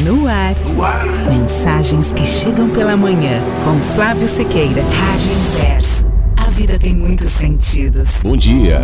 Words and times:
No 0.00 0.28
ar. 0.28 0.54
no 0.66 0.84
ar. 0.84 1.06
Mensagens 1.30 2.12
que 2.12 2.26
chegam 2.26 2.68
pela 2.68 2.96
manhã. 2.96 3.40
Com 3.64 3.80
Flávio 3.94 4.28
Sequeira. 4.28 4.82
Rádio 4.82 5.32
Inverso. 5.32 6.06
A 6.36 6.50
vida 6.50 6.78
tem 6.78 6.94
muitos 6.94 7.32
sentidos. 7.32 8.06
Bom 8.22 8.36
dia. 8.36 8.78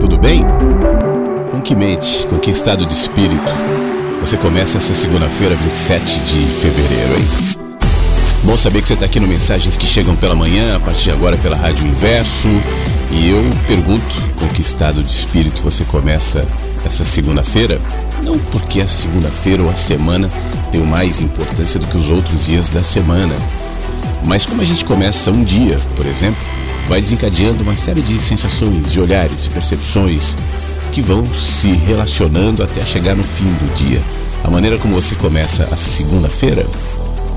Tudo 0.00 0.18
bem? 0.18 0.44
Com 1.52 1.60
que 1.60 1.76
mente, 1.76 2.26
com 2.26 2.38
que 2.38 2.50
estado 2.50 2.84
de 2.84 2.92
espírito 2.92 3.52
você 4.20 4.36
começa 4.36 4.78
essa 4.78 4.92
segunda-feira, 4.92 5.54
27 5.54 6.20
de 6.22 6.46
fevereiro, 6.46 7.14
hein? 7.16 7.58
Bom 8.42 8.56
saber 8.56 8.82
que 8.82 8.88
você 8.88 8.94
está 8.94 9.06
aqui 9.06 9.20
no 9.20 9.28
Mensagens 9.28 9.76
que 9.76 9.86
Chegam 9.86 10.16
pela 10.16 10.34
Manhã, 10.34 10.74
a 10.76 10.80
partir 10.80 11.04
de 11.04 11.10
agora 11.12 11.36
pela 11.36 11.56
Rádio 11.56 11.86
Inverso. 11.86 12.48
E 13.10 13.30
eu 13.30 13.42
pergunto 13.66 14.22
com 14.38 14.46
que 14.48 14.60
estado 14.60 15.02
de 15.02 15.10
espírito 15.10 15.62
você 15.62 15.84
começa 15.84 16.44
essa 16.84 17.04
segunda-feira. 17.04 17.80
Não 18.24 18.38
porque 18.38 18.80
a 18.80 18.88
segunda-feira 18.88 19.62
ou 19.62 19.70
a 19.70 19.76
semana 19.76 20.28
tem 20.70 20.82
mais 20.82 21.20
importância 21.20 21.80
do 21.80 21.86
que 21.86 21.96
os 21.96 22.10
outros 22.10 22.46
dias 22.46 22.68
da 22.68 22.82
semana, 22.82 23.34
mas 24.24 24.44
como 24.44 24.60
a 24.60 24.64
gente 24.64 24.84
começa 24.84 25.30
um 25.30 25.42
dia, 25.42 25.78
por 25.96 26.04
exemplo, 26.04 26.40
vai 26.88 27.00
desencadeando 27.00 27.62
uma 27.62 27.76
série 27.76 28.02
de 28.02 28.20
sensações, 28.20 28.92
de 28.92 29.00
olhares, 29.00 29.46
e 29.46 29.50
percepções 29.50 30.36
que 30.92 31.00
vão 31.00 31.24
se 31.34 31.68
relacionando 31.68 32.62
até 32.62 32.84
chegar 32.84 33.14
no 33.14 33.22
fim 33.22 33.44
do 33.44 33.74
dia. 33.74 34.02
A 34.42 34.50
maneira 34.50 34.78
como 34.78 34.94
você 34.94 35.14
começa 35.14 35.68
a 35.70 35.76
segunda-feira 35.76 36.66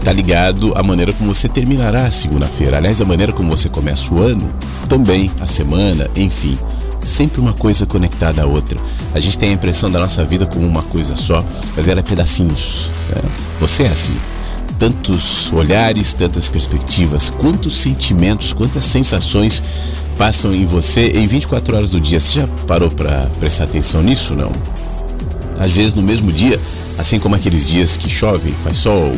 está 0.02 0.12
ligado 0.12 0.74
à 0.76 0.82
maneira 0.82 1.14
como 1.14 1.34
você 1.34 1.48
terminará 1.48 2.06
a 2.06 2.12
segunda-feira. 2.12 2.78
Aliás, 2.78 3.00
a 3.00 3.06
maneira 3.06 3.32
como 3.32 3.56
você 3.56 3.70
começa 3.70 4.12
o 4.14 4.22
ano, 4.22 4.52
também 4.90 5.32
a 5.40 5.46
semana, 5.46 6.10
enfim 6.16 6.58
sempre 7.04 7.42
uma 7.42 7.54
coisa 7.54 7.86
conectada 7.86 8.44
à 8.44 8.46
outra. 8.46 8.78
A 9.14 9.20
gente 9.20 9.38
tem 9.38 9.50
a 9.50 9.54
impressão 9.54 9.90
da 9.90 10.00
nossa 10.00 10.24
vida 10.24 10.46
como 10.46 10.68
uma 10.68 10.84
coisa 10.84 11.16
só, 11.16 11.44
mas 11.76 11.88
ela 11.88 12.00
é 12.00 12.04
pedacinhos. 12.04 12.92
Né? 13.10 13.30
Você 13.60 13.84
é 13.84 13.88
assim. 13.88 14.16
Tantos 14.78 15.52
olhares, 15.52 16.14
tantas 16.14 16.48
perspectivas, 16.48 17.30
quantos 17.30 17.74
sentimentos, 17.74 18.54
quantas 18.54 18.84
sensações 18.84 19.64
passam 20.16 20.54
em 20.54 20.66
você 20.66 21.12
em 21.16 21.26
24 21.26 21.76
horas 21.76 21.92
do 21.92 22.00
dia. 22.00 22.20
Você 22.20 22.42
já 22.42 22.48
parou 22.68 22.90
para 22.90 23.28
prestar 23.40 23.64
atenção 23.64 24.04
nisso, 24.04 24.36
não? 24.36 24.52
Às 25.60 25.72
vezes 25.72 25.94
no 25.94 26.02
mesmo 26.02 26.32
dia, 26.32 26.60
assim 26.98 27.20
como 27.20 27.36
aqueles 27.36 27.68
dias 27.68 27.98
que 27.98 28.10
chove, 28.10 28.52
faz 28.64 28.78
sol, 28.78 29.12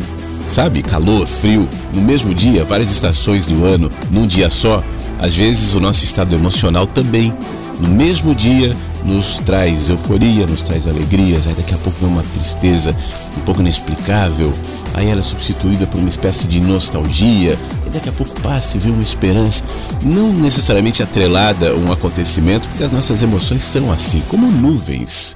sabe? 0.48 0.82
Calor, 0.82 1.26
frio, 1.26 1.68
no 1.94 2.00
mesmo 2.00 2.34
dia, 2.34 2.64
várias 2.64 2.90
estações 2.90 3.46
do 3.46 3.64
ano, 3.64 3.90
num 4.10 4.26
dia 4.26 4.50
só, 4.50 4.82
às 5.18 5.34
vezes 5.34 5.74
o 5.74 5.80
nosso 5.80 6.04
estado 6.04 6.34
emocional 6.34 6.86
também. 6.86 7.32
No 7.80 7.88
mesmo 7.88 8.34
dia 8.34 8.74
nos 9.04 9.38
traz 9.38 9.88
euforia, 9.88 10.46
nos 10.46 10.62
traz 10.62 10.86
alegrias, 10.86 11.46
aí 11.46 11.54
daqui 11.54 11.74
a 11.74 11.78
pouco 11.78 11.98
vem 12.00 12.08
uma 12.08 12.22
tristeza 12.22 12.96
um 13.36 13.40
pouco 13.40 13.60
inexplicável, 13.60 14.52
aí 14.94 15.08
ela 15.10 15.20
é 15.20 15.22
substituída 15.22 15.86
por 15.86 15.98
uma 15.98 16.08
espécie 16.08 16.46
de 16.46 16.60
nostalgia, 16.60 17.58
e 17.86 17.90
daqui 17.90 18.08
a 18.08 18.12
pouco 18.12 18.40
passa 18.40 18.76
e 18.76 18.80
vem 18.80 18.92
uma 18.92 19.02
esperança, 19.02 19.64
não 20.02 20.32
necessariamente 20.32 21.02
atrelada 21.02 21.70
a 21.70 21.74
um 21.74 21.92
acontecimento, 21.92 22.68
porque 22.68 22.84
as 22.84 22.92
nossas 22.92 23.22
emoções 23.22 23.62
são 23.62 23.92
assim, 23.92 24.22
como 24.28 24.50
nuvens, 24.50 25.34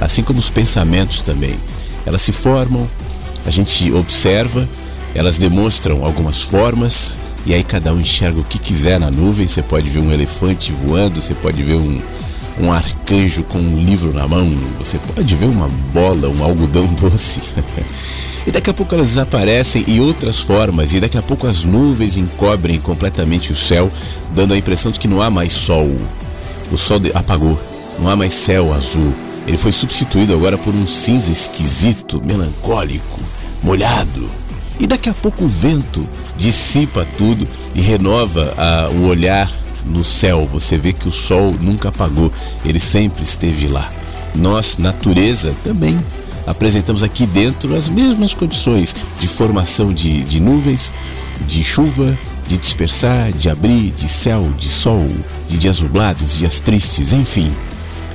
assim 0.00 0.22
como 0.22 0.38
os 0.38 0.50
pensamentos 0.50 1.22
também. 1.22 1.54
Elas 2.04 2.20
se 2.20 2.32
formam, 2.32 2.86
a 3.46 3.50
gente 3.50 3.92
observa, 3.92 4.68
elas 5.14 5.38
demonstram 5.38 6.04
algumas 6.04 6.42
formas, 6.42 7.18
e 7.46 7.54
aí 7.54 7.62
cada 7.62 7.94
um 7.94 8.00
enxerga 8.00 8.40
o 8.40 8.44
que 8.44 8.58
quiser 8.58 8.98
na 8.98 9.10
nuvem. 9.10 9.46
Você 9.46 9.62
pode 9.62 9.88
ver 9.88 10.00
um 10.00 10.12
elefante 10.12 10.72
voando, 10.72 11.20
você 11.20 11.32
pode 11.32 11.62
ver 11.62 11.76
um, 11.76 12.00
um 12.60 12.72
arcanjo 12.72 13.44
com 13.44 13.58
um 13.58 13.80
livro 13.80 14.12
na 14.12 14.26
mão, 14.26 14.50
você 14.78 14.98
pode 14.98 15.34
ver 15.34 15.46
uma 15.46 15.68
bola, 15.92 16.28
um 16.28 16.42
algodão 16.42 16.86
doce. 17.00 17.40
e 18.44 18.50
daqui 18.50 18.68
a 18.68 18.74
pouco 18.74 18.94
elas 18.94 19.08
desaparecem 19.08 19.84
em 19.86 20.00
outras 20.00 20.40
formas, 20.40 20.92
e 20.92 21.00
daqui 21.00 21.16
a 21.16 21.22
pouco 21.22 21.46
as 21.46 21.64
nuvens 21.64 22.16
encobrem 22.16 22.80
completamente 22.80 23.52
o 23.52 23.56
céu, 23.56 23.88
dando 24.34 24.54
a 24.54 24.58
impressão 24.58 24.90
de 24.90 24.98
que 24.98 25.08
não 25.08 25.22
há 25.22 25.30
mais 25.30 25.52
sol. 25.52 25.88
O 26.72 26.76
sol 26.76 27.00
apagou, 27.14 27.56
não 28.00 28.08
há 28.08 28.16
mais 28.16 28.32
céu 28.32 28.74
azul. 28.74 29.14
Ele 29.46 29.56
foi 29.56 29.70
substituído 29.70 30.34
agora 30.34 30.58
por 30.58 30.74
um 30.74 30.84
cinza 30.84 31.30
esquisito, 31.30 32.20
melancólico, 32.20 33.20
molhado. 33.66 34.30
E 34.78 34.86
daqui 34.86 35.08
a 35.08 35.14
pouco 35.14 35.44
o 35.44 35.48
vento 35.48 36.08
dissipa 36.36 37.04
tudo 37.18 37.46
e 37.74 37.80
renova 37.80 38.54
a, 38.56 38.88
o 38.90 39.06
olhar 39.06 39.50
no 39.86 40.04
céu. 40.04 40.48
Você 40.52 40.78
vê 40.78 40.92
que 40.92 41.08
o 41.08 41.12
sol 41.12 41.52
nunca 41.60 41.88
apagou, 41.88 42.32
ele 42.64 42.78
sempre 42.78 43.24
esteve 43.24 43.66
lá. 43.66 43.90
Nós, 44.36 44.78
natureza, 44.78 45.52
também 45.64 45.98
apresentamos 46.46 47.02
aqui 47.02 47.26
dentro 47.26 47.74
as 47.74 47.90
mesmas 47.90 48.32
condições 48.32 48.94
de 49.18 49.26
formação 49.26 49.92
de, 49.92 50.22
de 50.22 50.40
nuvens, 50.40 50.92
de 51.44 51.64
chuva, 51.64 52.16
de 52.46 52.56
dispersar, 52.56 53.32
de 53.32 53.50
abrir, 53.50 53.90
de 53.90 54.06
céu, 54.06 54.48
de 54.56 54.68
sol, 54.68 55.04
de 55.48 55.58
dias 55.58 55.80
nublados, 55.80 56.36
dias 56.36 56.60
tristes, 56.60 57.12
enfim. 57.12 57.52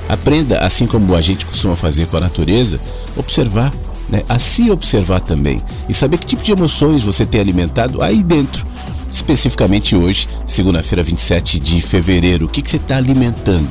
Aprenda, 0.08 0.60
assim 0.60 0.86
como 0.86 1.14
a 1.14 1.20
gente 1.20 1.44
costuma 1.44 1.76
fazer 1.76 2.06
com 2.06 2.16
a 2.16 2.20
natureza, 2.20 2.80
observar 3.16 3.70
né, 4.08 4.22
a 4.28 4.38
se 4.38 4.70
observar 4.70 5.20
também 5.20 5.60
e 5.88 5.94
saber 5.94 6.18
que 6.18 6.26
tipo 6.26 6.42
de 6.42 6.52
emoções 6.52 7.02
você 7.02 7.24
tem 7.24 7.40
alimentado 7.40 8.02
aí 8.02 8.22
dentro. 8.22 8.66
Especificamente 9.10 9.94
hoje, 9.94 10.26
segunda-feira, 10.46 11.02
27 11.02 11.58
de 11.58 11.80
fevereiro, 11.82 12.46
o 12.46 12.48
que, 12.48 12.62
que 12.62 12.70
você 12.70 12.78
está 12.78 12.96
alimentando? 12.96 13.68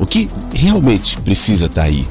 O 0.00 0.06
que 0.06 0.28
realmente 0.52 1.16
precisa 1.18 1.66
estar 1.66 1.82
tá 1.82 1.86
aí? 1.86 2.06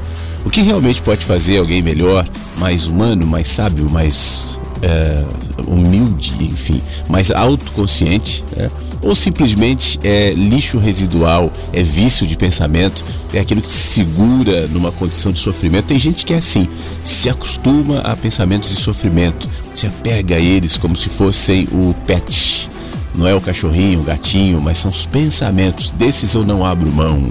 O 0.45 0.49
que 0.49 0.61
realmente 0.61 1.01
pode 1.01 1.25
fazer 1.25 1.57
alguém 1.57 1.81
melhor, 1.81 2.27
mais 2.57 2.87
humano, 2.87 3.27
mais 3.27 3.47
sábio, 3.47 3.89
mais 3.89 4.59
é, 4.83 5.23
humilde, 5.67 6.35
enfim, 6.41 6.81
mais 7.09 7.31
autoconsciente? 7.31 8.43
Né? 8.55 8.69
ou 9.03 9.13
simplesmente 9.13 9.99
é 10.03 10.31
lixo 10.31 10.79
residual, 10.79 11.51
é 11.73 11.83
vício 11.83 12.25
de 12.25 12.37
pensamento, 12.37 13.03
é 13.33 13.39
aquilo 13.39 13.61
que 13.61 13.71
se 13.71 14.01
segura 14.01 14.67
numa 14.67 14.91
condição 14.91 15.31
de 15.31 15.39
sofrimento. 15.39 15.85
Tem 15.85 15.99
gente 15.99 16.25
que 16.25 16.33
é 16.33 16.37
assim, 16.37 16.67
se 17.03 17.29
acostuma 17.29 17.99
a 17.99 18.15
pensamentos 18.15 18.69
de 18.69 18.77
sofrimento, 18.77 19.47
se 19.75 19.85
apega 19.85 20.35
a 20.35 20.39
eles 20.39 20.77
como 20.77 20.95
se 20.95 21.09
fossem 21.09 21.67
o 21.71 21.93
pet. 22.07 22.69
Não 23.15 23.27
é 23.27 23.35
o 23.35 23.41
cachorrinho, 23.41 23.99
o 23.99 24.03
gatinho, 24.03 24.59
mas 24.59 24.77
são 24.77 24.89
os 24.89 25.05
pensamentos. 25.05 25.91
Desses 25.91 26.33
eu 26.33 26.43
não 26.43 26.65
abro 26.65 26.89
mão. 26.91 27.29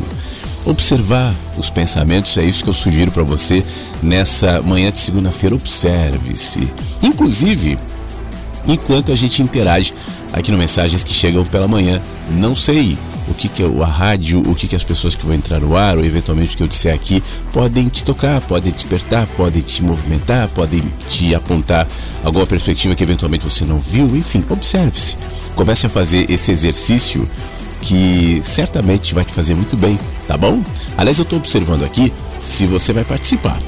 Observar 0.64 1.35
os 1.56 1.70
pensamentos. 1.70 2.37
É 2.38 2.44
isso 2.44 2.64
que 2.64 2.70
eu 2.70 2.75
sugiro 2.75 3.11
para 3.11 3.23
você 3.23 3.64
nessa 4.03 4.61
manhã 4.62 4.91
de 4.91 4.99
segunda-feira. 4.99 5.55
Observe-se. 5.55 6.69
Inclusive, 7.03 7.79
enquanto 8.67 9.12
a 9.12 9.14
gente 9.14 9.43
interage 9.43 9.93
aqui 10.32 10.50
no 10.50 10.59
Mensagens 10.59 11.05
que 11.05 11.12
Chegam 11.12 11.44
pela 11.44 11.69
Manhã. 11.69 12.00
Não 12.31 12.55
sei 12.55 12.97
o 13.29 13.35
que, 13.35 13.49
que 13.49 13.62
é 13.62 13.67
a 13.67 13.87
rádio, 13.87 14.41
o 14.41 14.55
que, 14.55 14.67
que 14.67 14.75
as 14.75 14.82
pessoas 14.82 15.14
que 15.14 15.25
vão 15.25 15.35
entrar 15.35 15.61
no 15.61 15.76
ar, 15.76 15.97
ou 15.97 16.05
eventualmente 16.05 16.55
o 16.55 16.56
que 16.56 16.62
eu 16.62 16.69
disser 16.69 16.94
aqui, 16.94 17.23
podem 17.53 17.88
te 17.88 18.03
tocar, 18.03 18.41
podem 18.41 18.73
despertar, 18.73 19.26
podem 19.29 19.62
te 19.62 19.82
movimentar, 19.82 20.49
podem 20.49 20.82
te 21.09 21.35
apontar 21.35 21.87
alguma 22.25 22.47
perspectiva 22.47 22.94
que 22.94 23.03
eventualmente 23.03 23.44
você 23.44 23.64
não 23.64 23.81
viu. 23.81 24.17
Enfim, 24.17 24.43
observe-se. 24.49 25.17
Comece 25.55 25.87
a 25.87 25.91
fazer 25.91 26.31
esse 26.31 26.50
exercício 26.50 27.29
que 27.82 28.40
certamente 28.43 29.12
vai 29.12 29.25
te 29.25 29.34
fazer 29.34 29.55
muito 29.55 29.76
bem, 29.76 29.99
tá 30.26 30.38
bom? 30.38 30.62
Aliás, 30.96 31.19
eu 31.19 31.25
estou 31.25 31.38
observando 31.38 31.84
aqui 31.84 32.11
se 32.43 32.64
você 32.64 32.93
vai 32.93 33.05
participar. 33.05 33.61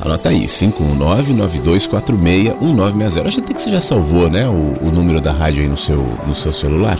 Anota 0.00 0.28
aí, 0.28 0.44
51992461960. 0.44 3.26
Acho 3.26 3.40
até 3.40 3.52
que 3.52 3.60
você 3.60 3.68
já 3.70 3.80
salvou, 3.80 4.30
né, 4.30 4.48
o, 4.48 4.76
o, 4.80 4.92
número 4.92 5.20
da 5.20 5.32
rádio 5.32 5.62
aí 5.62 5.68
no 5.68 5.76
seu, 5.76 5.98
no 6.26 6.36
seu 6.36 6.52
celular. 6.52 6.96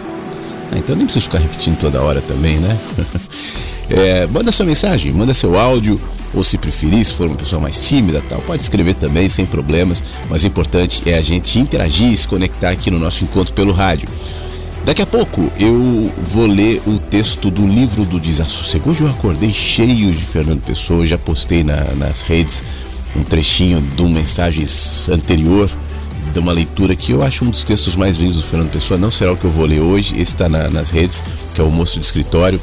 Ah, 0.73 0.76
então 0.76 0.96
nem 0.96 1.06
precisa 1.06 1.25
ficar 1.25 1.38
repetindo 1.38 1.79
toda 1.79 2.02
hora 2.02 2.20
também, 2.20 2.58
né? 2.58 2.76
é, 3.90 4.26
manda 4.26 4.52
sua 4.52 4.67
mensagem, 4.67 5.12
manda 5.12 5.32
seu 5.32 5.58
áudio, 5.58 6.00
ou 6.35 6.44
se 6.44 6.58
preferir, 6.58 7.05
se 7.05 7.14
for 7.14 7.26
uma 7.26 7.37
pessoa 7.37 7.61
mais 7.61 7.87
tímida 7.87 8.23
tal, 8.29 8.40
pode 8.43 8.62
escrever 8.62 8.94
também, 8.94 9.29
sem 9.29 9.46
problemas. 9.46 10.02
Mas 10.29 10.44
o 10.44 10.46
importante 10.46 11.02
é 11.08 11.17
a 11.17 11.23
gente 11.23 11.58
interagir 11.58 12.12
e 12.12 12.17
se 12.17 12.29
conectar 12.29 12.70
aqui 12.70 12.90
no 12.90 12.99
nosso 12.99 13.25
encontro 13.25 13.52
pelo 13.55 13.73
rádio. 13.73 14.08
Daqui 14.85 15.02
a 15.02 15.06
pouco 15.06 15.50
eu 15.58 16.12
vou 16.23 16.46
ler 16.46 16.81
o 16.87 16.99
texto 16.99 17.50
do 17.50 17.67
livro 17.67 18.05
do 18.05 18.19
Desassossego. 18.19 18.90
Hoje 18.90 19.02
eu 19.02 19.08
acordei 19.08 19.52
cheio 19.52 20.12
de 20.12 20.25
Fernando 20.25 20.62
Pessoa, 20.62 21.06
já 21.06 21.19
postei 21.19 21.62
na, 21.62 21.94
nas 21.94 22.23
redes 22.23 22.64
um 23.17 23.23
trechinho 23.23 23.81
de 23.81 24.02
uma 24.02 24.11
mensagem 24.11 24.64
anterior, 25.12 25.70
de 26.32 26.38
uma 26.38 26.52
leitura 26.52 26.94
que 26.94 27.12
eu 27.12 27.23
acho 27.23 27.44
um 27.44 27.50
dos 27.50 27.64
textos 27.64 27.96
mais 27.96 28.19
lindos 28.19 28.37
do 28.37 28.43
Fernando 28.43 28.70
Pessoa. 28.70 28.99
Não 28.99 29.11
será 29.11 29.32
o 29.32 29.37
que 29.37 29.44
eu 29.44 29.50
vou 29.50 29.67
ler 29.67 29.81
hoje, 29.81 30.14
esse 30.14 30.34
está 30.34 30.49
na, 30.49 30.70
nas 30.70 30.91
redes, 30.91 31.23
que 31.55 31.61
é 31.61 31.64
o 31.64 31.70
Moço 31.70 31.99
de 31.99 32.06
Escritório. 32.06 32.61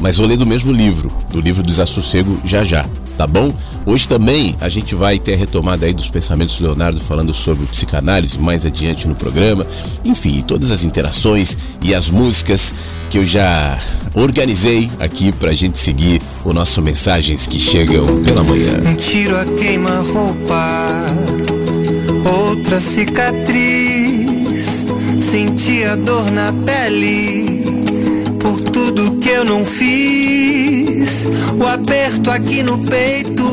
Mas 0.00 0.16
vou 0.16 0.26
ler 0.26 0.36
do 0.36 0.46
mesmo 0.46 0.72
livro, 0.72 1.12
do 1.30 1.40
livro 1.40 1.62
do 1.62 1.66
Desassossego, 1.66 2.40
já 2.44 2.64
já, 2.64 2.86
tá 3.18 3.26
bom? 3.26 3.52
Hoje 3.84 4.08
também 4.08 4.56
a 4.60 4.68
gente 4.68 4.94
vai 4.94 5.18
ter 5.18 5.34
a 5.34 5.36
retomada 5.36 5.86
aí 5.86 5.92
dos 5.92 6.08
pensamentos 6.08 6.58
do 6.58 6.64
Leonardo 6.64 7.00
falando 7.00 7.34
sobre 7.34 7.66
psicanálise 7.66 8.38
mais 8.38 8.64
adiante 8.64 9.06
no 9.06 9.14
programa. 9.14 9.66
Enfim, 10.04 10.42
todas 10.42 10.70
as 10.70 10.84
interações 10.84 11.56
e 11.82 11.94
as 11.94 12.10
músicas 12.10 12.74
que 13.10 13.18
eu 13.18 13.24
já 13.24 13.78
organizei 14.14 14.90
aqui 14.98 15.32
pra 15.32 15.52
gente 15.52 15.78
seguir 15.78 16.20
o 16.44 16.52
nosso 16.52 16.80
mensagens 16.80 17.46
que 17.46 17.58
chegam 17.58 18.22
pela 18.22 18.42
manhã. 18.42 18.80
Um 18.86 18.94
tiro 18.94 19.36
a 19.36 19.44
queima-roupa, 19.44 21.06
outra 22.24 22.80
cicatriz. 22.80 24.10
Senti 25.20 25.84
a 25.84 25.96
dor 25.96 26.30
na 26.30 26.52
pele 26.52 27.59
por 28.40 28.60
tudo 28.60 29.12
que 29.18 29.28
eu 29.28 29.44
não 29.44 29.64
fiz. 29.64 31.26
O 31.58 31.66
aperto 31.66 32.30
aqui 32.30 32.62
no 32.62 32.78
peito 32.78 33.44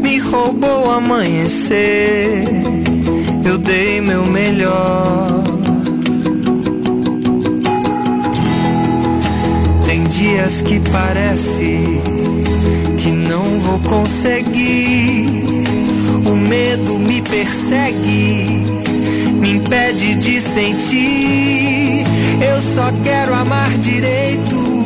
me 0.00 0.18
roubou 0.18 0.86
o 0.86 0.90
amanhecer. 0.90 2.44
Eu 3.44 3.58
dei 3.58 4.00
meu 4.00 4.24
melhor. 4.26 5.42
Tem 9.86 10.04
dias 10.04 10.62
que 10.62 10.80
parece 10.90 12.00
que 12.98 13.10
não 13.10 13.60
vou 13.60 13.78
conseguir. 13.80 15.28
O 16.26 16.36
medo 16.36 16.98
me 16.98 17.22
persegue, 17.22 18.64
me 19.48 19.54
impede 19.56 20.14
de 20.16 20.40
sentir. 20.40 22.04
Eu 22.40 22.60
só 22.74 22.92
quero 23.02 23.34
amar 23.34 23.70
direito 23.78 24.84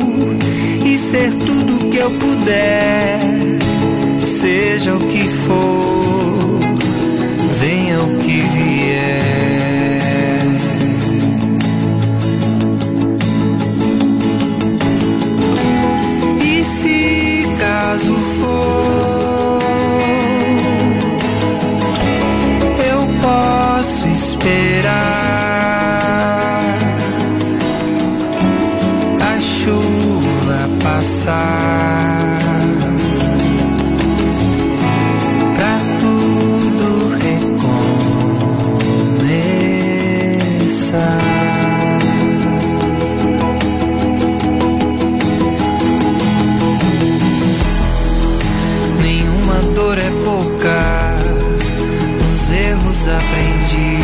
e 0.85 0.97
ser 0.97 1.33
tudo 1.33 1.89
que 1.89 1.97
eu 1.97 2.11
puder, 2.11 3.19
seja 4.25 4.95
o 4.95 4.99
que 5.07 5.27
for, 5.45 6.59
venha 7.59 7.99
o 8.03 8.17
que 8.17 8.41
vier. 8.41 9.42
Passar 31.23 32.39
pra 35.55 35.79
tudo 35.99 36.87
recomeçar. 37.15 37.63
Nenhuma 49.01 49.57
dor 49.73 49.97
é 49.97 50.11
pouca, 50.25 50.79
nos 52.19 52.51
erros 52.51 53.07
aprendi. 53.07 53.97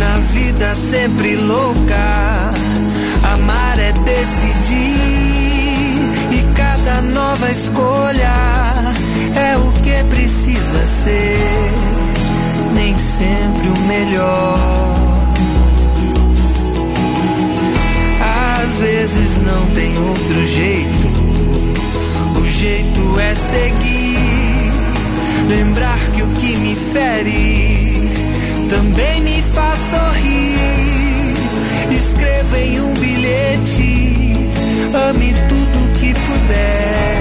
Na 0.00 0.18
vida 0.32 0.74
sempre 0.74 1.36
louca, 1.36 1.87
nova 7.48 7.52
escolha 7.52 8.94
é 9.34 9.56
o 9.56 9.72
que 9.82 10.04
precisa 10.10 10.86
ser, 10.86 11.70
nem 12.74 12.96
sempre 12.96 13.68
o 13.68 13.78
melhor. 13.86 14.58
Às 18.62 18.80
vezes 18.80 19.36
não 19.38 19.66
tem 19.74 19.98
outro 19.98 20.46
jeito, 20.46 21.08
o 22.38 22.48
jeito 22.48 23.20
é 23.20 23.34
seguir, 23.34 24.72
lembrar 25.48 25.98
que 26.14 26.22
o 26.22 26.28
que 26.28 26.56
me 26.56 26.76
fere 26.92 28.10
também 28.68 29.20
me 29.22 29.42
faz 29.54 29.78
sorrir. 29.78 30.58
Escreva 31.90 32.58
em 32.58 32.80
um 32.80 32.92
bilhete, 32.94 34.36
ame 35.08 35.34
tudo 35.48 35.98
que 35.98 36.12
puder, 36.12 37.17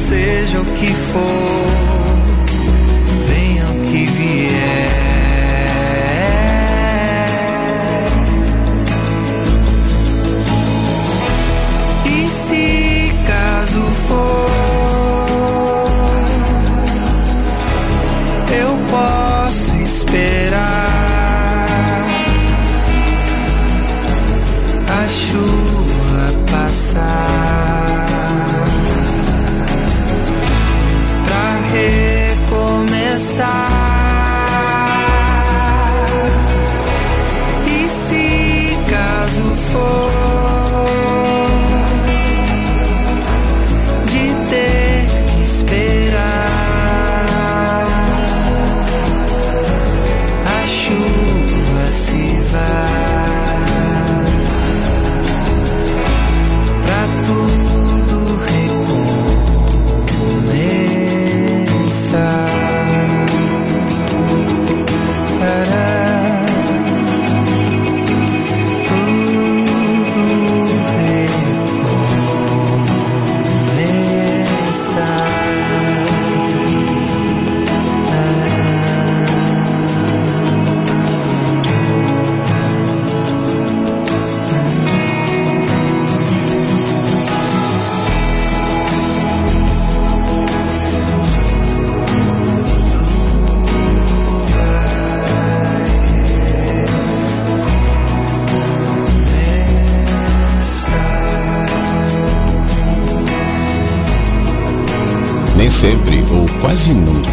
seja 0.00 0.60
o 0.60 0.64
que 0.64 0.92
for, 0.94 1.66
venha 3.26 3.66
o 3.66 3.80
que 3.82 4.06
vier. 4.06 4.89
Quase 106.70 106.94
nunca. 106.94 107.28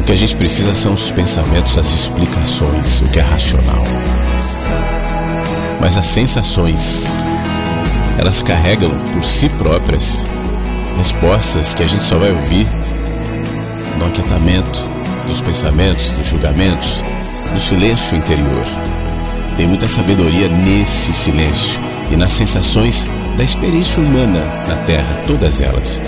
O 0.00 0.02
que 0.04 0.12
a 0.12 0.14
gente 0.14 0.34
precisa 0.38 0.74
são 0.74 0.94
os 0.94 1.12
pensamentos, 1.12 1.76
as 1.76 1.92
explicações, 1.92 3.02
o 3.02 3.08
que 3.08 3.18
é 3.18 3.22
racional. 3.22 3.84
Mas 5.78 5.98
as 5.98 6.06
sensações, 6.06 7.22
elas 8.16 8.40
carregam 8.40 8.90
por 9.12 9.22
si 9.22 9.50
próprias 9.50 10.26
respostas 10.96 11.74
que 11.74 11.82
a 11.82 11.86
gente 11.86 12.02
só 12.02 12.16
vai 12.16 12.30
ouvir 12.30 12.66
no 13.98 14.06
aquietamento 14.06 14.78
dos 15.26 15.42
pensamentos, 15.42 16.12
dos 16.12 16.26
julgamentos, 16.26 17.04
no 17.52 17.60
silêncio 17.60 18.16
interior. 18.16 18.64
Tem 19.58 19.66
muita 19.66 19.86
sabedoria 19.86 20.48
nesse 20.48 21.12
silêncio 21.12 21.78
e 22.10 22.16
nas 22.16 22.32
sensações 22.32 23.06
da 23.36 23.44
experiência 23.44 24.02
humana 24.02 24.40
na 24.66 24.76
Terra, 24.86 25.22
todas 25.26 25.60
elas. 25.60 26.00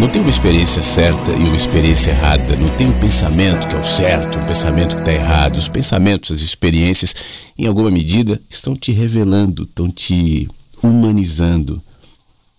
Não 0.00 0.08
tem 0.08 0.22
uma 0.22 0.30
experiência 0.30 0.80
certa 0.80 1.30
e 1.30 1.44
uma 1.44 1.54
experiência 1.54 2.12
errada. 2.12 2.56
Não 2.56 2.70
tem 2.70 2.86
um 2.86 2.98
pensamento 2.98 3.68
que 3.68 3.74
é 3.74 3.78
o 3.78 3.84
certo, 3.84 4.38
um 4.38 4.46
pensamento 4.46 4.94
que 4.94 5.02
está 5.02 5.12
errado. 5.12 5.58
Os 5.58 5.68
pensamentos, 5.68 6.30
as 6.30 6.40
experiências, 6.40 7.14
em 7.58 7.66
alguma 7.66 7.90
medida, 7.90 8.40
estão 8.48 8.74
te 8.74 8.92
revelando, 8.92 9.64
estão 9.64 9.90
te 9.90 10.48
humanizando. 10.82 11.82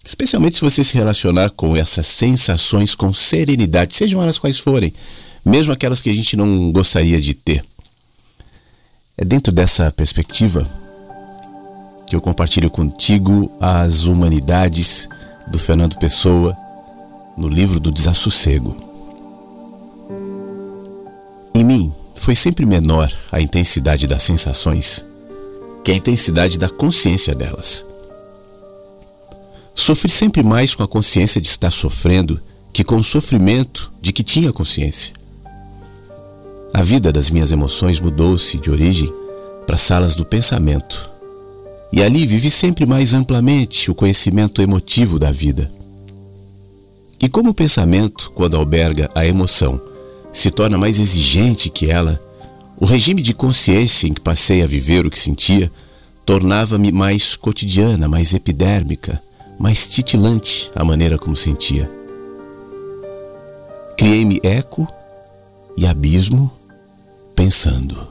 Especialmente 0.06 0.58
se 0.58 0.62
você 0.62 0.84
se 0.84 0.94
relacionar 0.94 1.50
com 1.50 1.76
essas 1.76 2.06
sensações 2.06 2.94
com 2.94 3.12
serenidade, 3.12 3.96
sejam 3.96 4.22
elas 4.22 4.38
quais 4.38 4.60
forem, 4.60 4.94
mesmo 5.44 5.74
aquelas 5.74 6.00
que 6.00 6.12
a 6.12 6.14
gente 6.14 6.38
não 6.38 6.72
gostaria 6.72 7.20
de 7.20 7.34
ter. 7.34 7.66
É 9.18 9.26
dentro 9.26 9.52
dessa 9.52 9.90
perspectiva 9.90 10.70
que 12.06 12.16
eu 12.16 12.22
compartilho 12.22 12.70
contigo 12.70 13.52
as 13.60 14.06
humanidades 14.06 15.10
do 15.48 15.58
Fernando 15.58 15.98
Pessoa 15.98 16.56
no 17.42 17.50
livro 17.50 17.80
do 17.80 17.92
Desassossego. 17.92 18.78
Em 21.56 21.64
mim 21.64 21.92
foi 22.14 22.36
sempre 22.36 22.68
menor 22.68 23.12
a 23.32 23.42
intensidade 23.42 24.06
das 24.06 24.22
sensações 24.22 25.04
que 25.84 25.92
a 25.92 25.96
intensidade 25.96 26.60
da 26.60 26.70
consciência 26.70 27.34
delas. 27.34 27.84
Sofri 29.74 30.12
sempre 30.12 30.44
mais 30.44 30.76
com 30.76 30.84
a 30.84 30.88
consciência 30.88 31.42
de 31.42 31.48
estar 31.48 31.72
sofrendo 31.72 32.40
que 32.72 32.84
com 32.84 32.98
o 32.98 33.04
sofrimento 33.04 33.92
de 34.00 34.14
que 34.14 34.22
tinha 34.24 34.54
consciência. 34.54 35.12
A 36.72 36.84
vida 36.84 37.12
das 37.12 37.32
minhas 37.32 37.52
emoções 37.52 38.00
mudou-se 38.00 38.60
de 38.60 38.70
origem 38.70 39.12
para 39.66 39.78
salas 39.78 40.16
do 40.16 40.24
pensamento. 40.24 41.10
E 41.92 42.04
ali 42.04 42.28
vivi 42.28 42.52
sempre 42.52 42.86
mais 42.86 43.16
amplamente 43.16 43.90
o 43.90 43.96
conhecimento 43.96 44.62
emotivo 44.62 45.18
da 45.18 45.32
vida. 45.32 45.81
E 47.22 47.30
como 47.30 47.52
o 47.52 47.54
pensamento, 47.54 48.32
quando 48.32 48.58
alberga 48.58 49.10
a 49.14 49.26
emoção, 49.26 49.80
se 50.34 50.50
torna 50.50 50.78
mais 50.78 51.00
exigente 51.00 51.70
que 51.70 51.90
ela, 51.90 52.20
o 52.78 52.86
regime 52.86 53.22
de 53.22 53.34
consciência 53.34 54.08
em 54.08 54.14
que 54.14 54.22
passei 54.22 54.64
a 54.64 54.66
viver 54.66 55.06
o 55.06 55.12
que 55.12 55.20
sentia 55.20 55.72
tornava-me 56.26 56.92
mais 56.92 57.36
cotidiana, 57.36 58.08
mais 58.08 58.34
epidérmica, 58.34 59.22
mais 59.60 59.86
titilante 59.86 60.72
a 60.76 60.84
maneira 60.84 61.18
como 61.18 61.36
sentia. 61.36 61.88
Criei-me 63.96 64.40
eco 64.42 64.88
e 65.78 65.86
abismo 65.86 66.52
pensando. 67.36 68.08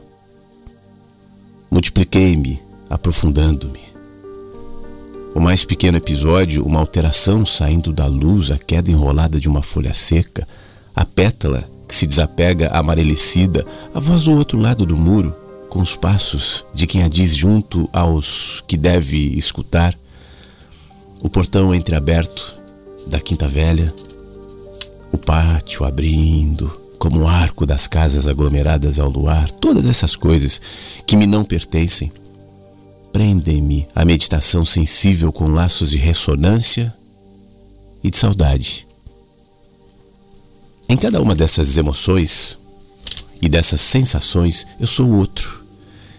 Multipliquei-me, 1.68 2.60
aprofundando-me. 2.88 3.89
O 5.32 5.38
mais 5.38 5.64
pequeno 5.64 5.96
episódio, 5.96 6.64
uma 6.64 6.80
alteração 6.80 7.46
saindo 7.46 7.92
da 7.92 8.06
luz, 8.06 8.50
a 8.50 8.58
queda 8.58 8.90
enrolada 8.90 9.38
de 9.38 9.48
uma 9.48 9.62
folha 9.62 9.94
seca, 9.94 10.46
a 10.94 11.04
pétala 11.04 11.68
que 11.86 11.94
se 11.94 12.06
desapega 12.06 12.68
amarelecida, 12.68 13.64
a 13.94 14.00
voz 14.00 14.24
do 14.24 14.36
outro 14.36 14.58
lado 14.58 14.84
do 14.84 14.96
muro, 14.96 15.34
com 15.68 15.80
os 15.80 15.94
passos 15.94 16.64
de 16.74 16.84
quem 16.84 17.04
a 17.04 17.08
diz 17.08 17.36
junto 17.36 17.88
aos 17.92 18.62
que 18.66 18.76
deve 18.76 19.16
escutar, 19.36 19.96
o 21.20 21.28
portão 21.28 21.72
entreaberto 21.72 22.56
da 23.06 23.20
Quinta 23.20 23.46
Velha, 23.46 23.92
o 25.12 25.18
pátio 25.18 25.84
abrindo, 25.84 26.70
como 26.98 27.20
o 27.20 27.28
arco 27.28 27.64
das 27.64 27.86
casas 27.86 28.26
aglomeradas 28.26 28.98
ao 28.98 29.08
luar, 29.08 29.48
todas 29.50 29.86
essas 29.86 30.16
coisas 30.16 30.60
que 31.06 31.16
me 31.16 31.26
não 31.26 31.44
pertencem, 31.44 32.10
prendem-me 33.12 33.86
à 33.94 34.04
meditação 34.04 34.64
sensível 34.64 35.32
com 35.32 35.48
laços 35.48 35.90
de 35.90 35.96
ressonância 35.96 36.94
e 38.02 38.10
de 38.10 38.16
saudade. 38.16 38.86
Em 40.88 40.96
cada 40.96 41.20
uma 41.20 41.34
dessas 41.34 41.76
emoções 41.76 42.58
e 43.40 43.48
dessas 43.48 43.80
sensações, 43.80 44.66
eu 44.78 44.86
sou 44.86 45.10
outro. 45.10 45.64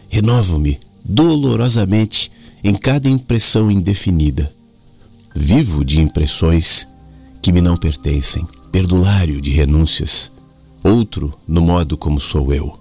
Renovo-me 0.09 0.79
dolorosamente 1.03 2.31
em 2.63 2.73
cada 2.73 3.09
impressão 3.09 3.71
indefinida. 3.71 4.53
Vivo 5.35 5.83
de 5.83 5.99
impressões 5.99 6.87
que 7.41 7.51
me 7.51 7.61
não 7.61 7.75
pertencem, 7.75 8.47
perdulário 8.71 9.41
de 9.41 9.49
renúncias, 9.49 10.31
outro 10.83 11.33
no 11.47 11.61
modo 11.61 11.97
como 11.97 12.19
sou 12.19 12.53
eu. 12.53 12.77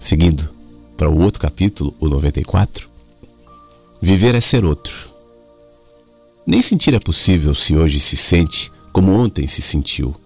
Seguindo, 0.00 0.53
para 1.04 1.10
o 1.10 1.20
outro 1.20 1.38
capítulo, 1.38 1.94
o 2.00 2.08
94, 2.08 2.88
viver 4.00 4.34
é 4.34 4.40
ser 4.40 4.64
outro. 4.64 5.10
Nem 6.46 6.62
sentir 6.62 6.94
é 6.94 6.98
possível 6.98 7.54
se 7.54 7.76
hoje 7.76 8.00
se 8.00 8.16
sente 8.16 8.72
como 8.90 9.12
ontem 9.12 9.46
se 9.46 9.60
sentiu. 9.60 10.16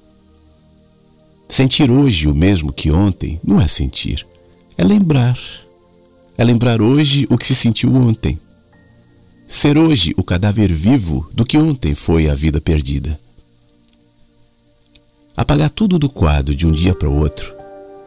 Sentir 1.49 1.90
hoje 1.90 2.28
o 2.28 2.35
mesmo 2.35 2.73
que 2.73 2.92
ontem 2.92 3.40
não 3.42 3.61
é 3.61 3.66
sentir, 3.66 4.25
é 4.76 4.85
lembrar. 4.85 5.37
É 6.37 6.44
lembrar 6.44 6.80
hoje 6.80 7.26
o 7.28 7.37
que 7.37 7.47
se 7.47 7.56
sentiu 7.56 7.92
ontem. 7.92 8.38
Ser 9.49 9.76
hoje 9.76 10.14
o 10.16 10.23
cadáver 10.23 10.73
vivo 10.73 11.28
do 11.35 11.44
que 11.44 11.58
ontem 11.58 11.92
foi 11.92 12.28
a 12.28 12.37
vida 12.37 12.61
perdida. 12.61 13.18
Apagar 15.37 15.70
tudo 15.70 15.99
do 15.99 16.08
quadro 16.08 16.54
de 16.54 16.68
um 16.68 16.70
dia 16.70 16.94
para 16.94 17.08
o 17.08 17.18
outro. 17.18 17.52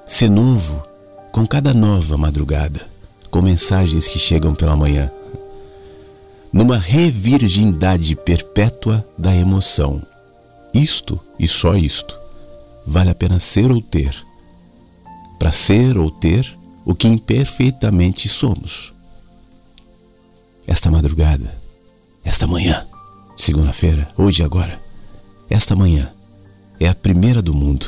Ser 0.07 0.29
novo 0.29 0.89
com 1.31 1.47
cada 1.47 1.73
nova 1.73 2.17
madrugada, 2.17 2.81
com 3.29 3.41
mensagens 3.41 4.07
que 4.07 4.19
chegam 4.19 4.53
pela 4.53 4.75
manhã, 4.75 5.09
numa 6.51 6.77
revirgindade 6.77 8.15
perpétua 8.15 9.05
da 9.17 9.33
emoção. 9.33 10.01
Isto 10.73 11.19
e 11.39 11.47
só 11.47 11.75
isto 11.75 12.19
vale 12.85 13.09
a 13.09 13.15
pena 13.15 13.39
ser 13.39 13.71
ou 13.71 13.81
ter, 13.81 14.15
para 15.39 15.51
ser 15.51 15.97
ou 15.97 16.11
ter 16.11 16.57
o 16.85 16.93
que 16.93 17.07
imperfeitamente 17.07 18.27
somos. 18.27 18.93
Esta 20.67 20.91
madrugada, 20.91 21.57
esta 22.23 22.45
manhã, 22.45 22.85
segunda-feira, 23.37 24.09
hoje 24.17 24.41
e 24.41 24.45
agora, 24.45 24.79
esta 25.49 25.75
manhã 25.75 26.11
é 26.79 26.87
a 26.87 26.95
primeira 26.95 27.41
do 27.41 27.53
mundo. 27.53 27.85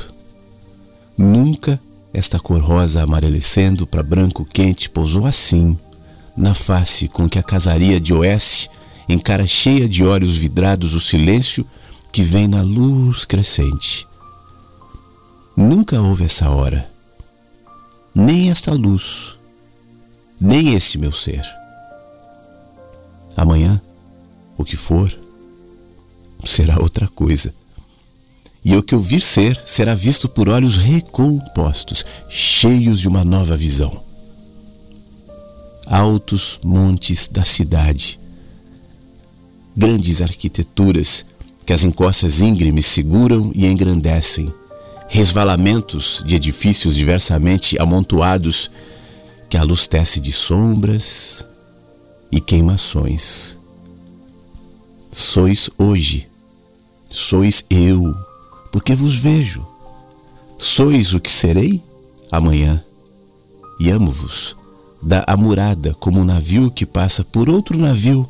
Nunca 1.17 1.79
esta 2.13 2.39
cor 2.39 2.61
rosa 2.61 3.01
amarelecendo 3.01 3.87
para 3.87 4.03
branco 4.03 4.45
quente 4.45 4.87
pousou 4.87 5.25
assim, 5.25 5.77
na 6.37 6.53
face 6.53 7.07
com 7.07 7.27
que 7.27 7.39
a 7.39 7.43
casaria 7.43 7.99
de 7.99 8.13
oeste 8.13 8.69
encara 9.09 9.47
cheia 9.47 9.89
de 9.89 10.03
olhos 10.03 10.37
vidrados 10.37 10.93
o 10.93 10.99
silêncio 10.99 11.65
que 12.11 12.23
vem 12.23 12.47
na 12.47 12.61
luz 12.61 13.25
crescente. 13.25 14.07
Nunca 15.57 15.99
houve 15.99 16.25
essa 16.25 16.49
hora, 16.49 16.87
nem 18.13 18.51
esta 18.51 18.71
luz, 18.71 19.35
nem 20.39 20.75
este 20.75 20.99
meu 20.99 21.11
ser. 21.11 21.43
Amanhã, 23.35 23.81
o 24.55 24.63
que 24.63 24.77
for, 24.77 25.11
será 26.43 26.79
outra 26.79 27.07
coisa 27.07 27.53
e 28.65 28.77
o 28.77 28.83
que 28.83 28.95
eu 28.95 29.01
vir 29.01 29.21
ser 29.21 29.61
será 29.65 29.93
visto 29.93 30.29
por 30.29 30.47
olhos 30.47 30.77
recompostos, 30.77 32.05
cheios 32.29 32.99
de 32.99 33.07
uma 33.07 33.23
nova 33.23 33.57
visão. 33.57 34.01
Altos 35.85 36.59
montes 36.63 37.27
da 37.27 37.43
cidade, 37.43 38.19
grandes 39.75 40.21
arquiteturas 40.21 41.25
que 41.65 41.73
as 41.73 41.83
encostas 41.83 42.41
íngremes 42.41 42.85
seguram 42.85 43.51
e 43.53 43.65
engrandecem, 43.65 44.53
resvalamentos 45.09 46.23
de 46.25 46.35
edifícios 46.35 46.95
diversamente 46.95 47.77
amontoados 47.79 48.71
que 49.49 49.57
a 49.57 49.63
luz 49.63 49.87
tece 49.87 50.19
de 50.19 50.31
sombras 50.31 51.45
e 52.31 52.39
queimações. 52.39 53.57
Sois 55.11 55.69
hoje, 55.77 56.27
sois 57.11 57.63
eu 57.69 58.15
porque 58.73 58.95
vos 58.95 59.19
vejo. 59.19 59.63
Sois 60.57 61.13
o 61.13 61.19
que 61.19 61.29
serei 61.29 61.79
amanhã, 62.31 62.83
e 63.79 63.91
amo-vos, 63.91 64.57
da 64.99 65.23
amurada 65.27 65.93
como 65.99 66.19
um 66.19 66.25
navio 66.25 66.71
que 66.71 66.83
passa 66.83 67.23
por 67.23 67.49
outro 67.49 67.77
navio, 67.77 68.27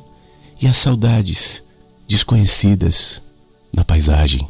e 0.62 0.67
as 0.67 0.75
saudades 0.75 1.63
desconhecidas 2.09 3.21
na 3.73 3.85
paisagem. 3.85 4.45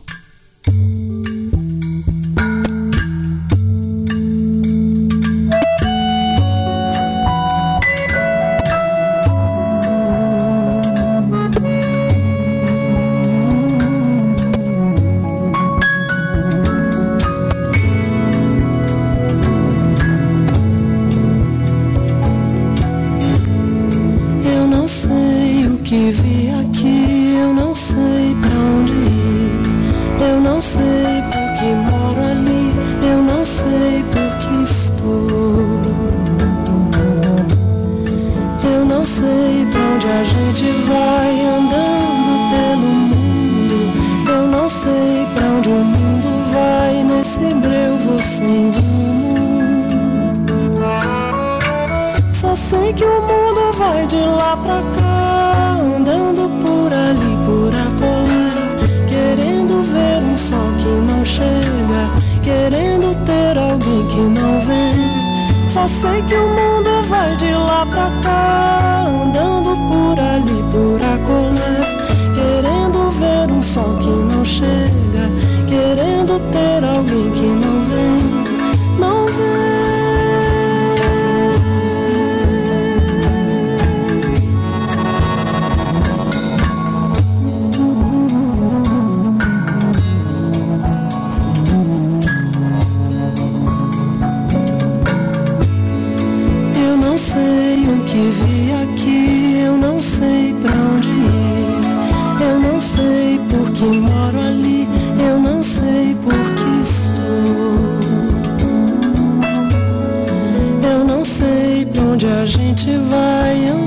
Falei 112.75 113.82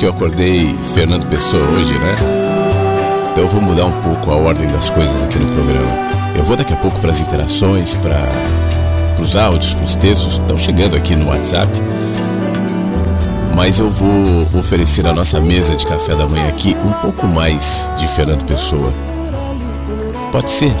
que 0.00 0.06
eu 0.06 0.10
acordei 0.12 0.74
Fernando 0.94 1.26
Pessoa 1.28 1.62
hoje, 1.62 1.92
né? 1.92 2.14
Então 3.30 3.44
eu 3.44 3.50
vou 3.50 3.60
mudar 3.60 3.84
um 3.84 4.00
pouco 4.00 4.30
a 4.30 4.34
ordem 4.34 4.66
das 4.68 4.88
coisas 4.88 5.24
aqui 5.24 5.38
no 5.38 5.52
programa. 5.52 5.92
Eu 6.34 6.42
vou 6.42 6.56
daqui 6.56 6.72
a 6.72 6.76
pouco 6.76 6.98
para 7.00 7.10
as 7.10 7.20
interações, 7.20 7.96
para 7.96 8.26
os 9.22 9.36
áudios, 9.36 9.74
com 9.74 9.84
os 9.84 9.94
textos 9.96 10.36
que 10.36 10.40
estão 10.40 10.56
chegando 10.56 10.96
aqui 10.96 11.14
no 11.14 11.28
WhatsApp. 11.28 11.70
Mas 13.54 13.78
eu 13.78 13.90
vou 13.90 14.48
oferecer 14.58 15.06
a 15.06 15.12
nossa 15.12 15.38
mesa 15.38 15.76
de 15.76 15.84
café 15.84 16.14
da 16.14 16.26
manhã 16.26 16.48
aqui 16.48 16.74
um 16.82 16.92
pouco 17.02 17.26
mais 17.26 17.92
de 17.98 18.08
Fernando 18.08 18.46
Pessoa. 18.46 18.90
Pode 20.32 20.50
ser? 20.50 20.72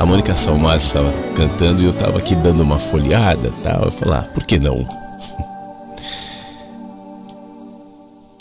A 0.00 0.06
Mônica 0.06 0.34
Salmazo 0.34 0.86
estava 0.86 1.12
cantando 1.34 1.82
e 1.82 1.84
eu 1.84 1.90
estava 1.90 2.16
aqui 2.16 2.34
dando 2.34 2.62
uma 2.62 2.78
folhada 2.78 3.52
tal. 3.62 3.82
Eu 3.82 3.90
falei, 3.90 4.14
ah, 4.14 4.24
por 4.32 4.44
que 4.44 4.58
não? 4.58 5.07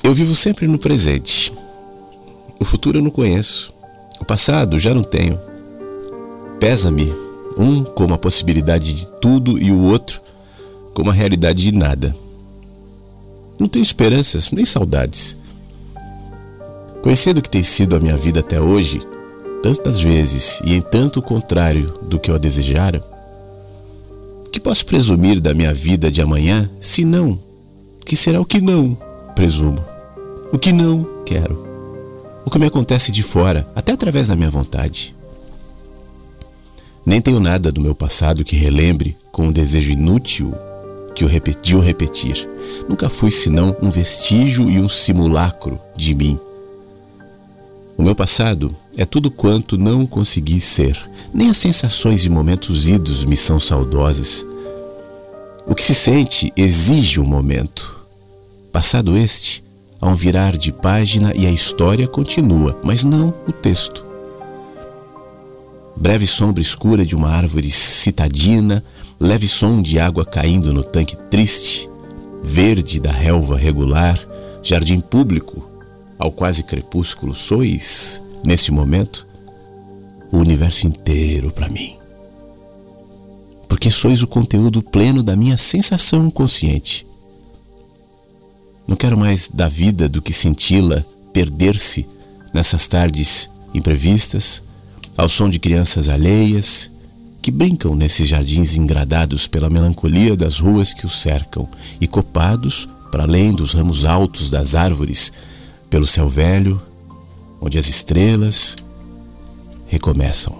Eu 0.07 0.13
vivo 0.13 0.33
sempre 0.33 0.67
no 0.67 0.79
presente. 0.79 1.51
O 2.61 2.63
futuro 2.63 2.97
eu 2.97 3.01
não 3.01 3.11
conheço. 3.11 3.73
O 4.21 4.23
passado 4.23 4.79
já 4.79 4.93
não 4.93 5.03
tenho. 5.03 5.37
Pesa-me, 6.61 7.13
um 7.57 7.83
como 7.83 8.13
a 8.13 8.17
possibilidade 8.17 8.93
de 8.93 9.05
tudo 9.19 9.61
e 9.61 9.69
o 9.69 9.81
outro 9.81 10.21
como 10.93 11.09
a 11.11 11.13
realidade 11.13 11.61
de 11.61 11.73
nada. 11.73 12.15
Não 13.59 13.67
tenho 13.67 13.83
esperanças 13.83 14.49
nem 14.49 14.63
saudades. 14.63 15.35
Conhecendo 17.03 17.39
o 17.39 17.41
que 17.41 17.49
tem 17.49 17.61
sido 17.61 17.93
a 17.93 17.99
minha 17.99 18.15
vida 18.15 18.39
até 18.39 18.61
hoje, 18.61 19.05
tantas 19.61 19.99
vezes 19.99 20.61
e 20.63 20.73
em 20.73 20.81
tanto 20.81 21.21
contrário 21.21 21.99
do 22.03 22.17
que 22.17 22.31
eu 22.31 22.39
desejara, 22.39 23.03
que 24.53 24.59
posso 24.61 24.85
presumir 24.85 25.41
da 25.41 25.53
minha 25.53 25.73
vida 25.73 26.09
de 26.09 26.21
amanhã, 26.21 26.69
se 26.79 27.03
não, 27.03 27.37
que 28.05 28.15
será 28.15 28.39
o 28.39 28.45
que 28.45 28.61
não 28.61 28.97
presumo 29.35 29.87
o 30.51 30.57
que 30.57 30.71
não 30.71 31.23
quero, 31.25 31.65
o 32.45 32.49
que 32.49 32.60
me 32.60 32.67
acontece 32.67 33.12
de 33.12 33.21
fora, 33.21 33.67
até 33.75 33.91
através 33.91 34.29
da 34.29 34.36
minha 34.36 34.49
vontade. 34.49 35.13
Nem 37.05 37.21
tenho 37.21 37.39
nada 37.39 37.71
do 37.71 37.81
meu 37.81 37.95
passado 37.95 38.43
que 38.43 38.55
relembre 38.55 39.15
com 39.31 39.47
um 39.47 39.51
desejo 39.51 39.91
inútil 39.91 40.53
que 41.15 41.25
o 41.25 41.27
repeti 41.27 41.75
o 41.75 41.79
repetir. 41.79 42.47
Nunca 42.88 43.10
fui 43.10 43.31
senão 43.31 43.75
um 43.81 43.89
vestígio 43.89 44.69
e 44.69 44.79
um 44.79 44.88
simulacro 44.88 45.79
de 45.95 46.13
mim. 46.13 46.39
O 47.97 48.03
meu 48.03 48.13
passado 48.13 48.75
é 48.95 49.05
tudo 49.05 49.31
quanto 49.31 49.77
não 49.77 50.05
consegui 50.05 50.60
ser. 50.60 50.97
Nem 51.33 51.49
as 51.49 51.57
sensações 51.57 52.23
e 52.25 52.29
momentos 52.29 52.88
idos 52.88 53.25
me 53.25 53.36
são 53.36 53.60
saudosas. 53.60 54.45
O 55.65 55.73
que 55.73 55.81
se 55.81 55.95
sente 55.95 56.53
exige 56.55 57.19
um 57.19 57.25
momento. 57.25 57.99
Passado 58.71 59.17
este, 59.17 59.63
Há 59.99 60.07
um 60.07 60.13
virar 60.13 60.55
de 60.55 60.71
página 60.71 61.33
e 61.36 61.47
a 61.47 61.51
história 61.51 62.07
continua, 62.07 62.79
mas 62.83 63.03
não 63.03 63.33
o 63.47 63.51
texto. 63.51 64.05
Breve 65.95 66.27
sombra 66.27 66.62
escura 66.62 67.03
de 67.03 67.15
uma 67.15 67.29
árvore 67.29 67.71
citadina, 67.71 68.83
leve 69.19 69.47
som 69.47 69.81
de 69.81 69.99
água 69.99 70.23
caindo 70.23 70.71
no 70.71 70.83
tanque 70.83 71.15
triste, 71.31 71.89
verde 72.43 72.99
da 72.99 73.12
relva 73.12 73.57
regular, 73.57 74.19
jardim 74.62 74.99
público, 74.99 75.67
ao 76.19 76.31
quase 76.31 76.62
crepúsculo, 76.62 77.33
sois, 77.33 78.21
nesse 78.43 78.71
momento, 78.71 79.25
o 80.31 80.38
universo 80.38 80.86
inteiro 80.86 81.49
para 81.49 81.69
mim. 81.69 81.95
Porque 83.67 83.89
sois 83.89 84.21
o 84.21 84.27
conteúdo 84.27 84.83
pleno 84.83 85.23
da 85.23 85.36
minha 85.36 85.57
sensação 85.57 86.29
consciente 86.29 87.07
não 88.88 88.95
quero 88.95 89.17
mais 89.17 89.50
da 89.50 89.67
vida 89.67 90.08
do 90.08 90.21
que 90.21 90.32
senti-la 90.32 91.04
perder-se 91.34 92.08
nessas 92.54 92.88
tardes 92.88 93.50
imprevistas, 93.73 94.63
ao 95.17 95.28
som 95.28 95.50
de 95.50 95.60
crianças 95.60 96.08
alheias 96.08 96.89
que 97.41 97.52
brincam 97.52 97.95
nesses 97.95 98.28
jardins 98.28 98.76
engradados 98.76 99.47
pela 99.47 99.69
melancolia 99.69 100.36
das 100.36 100.60
ruas 100.60 100.93
que 100.93 101.06
os 101.06 101.19
cercam 101.19 101.67
e 102.00 102.08
copados, 102.08 102.88
para 103.12 103.23
além 103.23 103.54
dos 103.54 103.73
ramos 103.73 104.06
altos 104.06 104.50
das 104.50 104.76
árvores, 104.76 105.32
pelo 105.89 106.06
céu 106.06 106.28
velho, 106.28 106.82
onde 107.62 107.78
as 107.78 107.88
estrelas 107.88 108.76
recomeçam. 109.88 110.58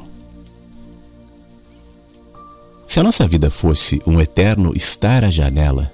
Se 2.88 3.00
a 3.00 3.04
nossa 3.04 3.28
vida 3.28 3.50
fosse 3.50 4.02
um 4.08 4.20
eterno 4.20 4.74
estar 4.76 5.24
à 5.24 5.30
janela, 5.30 5.92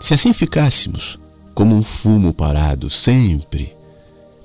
se 0.00 0.14
assim 0.14 0.32
ficássemos 0.32 1.18
como 1.54 1.74
um 1.74 1.82
fumo 1.82 2.34
parado, 2.34 2.90
sempre, 2.90 3.74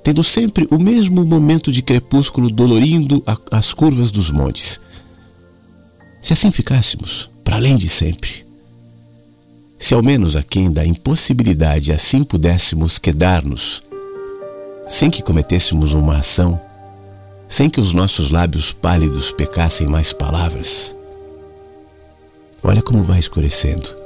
tendo 0.03 0.23
sempre 0.23 0.67
o 0.71 0.79
mesmo 0.79 1.25
momento 1.25 1.71
de 1.71 1.81
crepúsculo 1.81 2.49
dolorindo 2.49 3.23
as 3.51 3.73
curvas 3.73 4.11
dos 4.11 4.31
montes, 4.31 4.79
se 6.21 6.33
assim 6.33 6.51
ficássemos, 6.51 7.29
para 7.43 7.57
além 7.57 7.75
de 7.75 7.89
sempre, 7.89 8.45
se 9.77 9.93
ao 9.93 10.01
menos 10.01 10.35
aquém 10.35 10.71
da 10.71 10.85
impossibilidade 10.85 11.91
assim 11.91 12.23
pudéssemos 12.23 12.97
quedar-nos, 12.97 13.83
sem 14.87 15.09
que 15.09 15.21
cometêssemos 15.21 15.93
uma 15.93 16.17
ação, 16.17 16.59
sem 17.49 17.69
que 17.69 17.79
os 17.79 17.91
nossos 17.91 18.31
lábios 18.31 18.71
pálidos 18.71 19.31
pecassem 19.31 19.87
mais 19.87 20.13
palavras. 20.13 20.95
Olha 22.63 22.81
como 22.81 23.03
vai 23.03 23.19
escurecendo. 23.19 24.00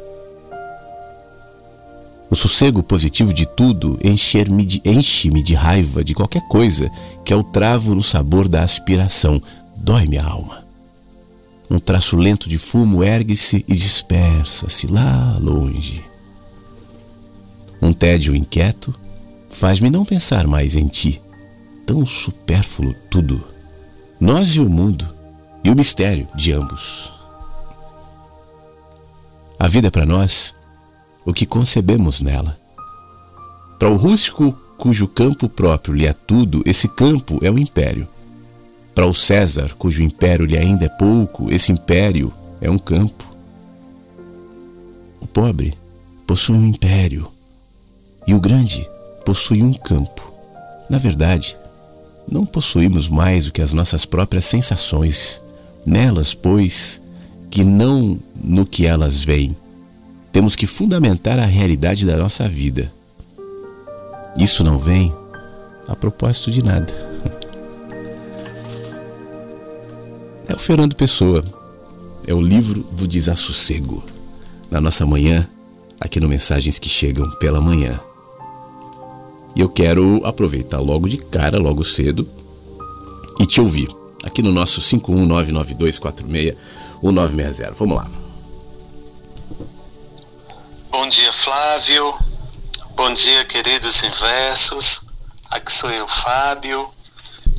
O 2.29 2.35
sossego 2.35 2.81
positivo 2.81 3.33
de 3.33 3.45
tudo 3.45 3.99
enche-me 4.03 4.65
de, 4.65 4.81
enche 4.83 5.29
de 5.29 5.53
raiva 5.53 6.03
de 6.03 6.13
qualquer 6.13 6.41
coisa 6.47 6.89
que 7.23 7.31
é 7.31 7.35
o 7.35 7.43
travo 7.43 7.93
no 7.93 8.01
sabor 8.01 8.47
da 8.47 8.63
aspiração. 8.63 9.41
Dói 9.75 10.07
minha 10.07 10.23
alma. 10.23 10.65
Um 11.69 11.79
traço 11.79 12.17
lento 12.17 12.49
de 12.49 12.57
fumo 12.57 13.03
ergue-se 13.03 13.63
e 13.67 13.75
dispersa-se 13.75 14.87
lá 14.87 15.37
longe. 15.39 16.03
Um 17.81 17.93
tédio 17.93 18.35
inquieto 18.35 18.93
faz-me 19.49 19.89
não 19.89 20.03
pensar 20.03 20.47
mais 20.47 20.75
em 20.75 20.87
ti. 20.87 21.21
Tão 21.85 22.05
supérfluo 22.05 22.95
tudo. 23.09 23.43
Nós 24.19 24.55
e 24.55 24.59
o 24.59 24.69
mundo, 24.69 25.07
e 25.63 25.69
o 25.69 25.75
mistério 25.75 26.27
de 26.33 26.51
ambos. 26.51 27.13
A 29.59 29.67
vida 29.67 29.87
é 29.87 29.91
para 29.91 30.05
nós 30.05 30.54
o 31.25 31.33
que 31.33 31.45
concebemos 31.45 32.21
nela. 32.21 32.57
Para 33.79 33.89
o 33.89 33.97
rústico 33.97 34.55
cujo 34.77 35.07
campo 35.07 35.49
próprio 35.49 35.93
lhe 35.93 36.05
é 36.05 36.13
tudo, 36.13 36.61
esse 36.65 36.87
campo 36.87 37.39
é 37.41 37.49
o 37.49 37.57
império. 37.57 38.07
Para 38.93 39.07
o 39.07 39.13
César, 39.13 39.73
cujo 39.77 40.03
império 40.03 40.45
lhe 40.45 40.57
ainda 40.57 40.85
é 40.85 40.89
pouco, 40.89 41.51
esse 41.51 41.71
império 41.71 42.31
é 42.61 42.69
um 42.69 42.77
campo. 42.77 43.25
O 45.19 45.27
pobre 45.27 45.73
possui 46.25 46.55
um 46.55 46.67
império 46.67 47.27
e 48.27 48.33
o 48.33 48.39
grande 48.39 48.87
possui 49.25 49.61
um 49.61 49.73
campo. 49.73 50.31
Na 50.89 50.97
verdade, 50.97 51.57
não 52.31 52.45
possuímos 52.45 53.09
mais 53.09 53.45
do 53.45 53.51
que 53.51 53.61
as 53.61 53.73
nossas 53.73 54.05
próprias 54.05 54.45
sensações. 54.45 55.41
Nelas, 55.85 56.33
pois, 56.33 57.01
que 57.51 57.63
não 57.63 58.17
no 58.43 58.65
que 58.65 58.85
elas 58.85 59.23
veem. 59.23 59.55
Temos 60.35 60.53
que 60.53 60.67
fundamentar 60.67 61.39
a 61.39 61.45
realidade 61.45 62.05
da 62.05 62.17
nossa 62.17 62.45
vida. 62.49 62.91
Isso 64.37 64.65
não 64.65 64.77
vem 64.77 65.13
a 65.87 65.95
propósito 65.95 66.51
de 66.51 66.61
nada. 66.61 66.93
É 70.45 70.53
o 70.53 70.59
Fernando 70.59 70.93
Pessoa. 70.93 71.41
É 72.27 72.33
o 72.33 72.41
livro 72.41 72.85
do 72.91 73.07
desassossego. 73.07 74.03
Na 74.69 74.81
nossa 74.81 75.05
manhã, 75.05 75.47
aqui 76.01 76.19
no 76.19 76.27
Mensagens 76.27 76.79
que 76.79 76.89
Chegam 76.89 77.31
pela 77.39 77.61
Manhã. 77.61 77.97
E 79.55 79.61
eu 79.61 79.69
quero 79.69 80.19
aproveitar 80.25 80.81
logo 80.81 81.07
de 81.07 81.17
cara, 81.17 81.57
logo 81.57 81.85
cedo, 81.85 82.27
e 83.39 83.45
te 83.45 83.61
ouvir. 83.61 83.87
Aqui 84.21 84.41
no 84.41 84.51
nosso 84.51 84.81
51992461960. 84.81 87.71
Vamos 87.79 87.95
lá. 87.95 88.24
Bom 90.97 91.09
dia, 91.09 91.31
Flávio. 91.33 92.17
Bom 92.91 93.13
dia, 93.13 93.43
queridos 93.43 94.01
inversos. 94.01 95.01
Aqui 95.51 95.69
sou 95.69 95.91
eu, 95.91 96.07
Fábio. 96.07 96.89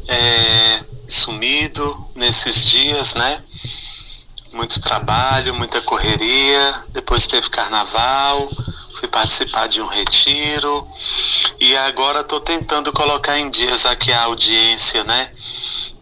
É, 0.09 0.81
sumido 1.07 2.11
nesses 2.15 2.65
dias, 2.65 3.13
né? 3.13 3.45
Muito 4.55 4.81
trabalho, 4.81 5.55
muita 5.55 5.83
correria. 5.83 6.85
Depois 6.95 7.27
teve 7.27 7.51
carnaval, 7.51 8.49
fui 8.99 9.07
participar 9.07 9.69
de 9.69 9.83
um 9.83 9.87
retiro 9.87 10.89
e 11.61 11.77
agora 11.77 12.21
estou 12.21 12.41
tentando 12.41 12.91
colocar 12.91 13.39
em 13.39 13.51
dias 13.51 13.85
aqui 13.85 14.15
a 14.15 14.23
audiência, 14.23 15.05
né? 15.05 15.31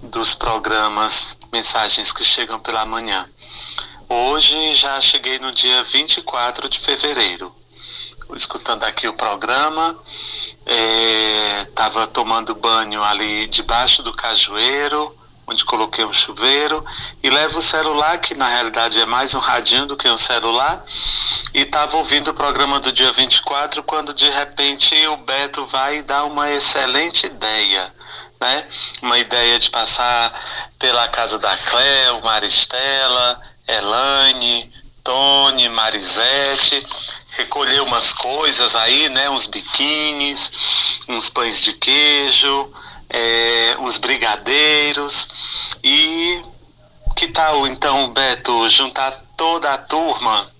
Dos 0.05 0.37
programas, 0.37 1.37
mensagens 1.53 2.13
que 2.13 2.25
chegam 2.25 2.61
pela 2.61 2.87
manhã. 2.87 3.29
Hoje 4.17 4.75
já 4.77 5.01
cheguei 5.01 5.41
no 5.41 5.51
dia 5.51 5.83
24 5.83 6.69
de 6.69 6.79
fevereiro, 6.79 7.53
escutando 8.37 8.85
aqui 8.85 9.09
o 9.09 9.15
programa 9.15 9.99
estava 11.67 12.05
é, 12.05 12.07
tomando 12.07 12.55
banho 12.55 13.03
ali 13.03 13.49
debaixo 13.49 14.05
do 14.05 14.15
cajueiro, 14.15 15.13
onde 15.49 15.65
coloquei 15.65 16.05
um 16.05 16.13
chuveiro, 16.13 16.85
e 17.25 17.29
levo 17.29 17.59
o 17.59 17.63
celular, 17.63 18.17
que 18.19 18.37
na 18.37 18.47
realidade 18.47 19.01
é 19.01 19.05
mais 19.05 19.35
um 19.35 19.41
radinho 19.41 19.85
do 19.87 19.97
que 19.97 20.09
um 20.09 20.17
celular, 20.17 20.81
e 21.53 21.63
estava 21.63 21.97
ouvindo 21.97 22.29
o 22.29 22.35
programa 22.35 22.79
do 22.79 22.93
dia 22.93 23.11
24, 23.11 23.83
quando 23.83 24.15
de 24.15 24.31
repente 24.31 24.95
o 25.09 25.17
Beto 25.17 25.67
vai 25.67 26.03
dar 26.03 26.23
uma 26.23 26.49
excelente 26.53 27.27
ideia. 27.27 27.93
Né? 28.41 28.65
Uma 29.03 29.19
ideia 29.19 29.59
de 29.59 29.71
passar 29.71 30.33
pela 30.79 31.09
casa 31.09 31.37
da 31.37 31.57
Cléo, 31.57 32.23
Maristela, 32.23 33.54
Elane, 33.67 34.73
Tony, 35.03 35.69
Marisete 35.69 36.85
recolher 37.37 37.83
umas 37.83 38.13
coisas 38.13 38.75
aí, 38.77 39.09
né? 39.11 39.29
Uns 39.31 39.47
biquínis, 39.47 40.51
uns 41.09 41.29
pães 41.29 41.63
de 41.63 41.73
queijo, 41.73 42.73
é, 43.11 43.77
uns 43.81 43.99
brigadeiros. 43.99 45.29
E 45.83 46.43
que 47.17 47.29
tal 47.29 47.67
então, 47.67 48.13
Beto, 48.13 48.69
juntar 48.69 49.11
toda 49.37 49.73
a 49.73 49.79
turma, 49.79 50.51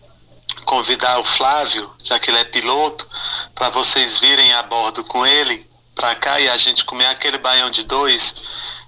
convidar 0.65 1.19
o 1.19 1.25
Flávio, 1.25 1.91
já 2.03 2.19
que 2.19 2.31
ele 2.31 2.39
é 2.39 2.45
piloto, 2.45 3.07
para 3.55 3.71
vocês 3.71 4.19
virem 4.19 4.53
a 4.55 4.63
bordo 4.63 5.05
com 5.05 5.27
ele 5.27 5.67
para 5.95 6.15
cá 6.17 6.41
e 6.41 6.49
a 6.49 6.57
gente 6.57 6.85
comer 6.85 7.07
aquele 7.07 7.39
baião 7.39 7.71
de 7.71 7.85
dois. 7.85 8.35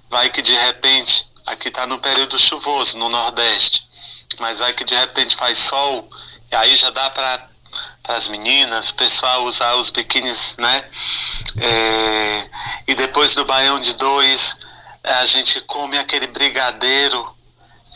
Vai 0.09 0.29
que 0.29 0.41
de 0.41 0.53
repente, 0.53 1.25
aqui 1.45 1.69
está 1.69 1.87
no 1.87 1.99
período 1.99 2.37
chuvoso, 2.37 2.97
no 2.97 3.09
Nordeste, 3.09 3.86
mas 4.39 4.59
vai 4.59 4.73
que 4.73 4.83
de 4.83 4.95
repente 4.95 5.35
faz 5.35 5.57
sol, 5.57 6.07
e 6.51 6.55
aí 6.55 6.75
já 6.75 6.89
dá 6.89 7.09
para 7.09 7.47
as 8.09 8.27
meninas, 8.27 8.91
pessoal 8.91 9.43
usar 9.43 9.75
os 9.75 9.89
biquínis, 9.89 10.55
né? 10.57 10.85
É, 11.59 12.49
e 12.87 12.95
depois 12.95 13.35
do 13.35 13.45
baião 13.45 13.79
de 13.79 13.93
dois, 13.93 14.57
a 15.03 15.25
gente 15.25 15.61
come 15.61 15.97
aquele 15.97 16.27
brigadeiro 16.27 17.37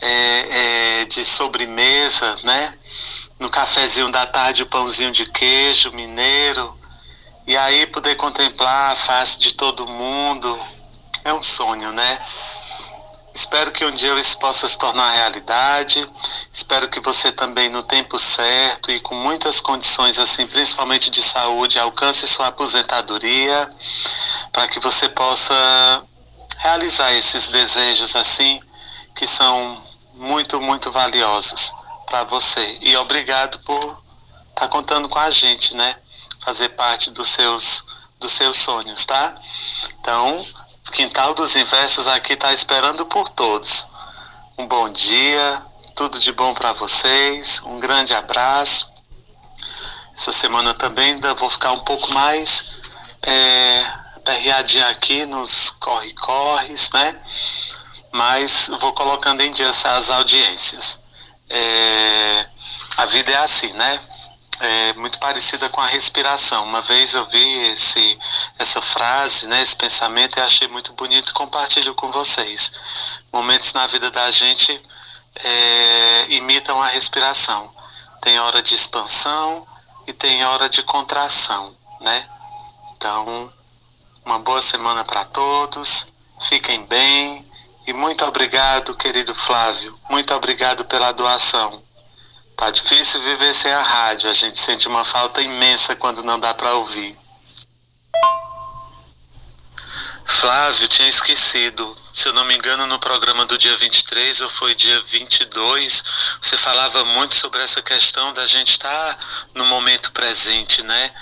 é, 0.00 1.00
é, 1.00 1.04
de 1.04 1.24
sobremesa, 1.24 2.34
né? 2.42 2.74
No 3.38 3.48
cafezinho 3.50 4.10
da 4.10 4.26
tarde, 4.26 4.62
o 4.62 4.66
pãozinho 4.66 5.12
de 5.12 5.26
queijo 5.26 5.92
mineiro. 5.92 6.78
E 7.46 7.56
aí 7.56 7.86
poder 7.86 8.14
contemplar 8.16 8.92
a 8.92 8.96
face 8.96 9.38
de 9.38 9.52
todo 9.54 9.86
mundo. 9.86 10.60
É 11.24 11.32
um 11.32 11.42
sonho, 11.42 11.92
né? 11.92 12.20
Espero 13.34 13.72
que 13.72 13.84
um 13.84 13.90
dia 13.90 14.12
isso 14.18 14.38
possa 14.38 14.68
se 14.68 14.76
tornar 14.76 15.10
realidade. 15.10 16.06
Espero 16.52 16.88
que 16.88 17.00
você 17.00 17.32
também, 17.32 17.70
no 17.70 17.82
tempo 17.82 18.18
certo 18.18 18.90
e 18.90 19.00
com 19.00 19.14
muitas 19.14 19.58
condições, 19.58 20.18
assim, 20.18 20.46
principalmente 20.46 21.10
de 21.10 21.22
saúde, 21.22 21.78
alcance 21.78 22.28
sua 22.28 22.48
aposentadoria, 22.48 23.70
para 24.52 24.68
que 24.68 24.78
você 24.80 25.08
possa 25.08 26.02
realizar 26.58 27.12
esses 27.14 27.48
desejos, 27.48 28.14
assim, 28.14 28.60
que 29.16 29.26
são 29.26 29.82
muito, 30.14 30.60
muito 30.60 30.90
valiosos 30.90 31.72
para 32.06 32.24
você. 32.24 32.78
E 32.82 32.94
obrigado 32.98 33.58
por 33.60 33.82
estar 34.50 34.62
tá 34.62 34.68
contando 34.68 35.08
com 35.08 35.18
a 35.18 35.30
gente, 35.30 35.74
né? 35.74 35.96
Fazer 36.44 36.68
parte 36.70 37.10
dos 37.10 37.28
seus, 37.28 37.84
dos 38.20 38.32
seus 38.32 38.58
sonhos, 38.58 39.06
tá? 39.06 39.34
Então, 40.00 40.46
Quintal 40.92 41.32
dos 41.32 41.56
Inversos 41.56 42.06
aqui 42.06 42.34
está 42.34 42.52
esperando 42.52 43.06
por 43.06 43.28
todos. 43.30 43.88
Um 44.58 44.66
bom 44.66 44.90
dia, 44.90 45.62
tudo 45.96 46.20
de 46.20 46.30
bom 46.32 46.52
para 46.52 46.74
vocês, 46.74 47.62
um 47.64 47.80
grande 47.80 48.12
abraço. 48.12 48.92
Essa 50.14 50.30
semana 50.30 50.74
também 50.74 51.14
ainda 51.14 51.32
vou 51.34 51.48
ficar 51.48 51.72
um 51.72 51.80
pouco 51.80 52.12
mais 52.12 52.64
é, 53.22 53.86
aqui 54.90 55.24
nos 55.24 55.70
corre-corres, 55.80 56.90
né? 56.92 57.16
mas 58.12 58.70
vou 58.78 58.92
colocando 58.92 59.40
em 59.40 59.50
dia 59.50 59.70
as 59.70 60.10
audiências. 60.10 60.98
É, 61.48 62.46
a 62.98 63.06
vida 63.06 63.32
é 63.32 63.36
assim, 63.36 63.72
né? 63.72 64.00
É 64.60 64.92
muito 64.94 65.18
parecida 65.18 65.68
com 65.68 65.80
a 65.80 65.86
respiração. 65.86 66.64
Uma 66.64 66.80
vez 66.82 67.14
eu 67.14 67.24
vi 67.26 67.72
esse, 67.72 68.18
essa 68.58 68.80
frase, 68.80 69.48
né, 69.48 69.60
esse 69.60 69.74
pensamento 69.74 70.38
e 70.38 70.42
achei 70.42 70.68
muito 70.68 70.92
bonito 70.92 71.30
e 71.30 71.32
compartilho 71.32 71.94
com 71.94 72.10
vocês. 72.12 72.72
Momentos 73.32 73.72
na 73.72 73.86
vida 73.86 74.10
da 74.10 74.30
gente 74.30 74.80
é, 75.36 76.26
imitam 76.28 76.80
a 76.80 76.86
respiração. 76.88 77.70
Tem 78.20 78.38
hora 78.38 78.62
de 78.62 78.74
expansão 78.74 79.66
e 80.06 80.12
tem 80.12 80.44
hora 80.44 80.68
de 80.68 80.82
contração, 80.82 81.74
né? 82.00 82.28
Então, 82.96 83.52
uma 84.24 84.38
boa 84.38 84.62
semana 84.62 85.02
para 85.04 85.24
todos. 85.24 86.06
Fiquem 86.40 86.84
bem 86.86 87.44
e 87.86 87.92
muito 87.92 88.24
obrigado, 88.24 88.94
querido 88.94 89.34
Flávio. 89.34 89.98
Muito 90.08 90.32
obrigado 90.34 90.84
pela 90.84 91.10
doação. 91.12 91.82
Tá 92.62 92.70
difícil 92.70 93.20
viver 93.22 93.52
sem 93.52 93.72
a 93.72 93.82
rádio, 93.82 94.30
a 94.30 94.32
gente 94.32 94.56
sente 94.56 94.86
uma 94.86 95.04
falta 95.04 95.42
imensa 95.42 95.96
quando 95.96 96.22
não 96.22 96.38
dá 96.38 96.54
para 96.54 96.72
ouvir. 96.74 97.18
Flávio, 100.32 100.88
tinha 100.88 101.08
esquecido. 101.08 101.94
Se 102.10 102.26
eu 102.26 102.32
não 102.32 102.44
me 102.44 102.54
engano, 102.54 102.86
no 102.86 102.98
programa 102.98 103.44
do 103.44 103.56
dia 103.58 103.76
23 103.76 104.40
ou 104.40 104.48
foi 104.48 104.74
dia 104.74 105.00
22, 105.02 106.04
você 106.40 106.56
falava 106.56 107.04
muito 107.04 107.34
sobre 107.34 107.62
essa 107.62 107.82
questão 107.82 108.32
da 108.32 108.46
gente 108.46 108.72
estar 108.72 108.88
tá 108.88 109.18
no 109.54 109.64
momento 109.66 110.10
presente, 110.12 110.82
né? 110.82 111.12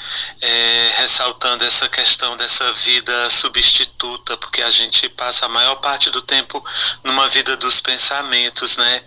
É, 0.41 0.93
ressaltando 0.99 1.65
essa 1.65 1.89
questão 1.89 2.37
dessa 2.37 2.73
vida 2.73 3.31
substituta, 3.31 4.37
porque 4.37 4.63
a 4.63 4.71
gente 4.71 5.09
passa 5.11 5.47
a 5.47 5.49
maior 5.49 5.77
parte 5.77 6.09
do 6.11 6.23
tempo 6.23 6.65
numa 7.03 7.29
vida 7.29 7.57
dos 7.57 7.81
pensamentos, 7.81 8.77
né? 8.77 9.03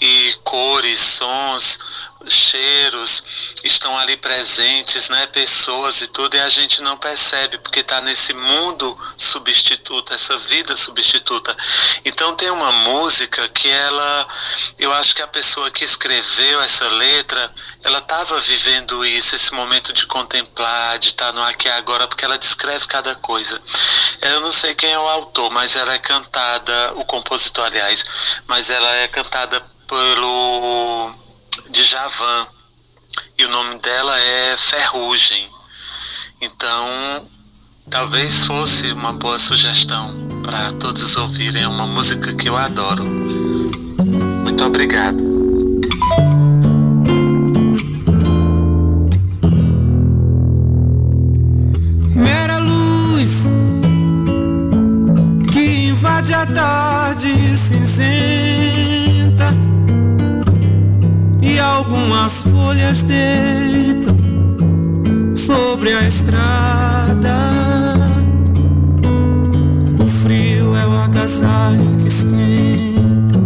E 0.00 0.34
cores, 0.44 1.00
sons, 1.00 1.78
cheiros 2.28 3.22
estão 3.64 3.98
ali 3.98 4.16
presentes, 4.16 5.08
né? 5.08 5.26
Pessoas 5.26 6.00
e 6.02 6.08
tudo, 6.08 6.34
e 6.36 6.40
a 6.40 6.48
gente 6.48 6.82
não 6.82 6.96
percebe, 6.96 7.58
porque 7.58 7.80
está 7.80 8.00
nesse 8.00 8.32
mundo 8.32 8.98
substituto, 9.16 10.12
essa 10.12 10.36
vida 10.36 10.76
substituta. 10.76 11.56
Então 12.04 12.34
tem 12.36 12.50
uma 12.50 12.72
música 12.72 13.48
que 13.48 13.68
ela, 13.68 14.28
eu 14.78 14.92
acho 14.94 15.14
que 15.14 15.22
a 15.22 15.26
pessoa 15.26 15.70
que 15.70 15.84
escreveu 15.84 16.60
essa 16.62 16.88
letra, 16.88 17.52
ela 17.84 17.98
estava 17.98 18.38
vivendo 18.40 19.04
isso, 19.04 19.34
esse 19.34 19.52
momento 19.54 19.92
de 19.92 20.06
contemplar, 20.06 20.98
de 20.98 21.08
estar 21.08 21.26
tá 21.26 21.32
no 21.32 21.42
aqui 21.42 21.68
e 21.68 21.70
agora, 21.70 22.06
porque 22.06 22.24
ela 22.24 22.38
descreve 22.38 22.86
cada 22.86 23.14
coisa. 23.16 23.60
Eu 24.20 24.40
não 24.40 24.52
sei 24.52 24.74
quem 24.74 24.92
é 24.92 24.98
o 24.98 25.08
autor, 25.08 25.50
mas 25.50 25.76
ela 25.76 25.94
é 25.94 25.98
cantada, 25.98 26.92
o 26.96 27.04
compositor, 27.04 27.64
aliás, 27.64 28.04
mas 28.46 28.68
ela 28.68 28.90
é 28.96 29.08
cantada 29.08 29.60
pelo 29.88 31.14
Djavan 31.68 32.46
e 33.38 33.44
o 33.44 33.48
nome 33.50 33.78
dela 33.80 34.18
é 34.18 34.56
Ferrugem. 34.56 35.48
Então, 36.40 37.28
talvez 37.90 38.44
fosse 38.44 38.92
uma 38.92 39.12
boa 39.12 39.38
sugestão 39.38 40.10
para 40.42 40.72
todos 40.72 41.16
ouvirem. 41.16 41.62
É 41.62 41.68
uma 41.68 41.86
música 41.86 42.34
que 42.34 42.48
eu 42.48 42.56
adoro. 42.56 43.04
Muito 43.04 44.64
obrigado. 44.64 45.18
Mera 52.14 52.58
luz 52.58 53.44
que 55.52 55.88
invade 55.88 56.34
a 56.34 56.46
tarde 56.46 57.28
algumas 61.60 62.42
folhas 62.42 63.02
deitam 63.02 64.16
sobre 65.34 65.92
a 65.92 66.06
estrada. 66.06 67.36
O 70.02 70.06
frio 70.06 70.74
é 70.76 70.86
o 70.86 71.02
agasalho 71.02 71.96
que 71.98 72.08
esquenta. 72.08 73.38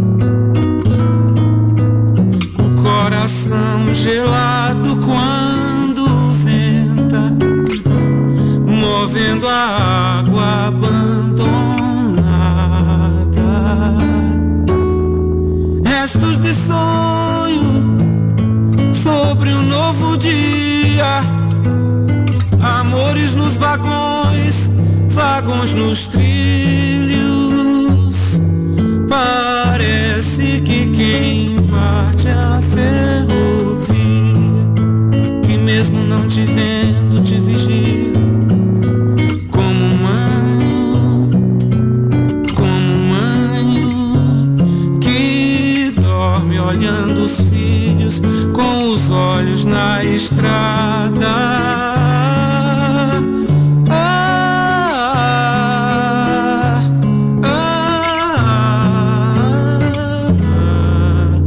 O 2.59 2.83
coração 2.83 3.93
gelado 3.93 4.97
quando 4.97 6.07
venta, 6.45 7.33
movendo 8.67 9.49
a 9.49 10.21
água 10.21 10.67
abandonada. 10.69 11.05
Restos 15.85 16.39
de 16.39 16.55
sonho 16.55 17.24
sobre 19.05 19.51
um 19.51 19.63
novo 19.65 20.17
dia. 20.17 21.21
Amores 22.81 23.35
nos 23.35 23.59
vagões, 23.59 24.71
vagões 25.11 25.75
nos 25.75 26.07
trilhos. 26.07 27.21
Parece 29.07 29.54
na 49.65 50.05
estrada. 50.05 51.27
Ah, 53.91 54.83
ah, 57.43 57.63
ah, 60.53 61.39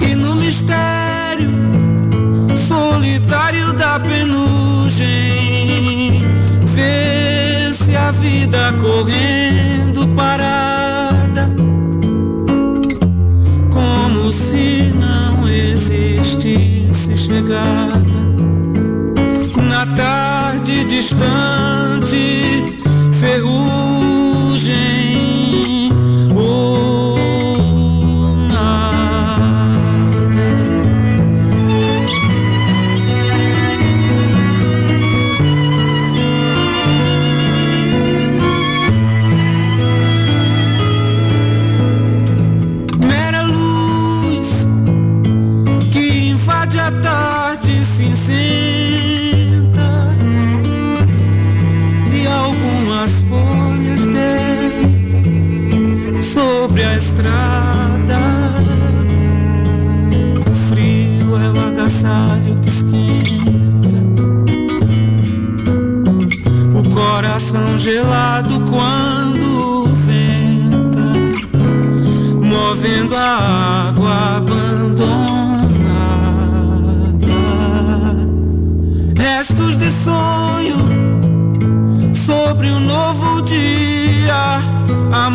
e 0.00 0.14
no 0.14 0.36
mistério 0.36 1.50
solitário 2.56 3.72
da 3.72 3.98
penugem, 4.00 5.08
vê-se 6.64 7.96
a 7.96 8.12
vida 8.12 8.72
correndo 8.80 10.06
parada, 10.14 10.75
chegada. 17.26 18.18
Na 19.68 19.84
tarde 19.96 20.84
distante, 20.84 21.75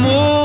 amores 0.01 0.40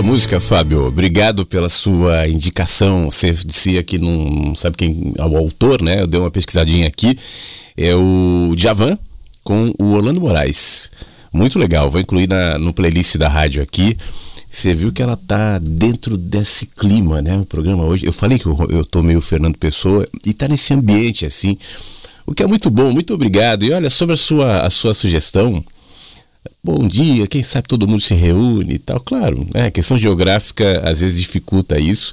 Linda 0.00 0.12
música, 0.12 0.40
Fábio. 0.40 0.86
Obrigado 0.86 1.44
pela 1.44 1.68
sua 1.68 2.26
indicação. 2.26 3.10
Você 3.10 3.32
dizia 3.32 3.82
que 3.82 3.98
não 3.98 4.56
sabe 4.56 4.76
quem 4.78 5.12
é 5.18 5.24
o 5.24 5.36
autor, 5.36 5.82
né? 5.82 6.00
Eu 6.00 6.06
dei 6.06 6.18
uma 6.18 6.30
pesquisadinha 6.30 6.86
aqui. 6.86 7.18
É 7.76 7.94
o 7.94 8.54
Javan 8.56 8.98
com 9.44 9.74
o 9.78 9.92
Orlando 9.92 10.18
Moraes. 10.18 10.90
Muito 11.30 11.58
legal. 11.58 11.90
Vou 11.90 12.00
incluir 12.00 12.26
na, 12.26 12.58
no 12.58 12.72
playlist 12.72 13.18
da 13.18 13.28
rádio 13.28 13.62
aqui. 13.62 13.94
Você 14.50 14.72
viu 14.72 14.90
que 14.90 15.02
ela 15.02 15.18
tá 15.18 15.58
dentro 15.58 16.16
desse 16.16 16.64
clima, 16.64 17.20
né? 17.20 17.36
O 17.36 17.44
programa 17.44 17.84
hoje. 17.84 18.06
Eu 18.06 18.12
falei 18.12 18.38
que 18.38 18.46
eu, 18.46 18.56
eu 18.70 18.84
tô 18.86 19.02
meio 19.02 19.20
Fernando 19.20 19.58
Pessoa 19.58 20.08
e 20.24 20.32
tá 20.32 20.48
nesse 20.48 20.72
ambiente 20.72 21.26
assim. 21.26 21.58
O 22.24 22.34
que 22.34 22.42
é 22.42 22.46
muito 22.46 22.70
bom. 22.70 22.90
Muito 22.90 23.12
obrigado. 23.12 23.66
E 23.66 23.72
olha, 23.72 23.90
sobre 23.90 24.14
a 24.14 24.18
sua, 24.18 24.60
a 24.60 24.70
sua 24.70 24.94
sugestão 24.94 25.62
bom 26.62 26.86
dia, 26.86 27.26
quem 27.26 27.42
sabe 27.42 27.68
todo 27.68 27.86
mundo 27.86 28.00
se 28.00 28.14
reúne 28.14 28.74
e 28.74 28.78
tal. 28.78 29.00
Claro, 29.00 29.46
né, 29.54 29.66
a 29.66 29.70
questão 29.70 29.98
geográfica 29.98 30.80
às 30.88 31.00
vezes 31.00 31.18
dificulta 31.20 31.78
isso, 31.78 32.12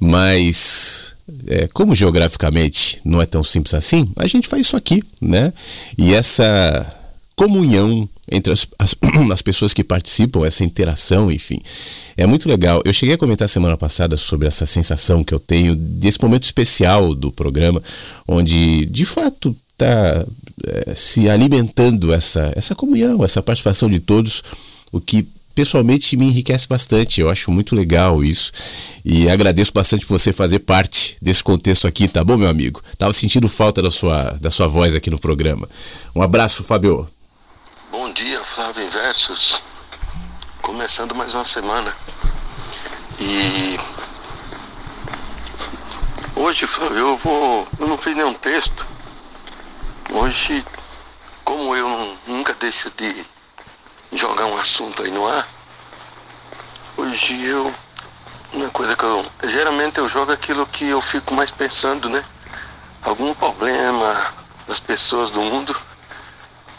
mas 0.00 1.14
é, 1.46 1.68
como 1.68 1.94
geograficamente 1.94 3.00
não 3.04 3.20
é 3.20 3.26
tão 3.26 3.42
simples 3.42 3.74
assim, 3.74 4.10
a 4.16 4.26
gente 4.26 4.48
faz 4.48 4.66
isso 4.66 4.76
aqui, 4.76 5.02
né? 5.20 5.52
E 5.96 6.12
essa 6.12 6.86
comunhão 7.36 8.08
entre 8.30 8.52
as, 8.52 8.66
as, 8.78 8.94
as, 9.32 9.42
pessoas 9.42 9.74
que 9.74 9.84
participam, 9.84 10.46
essa 10.46 10.64
interação, 10.64 11.30
enfim. 11.30 11.60
É 12.16 12.26
muito 12.26 12.48
legal. 12.48 12.80
Eu 12.84 12.92
cheguei 12.92 13.14
a 13.14 13.18
comentar 13.18 13.48
semana 13.48 13.76
passada 13.76 14.16
sobre 14.16 14.48
essa 14.48 14.66
sensação 14.66 15.24
que 15.24 15.34
eu 15.34 15.40
tenho 15.40 15.74
desse 15.74 16.22
momento 16.22 16.44
especial 16.44 17.14
do 17.14 17.30
programa, 17.30 17.82
onde 18.26 18.86
de 18.86 19.04
fato 19.04 19.54
está 19.72 20.24
é, 20.66 20.94
se 20.94 21.28
alimentando 21.28 22.12
essa, 22.12 22.52
essa 22.54 22.74
comunhão, 22.74 23.24
essa 23.24 23.42
participação 23.42 23.90
de 23.90 24.00
todos, 24.00 24.42
o 24.92 25.00
que 25.00 25.26
pessoalmente 25.54 26.16
me 26.16 26.26
enriquece 26.26 26.66
bastante. 26.68 27.20
Eu 27.20 27.30
acho 27.30 27.50
muito 27.50 27.74
legal 27.74 28.22
isso 28.24 28.52
e 29.04 29.28
agradeço 29.28 29.72
bastante 29.72 30.04
por 30.04 30.18
você 30.18 30.32
fazer 30.32 30.60
parte 30.60 31.16
desse 31.22 31.42
contexto 31.42 31.86
aqui, 31.86 32.08
tá 32.08 32.24
bom, 32.24 32.36
meu 32.36 32.48
amigo? 32.48 32.82
Tava 32.98 33.12
sentindo 33.12 33.48
falta 33.48 33.80
da 33.80 33.90
sua, 33.90 34.36
da 34.40 34.50
sua 34.50 34.66
voz 34.66 34.94
aqui 34.94 35.10
no 35.10 35.18
programa. 35.18 35.68
Um 36.14 36.22
abraço, 36.22 36.64
Fabio. 36.64 37.08
Bom 37.90 38.12
dia, 38.12 38.42
Flávio 38.44 38.84
Inversos. 38.84 39.62
Começando 40.60 41.14
mais 41.14 41.34
uma 41.34 41.44
semana. 41.44 41.94
E 43.20 43.78
hoje, 46.34 46.66
Flávio, 46.66 46.98
eu 46.98 47.16
vou. 47.18 47.68
Eu 47.78 47.86
não 47.86 47.96
fiz 47.96 48.16
nenhum 48.16 48.34
texto, 48.34 48.86
Hoje, 50.16 50.64
como 51.44 51.74
eu 51.74 52.16
nunca 52.28 52.54
deixo 52.54 52.88
de 52.96 53.26
jogar 54.12 54.46
um 54.46 54.56
assunto 54.56 55.02
aí 55.02 55.10
no 55.10 55.26
ar, 55.26 55.44
hoje 56.96 57.44
eu. 57.44 57.74
Uma 58.52 58.70
coisa 58.70 58.94
que 58.94 59.02
eu. 59.02 59.26
Geralmente 59.42 59.98
eu 59.98 60.08
jogo 60.08 60.30
aquilo 60.30 60.64
que 60.66 60.88
eu 60.88 61.00
fico 61.00 61.34
mais 61.34 61.50
pensando, 61.50 62.08
né? 62.08 62.24
Algum 63.02 63.34
problema 63.34 64.32
das 64.68 64.78
pessoas 64.78 65.30
do 65.30 65.42
mundo 65.42 65.76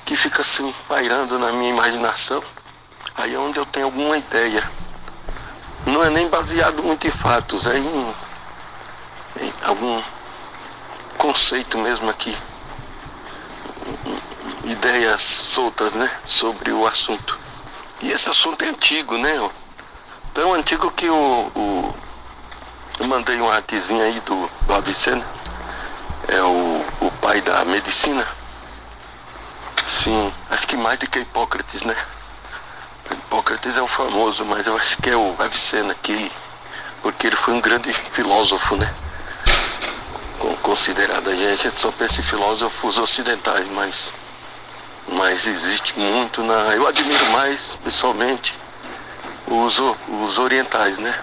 que 0.05 0.15
fica 0.15 0.41
assim 0.41 0.73
pairando 0.87 1.37
na 1.37 1.51
minha 1.51 1.71
imaginação. 1.71 2.41
Aí 3.17 3.33
é 3.33 3.37
onde 3.37 3.59
eu 3.59 3.65
tenho 3.65 3.87
alguma 3.87 4.17
ideia. 4.17 4.71
Não 5.85 6.01
é 6.01 6.09
nem 6.09 6.29
baseado 6.29 6.81
muito 6.81 7.05
em 7.05 7.11
fatos, 7.11 7.67
é 7.67 7.77
em, 7.77 8.13
em 9.41 9.53
algum 9.65 10.01
conceito 11.17 11.77
mesmo 11.77 12.09
aqui 12.09 12.33
ideias 14.65 15.21
soltas, 15.21 15.93
né, 15.93 16.09
sobre 16.25 16.71
o 16.71 16.85
assunto. 16.85 17.39
E 18.01 18.09
esse 18.11 18.29
assunto 18.29 18.63
é 18.63 18.69
antigo, 18.69 19.17
né? 19.17 19.49
Tão 20.33 20.53
antigo 20.53 20.91
que 20.91 21.09
o, 21.09 21.51
o 21.55 21.95
eu 22.99 23.07
mandei 23.07 23.39
uma 23.41 23.55
artezinha 23.55 24.03
aí 24.03 24.19
do, 24.21 24.49
do 24.61 24.73
Avicena, 24.73 25.25
é 26.27 26.41
o, 26.41 26.85
o 27.01 27.11
pai 27.21 27.41
da 27.41 27.65
medicina. 27.65 28.25
Sim, 29.83 30.33
acho 30.49 30.67
que 30.67 30.77
mais 30.77 30.97
do 30.97 31.09
que 31.09 31.19
Hipócrates, 31.19 31.83
né? 31.83 31.95
Hipócrates 33.11 33.77
é 33.77 33.81
o 33.81 33.87
famoso, 33.87 34.45
mas 34.45 34.65
eu 34.67 34.75
acho 34.77 34.97
que 34.97 35.09
é 35.09 35.15
o 35.15 35.35
Avicena 35.39 35.93
que 35.95 36.31
porque 37.01 37.27
ele 37.27 37.35
foi 37.35 37.53
um 37.53 37.61
grande 37.61 37.93
filósofo, 38.11 38.75
né? 38.75 38.91
Considerado 40.61 41.29
a 41.29 41.35
gente 41.35 41.79
só 41.79 41.91
pensa 41.91 42.19
em 42.19 42.23
filósofos 42.23 42.97
ocidentais, 42.99 43.67
mas 43.69 44.13
mas 45.07 45.45
existe 45.45 45.97
muito 45.99 46.43
na. 46.43 46.75
Eu 46.75 46.87
admiro 46.87 47.25
mais, 47.31 47.77
pessoalmente, 47.83 48.57
os, 49.47 49.79
os 50.21 50.39
orientais, 50.39 50.97
né? 50.97 51.17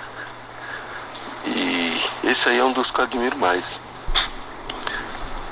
E 1.44 2.01
esse 2.25 2.48
aí 2.48 2.59
é 2.59 2.64
um 2.64 2.72
dos 2.72 2.90
que 2.90 3.01
eu 3.01 3.05
admiro 3.05 3.37
mais. 3.37 3.81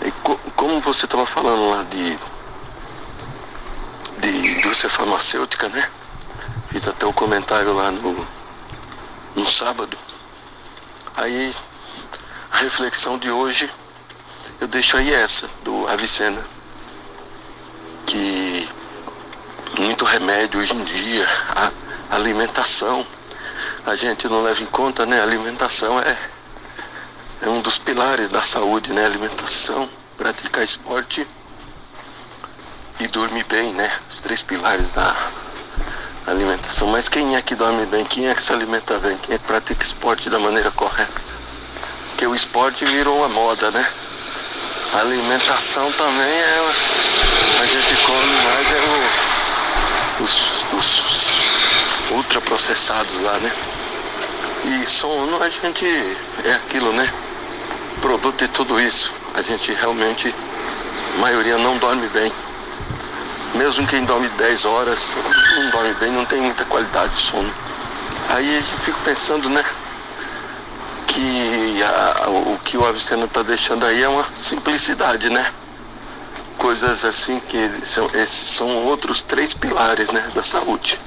E 0.03 0.11
co, 0.13 0.39
como 0.55 0.81
você 0.81 1.07
estava 1.07 1.27
falando 1.27 1.71
lá 1.71 1.83
de, 1.83 2.19
de 4.19 4.59
indústria 4.59 4.89
farmacêutica, 4.89 5.69
né? 5.69 5.91
Fiz 6.71 6.87
até 6.87 7.05
o 7.07 7.11
um 7.11 7.13
comentário 7.13 7.75
lá 7.75 7.91
no, 7.91 8.27
no 9.35 9.49
sábado. 9.51 9.99
Aí 11.17 11.55
a 12.53 12.59
reflexão 12.59 13.19
de 13.19 13.31
hoje 13.31 13.71
eu 14.61 14.69
deixo 14.69 14.97
aí 14.97 15.13
essa, 15.13 15.49
do 15.63 15.87
Avicena 15.89 16.45
que 18.07 18.69
muito 19.79 20.05
remédio 20.05 20.61
hoje 20.61 20.75
em 20.75 20.83
dia, 20.83 21.29
a 21.55 22.17
alimentação, 22.17 23.07
a 23.87 23.95
gente 23.95 24.29
não 24.29 24.43
leva 24.43 24.63
em 24.63 24.67
conta, 24.67 25.07
né? 25.07 25.21
A 25.21 25.23
alimentação 25.23 25.99
é, 26.01 26.19
é 27.43 27.49
um 27.49 27.61
dos 27.63 27.79
pilares 27.79 28.29
da 28.29 28.43
saúde, 28.43 28.93
né? 28.93 29.05
Alimentação, 29.05 29.89
praticar 30.19 30.65
esporte 30.65 31.27
e 32.99 33.07
dormir 33.07 33.45
bem, 33.45 33.73
né? 33.73 33.91
Os 34.11 34.21
três 34.21 34.43
pilares 34.43 34.91
da 34.91 35.17
alimentação. 36.27 36.89
Mas 36.89 37.09
quem 37.09 37.37
é 37.37 37.43
que 37.43 37.55
dorme 37.55 37.87
bem? 37.87 38.05
Quem 38.05 38.29
é 38.29 38.35
que 38.35 38.43
se 38.43 38.53
alimenta 38.53 38.99
bem? 38.99 39.17
Quem 39.19 39.37
é 39.37 39.39
que 39.39 39.45
pratica 39.45 39.85
esporte 39.85 40.29
da 40.29 40.39
maneira 40.39 40.71
correta? 40.73 41.30
Porque 42.21 42.33
o 42.33 42.35
esporte 42.35 42.85
virou 42.85 43.17
uma 43.17 43.31
moda, 43.31 43.71
né? 43.71 43.91
A 44.93 44.99
alimentação 44.99 45.91
também 45.93 46.29
é. 46.29 46.73
A 47.63 47.65
gente 47.65 47.97
come 48.05 48.35
mais 48.45 48.73
é 48.73 50.21
o, 50.21 50.25
os, 50.25 50.67
os 50.77 51.45
ultraprocessados 52.11 53.21
lá, 53.21 53.39
né? 53.39 53.51
E 54.67 54.87
sono 54.87 55.43
a 55.43 55.49
gente 55.49 55.87
é 56.45 56.53
aquilo, 56.53 56.93
né? 56.93 57.11
Produto 58.03 58.37
de 58.37 58.49
tudo 58.49 58.79
isso. 58.79 59.11
A 59.35 59.41
gente 59.41 59.73
realmente, 59.73 60.35
a 61.17 61.21
maioria 61.23 61.57
não 61.57 61.79
dorme 61.79 62.07
bem. 62.09 62.31
Mesmo 63.55 63.87
quem 63.87 64.05
dorme 64.05 64.29
10 64.29 64.67
horas, 64.67 65.17
não 65.57 65.71
dorme 65.71 65.95
bem, 65.95 66.11
não 66.11 66.27
tem 66.27 66.43
muita 66.43 66.67
qualidade 66.67 67.15
de 67.15 67.21
sono. 67.21 67.51
Aí 68.29 68.63
fico 68.85 69.01
pensando, 69.05 69.49
né? 69.49 69.65
Que 71.11 71.83
a, 71.83 72.29
o 72.29 72.59
que 72.65 72.77
o 72.77 72.87
Avicena 72.87 73.25
está 73.25 73.43
deixando 73.43 73.85
aí 73.85 74.03
é 74.03 74.09
uma 74.09 74.25
simplicidade, 74.33 75.29
né? 75.29 75.53
Coisas 76.57 77.05
assim 77.05 77.41
que 77.41 77.85
são, 77.85 78.09
esses 78.15 78.51
são 78.53 78.69
outros 78.85 79.21
três 79.21 79.53
pilares 79.53 80.11
né, 80.11 80.31
da 80.35 80.43
saúde. 80.43 80.99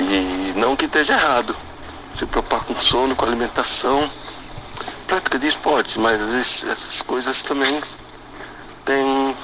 E 0.00 0.54
não 0.56 0.76
que 0.76 0.86
esteja 0.86 1.12
errado. 1.12 1.54
Se 2.16 2.24
preocupar 2.24 2.60
com 2.60 2.80
sono, 2.80 3.14
com 3.14 3.26
alimentação, 3.26 4.08
prática 5.06 5.38
de 5.38 5.48
esporte, 5.48 5.98
mas 5.98 6.22
essas 6.64 7.02
coisas 7.02 7.42
também 7.42 7.82
têm 8.84 9.36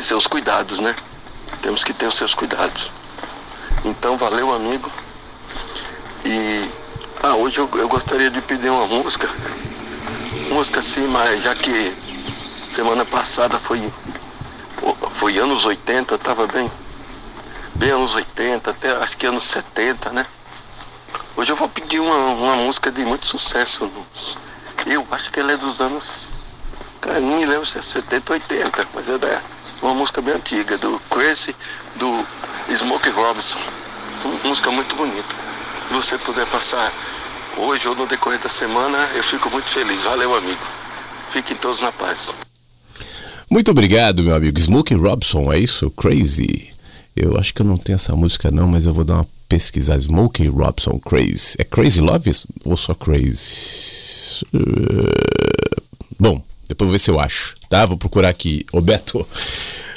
seus 0.00 0.26
cuidados, 0.26 0.78
né? 0.78 0.94
Temos 1.60 1.84
que 1.84 1.92
ter 1.92 2.06
os 2.06 2.14
seus 2.14 2.32
cuidados. 2.32 2.90
Então 3.84 4.16
valeu 4.16 4.54
amigo. 4.54 4.90
E 6.24 6.70
ah, 7.22 7.34
hoje 7.34 7.58
eu, 7.58 7.68
eu 7.74 7.88
gostaria 7.88 8.30
de 8.30 8.40
pedir 8.40 8.70
uma 8.70 8.86
música. 8.86 9.28
Música 10.50 10.82
sim, 10.82 11.06
mas 11.06 11.42
já 11.42 11.54
que 11.54 11.94
semana 12.68 13.04
passada 13.04 13.58
foi, 13.58 13.92
foi 15.12 15.38
anos 15.38 15.64
80, 15.64 16.16
tava 16.18 16.46
bem, 16.46 16.70
bem 17.74 17.90
anos 17.90 18.14
80, 18.14 18.70
até 18.70 18.90
acho 18.96 19.16
que 19.16 19.26
anos 19.26 19.44
70, 19.44 20.10
né? 20.10 20.26
Hoje 21.36 21.52
eu 21.52 21.56
vou 21.56 21.68
pedir 21.68 22.00
uma, 22.00 22.16
uma 22.16 22.56
música 22.56 22.90
de 22.90 23.04
muito 23.04 23.26
sucesso. 23.26 23.90
Eu 24.86 25.06
acho 25.10 25.30
que 25.30 25.40
ela 25.40 25.52
é 25.52 25.56
dos 25.56 25.80
anos. 25.80 26.32
Cara, 27.00 27.20
me 27.20 27.44
lembro 27.44 27.66
se 27.66 27.78
é 27.78 27.82
70 27.82 28.32
ou 28.32 28.34
80, 28.34 28.88
mas 28.94 29.08
é 29.08 29.18
da, 29.18 29.40
uma 29.82 29.94
música 29.94 30.20
bem 30.22 30.34
antiga, 30.34 30.78
do 30.78 31.00
Crazy, 31.10 31.54
do 31.96 32.26
Smokey 32.70 33.10
Robinson. 33.10 33.60
Essa 34.12 34.28
música 34.44 34.70
muito 34.70 34.94
bonita 34.96 35.45
você 35.90 36.18
puder 36.18 36.46
passar 36.46 36.92
hoje 37.56 37.88
ou 37.88 37.94
no 37.94 38.06
decorrer 38.06 38.40
da 38.40 38.48
semana, 38.48 38.98
eu 39.14 39.22
fico 39.22 39.50
muito 39.50 39.68
feliz. 39.70 40.02
Valeu, 40.02 40.34
amigo. 40.34 40.60
Fiquem 41.30 41.56
todos 41.56 41.80
na 41.80 41.92
paz. 41.92 42.32
Muito 43.48 43.70
obrigado, 43.70 44.22
meu 44.22 44.34
amigo. 44.34 44.58
Smokey 44.58 44.94
Robson, 44.94 45.52
é 45.52 45.58
isso? 45.58 45.90
Crazy. 45.90 46.70
Eu 47.16 47.38
acho 47.38 47.54
que 47.54 47.62
eu 47.62 47.66
não 47.66 47.78
tenho 47.78 47.94
essa 47.94 48.14
música 48.14 48.50
não, 48.50 48.68
mas 48.68 48.86
eu 48.86 48.92
vou 48.92 49.04
dar 49.04 49.14
uma 49.14 49.28
pesquisada. 49.48 50.00
Smokey 50.00 50.48
Robson, 50.48 50.98
Crazy. 50.98 51.56
É 51.58 51.64
Crazy 51.64 52.00
Love 52.00 52.30
ou 52.64 52.76
só 52.76 52.94
Crazy? 52.94 54.44
Uh... 54.52 55.10
Bom, 56.18 56.42
depois 56.68 56.88
vou 56.88 56.92
ver 56.92 56.98
se 56.98 57.10
eu 57.10 57.20
acho, 57.20 57.54
tá? 57.68 57.86
Vou 57.86 57.96
procurar 57.96 58.28
aqui. 58.28 58.66
Ô 58.72 58.80
Beto. 58.80 59.26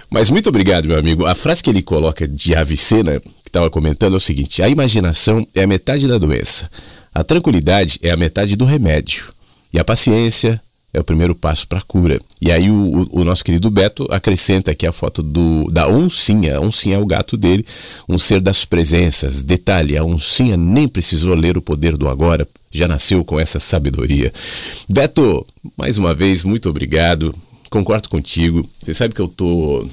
Mas 0.10 0.30
muito 0.30 0.50
obrigado, 0.50 0.88
meu 0.88 0.98
amigo. 0.98 1.26
A 1.26 1.36
frase 1.36 1.62
que 1.62 1.70
ele 1.70 1.82
coloca 1.82 2.28
de 2.28 2.56
Avicena, 2.56 3.22
que 3.50 3.58
estava 3.58 3.70
comentando, 3.70 4.14
é 4.14 4.18
o 4.18 4.22
seguinte: 4.22 4.62
a 4.62 4.70
imaginação 4.70 5.46
é 5.56 5.64
a 5.64 5.68
metade 5.68 6.08
da 6.08 6.18
doença, 6.18 6.70
a 7.14 7.24
tranquilidade 7.24 8.00
é 8.02 8.12
a 8.12 8.18
metade 8.18 8.56
do 8.56 8.64
remédio, 8.64 9.26
e 9.74 9.80
a 9.80 9.84
paciência 9.84 10.62
é 10.94 11.00
o 11.00 11.04
primeiro 11.04 11.36
passo 11.36 11.68
para 11.68 11.80
a 11.80 11.84
cura. 11.84 12.20
E 12.42 12.52
aí 12.52 12.70
o, 12.70 13.08
o, 13.12 13.24
nosso 13.24 13.44
querido 13.44 13.70
Beto 13.70 14.08
acrescenta 14.10 14.72
aqui 14.72 14.88
a 14.88 14.92
foto 14.92 15.22
do, 15.22 15.68
da 15.72 15.88
oncinha. 15.88 16.58
A 16.58 16.62
oncinha 16.62 16.96
é 16.96 17.00
o 17.00 17.06
gato 17.06 17.38
dele, 17.38 17.64
um 18.08 18.18
ser 18.18 18.42
das 18.42 18.66
presenças. 18.66 19.44
Detalhe, 19.44 19.96
a 19.96 20.04
oncinha 20.04 20.58
nem 20.58 20.88
precisou 20.88 21.36
ler 21.36 21.58
o 21.58 21.62
poder 21.62 21.96
do 21.96 22.10
agora, 22.10 22.48
já 22.72 22.88
nasceu 22.88 23.24
com 23.24 23.40
essa 23.40 23.60
sabedoria. 23.60 24.34
Beto, 24.88 25.46
mais 25.78 26.00
uma 26.00 26.14
vez, 26.14 26.44
muito 26.44 26.70
obrigado. 26.70 27.36
Concordo 27.70 28.10
contigo. 28.10 28.68
Você 28.82 28.94
sabe 28.94 29.14
que 29.14 29.22
eu 29.22 29.28
tô. 29.28 29.88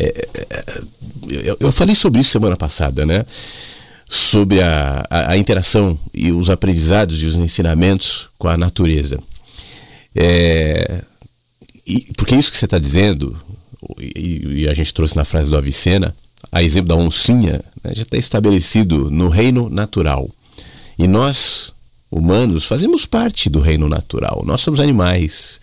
É, 0.00 0.28
é, 0.50 0.82
eu, 1.28 1.56
eu 1.58 1.72
falei 1.72 1.94
sobre 1.94 2.20
isso 2.20 2.30
semana 2.30 2.56
passada, 2.56 3.04
né? 3.04 3.26
Sobre 4.08 4.62
a, 4.62 5.04
a, 5.10 5.32
a 5.32 5.36
interação 5.36 5.98
e 6.14 6.30
os 6.30 6.48
aprendizados 6.48 7.20
e 7.20 7.26
os 7.26 7.34
ensinamentos 7.34 8.28
com 8.38 8.46
a 8.46 8.56
natureza. 8.56 9.18
É, 10.14 11.02
e, 11.84 12.06
porque 12.16 12.36
isso 12.36 12.50
que 12.50 12.56
você 12.56 12.64
está 12.64 12.78
dizendo, 12.78 13.36
e, 13.98 14.62
e, 14.62 14.68
a 14.68 14.74
gente 14.74 14.94
trouxe 14.94 15.16
na 15.16 15.24
frase 15.24 15.50
do 15.50 15.56
Avicena, 15.56 16.14
a 16.52 16.62
exemplo 16.62 16.88
da 16.88 16.94
oncinha, 16.94 17.60
né, 17.82 17.92
já 17.92 18.02
está 18.02 18.16
estabelecido 18.16 19.10
no 19.10 19.28
reino 19.28 19.68
natural. 19.68 20.30
E 20.96 21.08
nós, 21.08 21.72
humanos, 22.08 22.64
fazemos 22.64 23.04
parte 23.04 23.50
do 23.50 23.60
reino 23.60 23.88
natural. 23.88 24.44
Nós 24.46 24.60
somos 24.60 24.78
animais. 24.78 25.60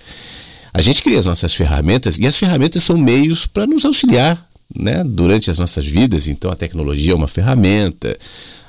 A 0.75 0.81
gente 0.81 1.01
cria 1.01 1.17
as 1.17 1.25
nossas 1.25 1.53
ferramentas 1.53 2.19
e 2.19 2.27
as 2.27 2.35
ferramentas 2.35 2.83
são 2.83 2.97
meios 2.97 3.47
para 3.47 3.65
nos 3.65 3.85
auxiliar 3.85 4.45
né, 4.75 5.05
durante 5.05 5.49
as 5.49 5.57
nossas 5.57 5.85
vidas. 5.85 6.27
Então 6.27 6.51
a 6.51 6.55
tecnologia 6.55 7.13
é 7.13 7.15
uma 7.15 7.29
ferramenta, 7.29 8.17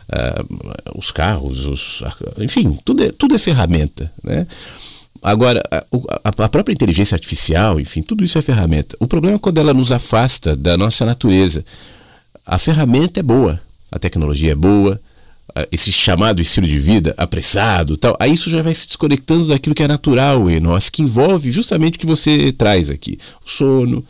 uh, 0.08 0.96
os 0.96 1.10
carros, 1.10 1.66
os, 1.66 2.04
enfim, 2.38 2.78
tudo 2.84 3.02
é, 3.02 3.10
tudo 3.10 3.34
é 3.34 3.38
ferramenta. 3.38 4.08
Né? 4.22 4.46
Agora, 5.20 5.60
a, 5.68 5.84
a, 6.22 6.48
própria 6.48 6.72
inteligência 6.72 7.16
artificial, 7.16 7.80
enfim, 7.80 8.02
tudo 8.02 8.22
isso 8.22 8.38
é 8.38 8.42
ferramenta. 8.42 8.96
O 9.00 9.08
problema 9.08 9.34
é 9.34 9.40
quando 9.40 9.58
ela 9.58 9.74
nos 9.74 9.90
afasta 9.90 10.54
da 10.54 10.76
nossa 10.76 11.04
natureza. 11.04 11.64
A 12.46 12.56
ferramenta 12.56 13.18
é 13.18 13.22
boa, 13.24 13.60
a 13.90 13.98
tecnologia 13.98 14.52
é 14.52 14.54
boa, 14.54 15.00
esse 15.70 15.92
chamado 15.92 16.40
estilo 16.40 16.66
de 16.66 16.78
vida 16.78 17.14
apressado 17.16 17.96
tal, 17.96 18.16
aí 18.18 18.32
isso 18.32 18.50
já 18.50 18.62
vai 18.62 18.74
se 18.74 18.86
desconectando 18.86 19.46
daquilo 19.46 19.74
que 19.74 19.82
é 19.82 19.88
natural 19.88 20.50
em 20.50 20.60
nós, 20.60 20.90
que 20.90 21.02
envolve 21.02 21.50
justamente 21.50 21.96
o 21.96 21.98
que 22.00 22.06
você 22.06 22.52
traz 22.52 22.90
aqui: 22.90 23.18
o 23.44 23.48
sono, 23.48 24.04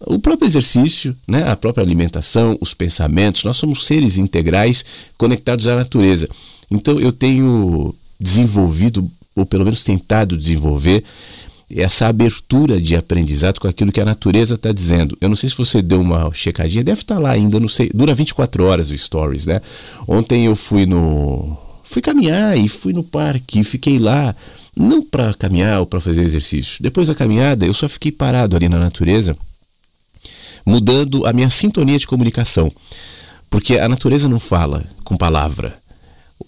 o 0.00 0.18
próprio 0.18 0.46
exercício, 0.46 1.16
né, 1.26 1.48
a 1.48 1.56
própria 1.56 1.84
alimentação, 1.84 2.56
os 2.60 2.74
pensamentos. 2.74 3.44
Nós 3.44 3.56
somos 3.56 3.86
seres 3.86 4.18
integrais 4.18 4.84
conectados 5.16 5.66
à 5.66 5.76
natureza. 5.76 6.28
Então 6.70 7.00
eu 7.00 7.12
tenho 7.12 7.94
desenvolvido 8.18 9.10
ou 9.34 9.46
pelo 9.46 9.64
menos 9.64 9.84
tentado 9.84 10.36
desenvolver, 10.36 11.04
essa 11.74 12.06
abertura 12.06 12.80
de 12.80 12.96
aprendizado 12.96 13.60
com 13.60 13.68
aquilo 13.68 13.92
que 13.92 14.00
a 14.00 14.04
natureza 14.04 14.54
está 14.54 14.72
dizendo. 14.72 15.16
Eu 15.20 15.28
não 15.28 15.36
sei 15.36 15.48
se 15.48 15.56
você 15.56 15.80
deu 15.80 16.00
uma 16.00 16.32
checadinha, 16.32 16.84
deve 16.84 17.00
estar 17.00 17.16
tá 17.16 17.20
lá 17.20 17.30
ainda, 17.30 17.60
não 17.60 17.68
sei. 17.68 17.90
Dura 17.94 18.14
24 18.14 18.64
horas 18.64 18.90
o 18.90 18.98
Stories, 18.98 19.46
né? 19.46 19.60
Ontem 20.06 20.46
eu 20.46 20.56
fui 20.56 20.86
no. 20.86 21.56
Fui 21.84 22.00
caminhar 22.02 22.56
e 22.56 22.68
fui 22.68 22.92
no 22.92 23.02
parque, 23.02 23.64
fiquei 23.64 23.98
lá, 23.98 24.34
não 24.76 25.02
para 25.02 25.34
caminhar 25.34 25.80
ou 25.80 25.86
para 25.86 26.00
fazer 26.00 26.22
exercício. 26.22 26.80
Depois 26.80 27.08
da 27.08 27.14
caminhada, 27.14 27.66
eu 27.66 27.74
só 27.74 27.88
fiquei 27.88 28.12
parado 28.12 28.54
ali 28.54 28.68
na 28.68 28.78
natureza, 28.78 29.36
mudando 30.64 31.26
a 31.26 31.32
minha 31.32 31.50
sintonia 31.50 31.98
de 31.98 32.06
comunicação. 32.06 32.70
Porque 33.50 33.76
a 33.78 33.88
natureza 33.88 34.28
não 34.28 34.38
fala 34.38 34.84
com 35.02 35.16
palavra 35.16 35.80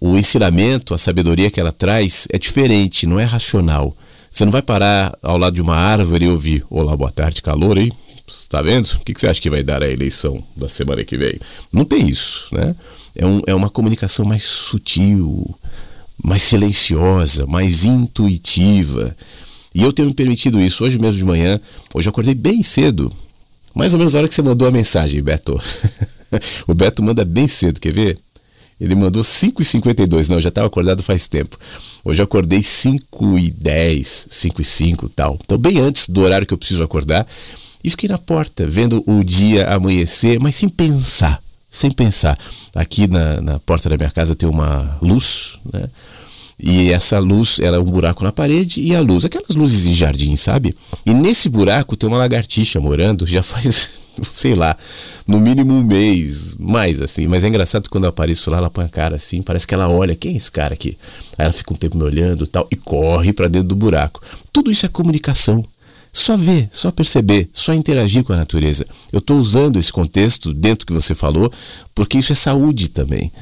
o 0.00 0.16
ensinamento, 0.16 0.94
a 0.94 0.98
sabedoria 0.98 1.50
que 1.50 1.60
ela 1.60 1.72
traz 1.72 2.26
é 2.30 2.38
diferente, 2.38 3.06
não 3.06 3.20
é 3.20 3.24
racional. 3.24 3.96
Você 4.32 4.46
não 4.46 4.50
vai 4.50 4.62
parar 4.62 5.16
ao 5.22 5.36
lado 5.36 5.54
de 5.54 5.60
uma 5.60 5.76
árvore 5.76 6.24
e 6.24 6.28
ouvir: 6.28 6.64
Olá, 6.70 6.96
boa 6.96 7.10
tarde, 7.10 7.42
calor 7.42 7.76
aí. 7.76 7.92
Está 8.26 8.62
vendo? 8.62 8.86
O 8.86 9.00
que 9.00 9.12
você 9.14 9.26
acha 9.26 9.40
que 9.42 9.50
vai 9.50 9.62
dar 9.62 9.82
a 9.82 9.90
eleição 9.90 10.42
da 10.56 10.70
semana 10.70 11.04
que 11.04 11.18
vem? 11.18 11.38
Não 11.70 11.84
tem 11.84 12.08
isso, 12.08 12.46
né? 12.50 12.74
É, 13.14 13.26
um, 13.26 13.42
é 13.46 13.54
uma 13.54 13.68
comunicação 13.68 14.24
mais 14.24 14.44
sutil, 14.44 15.54
mais 16.24 16.40
silenciosa, 16.40 17.44
mais 17.44 17.84
intuitiva. 17.84 19.14
E 19.74 19.82
eu 19.82 19.92
tenho 19.92 20.08
me 20.08 20.14
permitido 20.14 20.58
isso 20.62 20.82
hoje 20.82 20.98
mesmo 20.98 21.18
de 21.18 21.24
manhã. 21.24 21.60
Hoje 21.92 22.08
eu 22.08 22.10
acordei 22.10 22.34
bem 22.34 22.62
cedo, 22.62 23.12
mais 23.74 23.92
ou 23.92 23.98
menos 23.98 24.14
a 24.14 24.18
hora 24.18 24.28
que 24.28 24.34
você 24.34 24.40
mandou 24.40 24.66
a 24.66 24.70
mensagem, 24.70 25.22
Beto. 25.22 25.60
o 26.66 26.72
Beto 26.72 27.02
manda 27.02 27.22
bem 27.22 27.46
cedo, 27.46 27.78
quer 27.78 27.92
ver? 27.92 28.18
Ele 28.82 28.96
mandou 28.96 29.22
5h52. 29.22 30.28
Não, 30.28 30.38
eu 30.38 30.42
já 30.42 30.48
estava 30.48 30.66
acordado 30.66 31.04
faz 31.04 31.28
tempo. 31.28 31.56
Hoje 32.04 32.20
eu 32.20 32.24
acordei 32.24 32.58
5h10, 32.58 34.26
5h05 34.28 35.04
e 35.04 35.08
tal. 35.10 35.38
Então, 35.44 35.56
bem 35.56 35.78
antes 35.78 36.08
do 36.08 36.20
horário 36.20 36.44
que 36.44 36.52
eu 36.52 36.58
preciso 36.58 36.82
acordar. 36.82 37.24
E 37.84 37.88
fiquei 37.88 38.08
na 38.08 38.18
porta, 38.18 38.66
vendo 38.66 39.00
o 39.06 39.22
dia 39.22 39.68
amanhecer, 39.68 40.40
mas 40.40 40.56
sem 40.56 40.68
pensar. 40.68 41.40
Sem 41.70 41.92
pensar. 41.92 42.36
Aqui 42.74 43.06
na, 43.06 43.40
na 43.40 43.58
porta 43.60 43.88
da 43.88 43.96
minha 43.96 44.10
casa 44.10 44.34
tem 44.34 44.48
uma 44.48 44.98
luz, 45.00 45.60
né? 45.72 45.88
E 46.58 46.90
essa 46.90 47.20
luz, 47.20 47.60
ela 47.60 47.76
é 47.76 47.80
um 47.80 47.84
buraco 47.84 48.24
na 48.24 48.32
parede 48.32 48.82
e 48.82 48.94
a 48.96 49.00
luz, 49.00 49.24
aquelas 49.24 49.54
luzes 49.54 49.86
em 49.86 49.94
jardim, 49.94 50.34
sabe? 50.34 50.76
E 51.06 51.14
nesse 51.14 51.48
buraco 51.48 51.96
tem 51.96 52.08
uma 52.08 52.18
lagartixa 52.18 52.80
morando, 52.80 53.26
já 53.28 53.42
faz, 53.42 53.90
sei 54.34 54.54
lá, 54.54 54.76
no 55.26 55.40
mínimo 55.40 55.74
um 55.74 55.82
mês, 55.82 56.54
mais 56.58 57.00
assim. 57.00 57.26
Mas 57.26 57.44
é 57.44 57.48
engraçado 57.48 57.88
quando 57.88 58.04
eu 58.04 58.10
apareço 58.10 58.50
lá, 58.50 58.58
ela 58.58 58.70
põe 58.70 58.84
a 58.84 58.88
cara 58.88 59.16
assim, 59.16 59.42
parece 59.42 59.66
que 59.66 59.74
ela 59.74 59.88
olha, 59.88 60.14
quem 60.14 60.34
é 60.34 60.36
esse 60.36 60.50
cara 60.50 60.74
aqui? 60.74 60.96
Aí 61.38 61.44
ela 61.44 61.52
fica 61.52 61.72
um 61.72 61.76
tempo 61.76 61.96
me 61.96 62.04
olhando 62.04 62.46
tal, 62.46 62.66
e 62.70 62.76
corre 62.76 63.32
para 63.32 63.48
dentro 63.48 63.68
do 63.68 63.76
buraco. 63.76 64.22
Tudo 64.52 64.70
isso 64.70 64.86
é 64.86 64.88
comunicação. 64.88 65.64
Só 66.12 66.36
ver, 66.36 66.68
só 66.70 66.90
perceber, 66.90 67.48
só 67.54 67.72
interagir 67.72 68.22
com 68.22 68.34
a 68.34 68.36
natureza. 68.36 68.86
Eu 69.10 69.18
estou 69.18 69.38
usando 69.38 69.78
esse 69.78 69.90
contexto 69.90 70.52
dentro 70.52 70.86
que 70.86 70.92
você 70.92 71.14
falou, 71.14 71.50
porque 71.94 72.18
isso 72.18 72.32
é 72.32 72.36
saúde 72.36 72.90
também. 72.90 73.32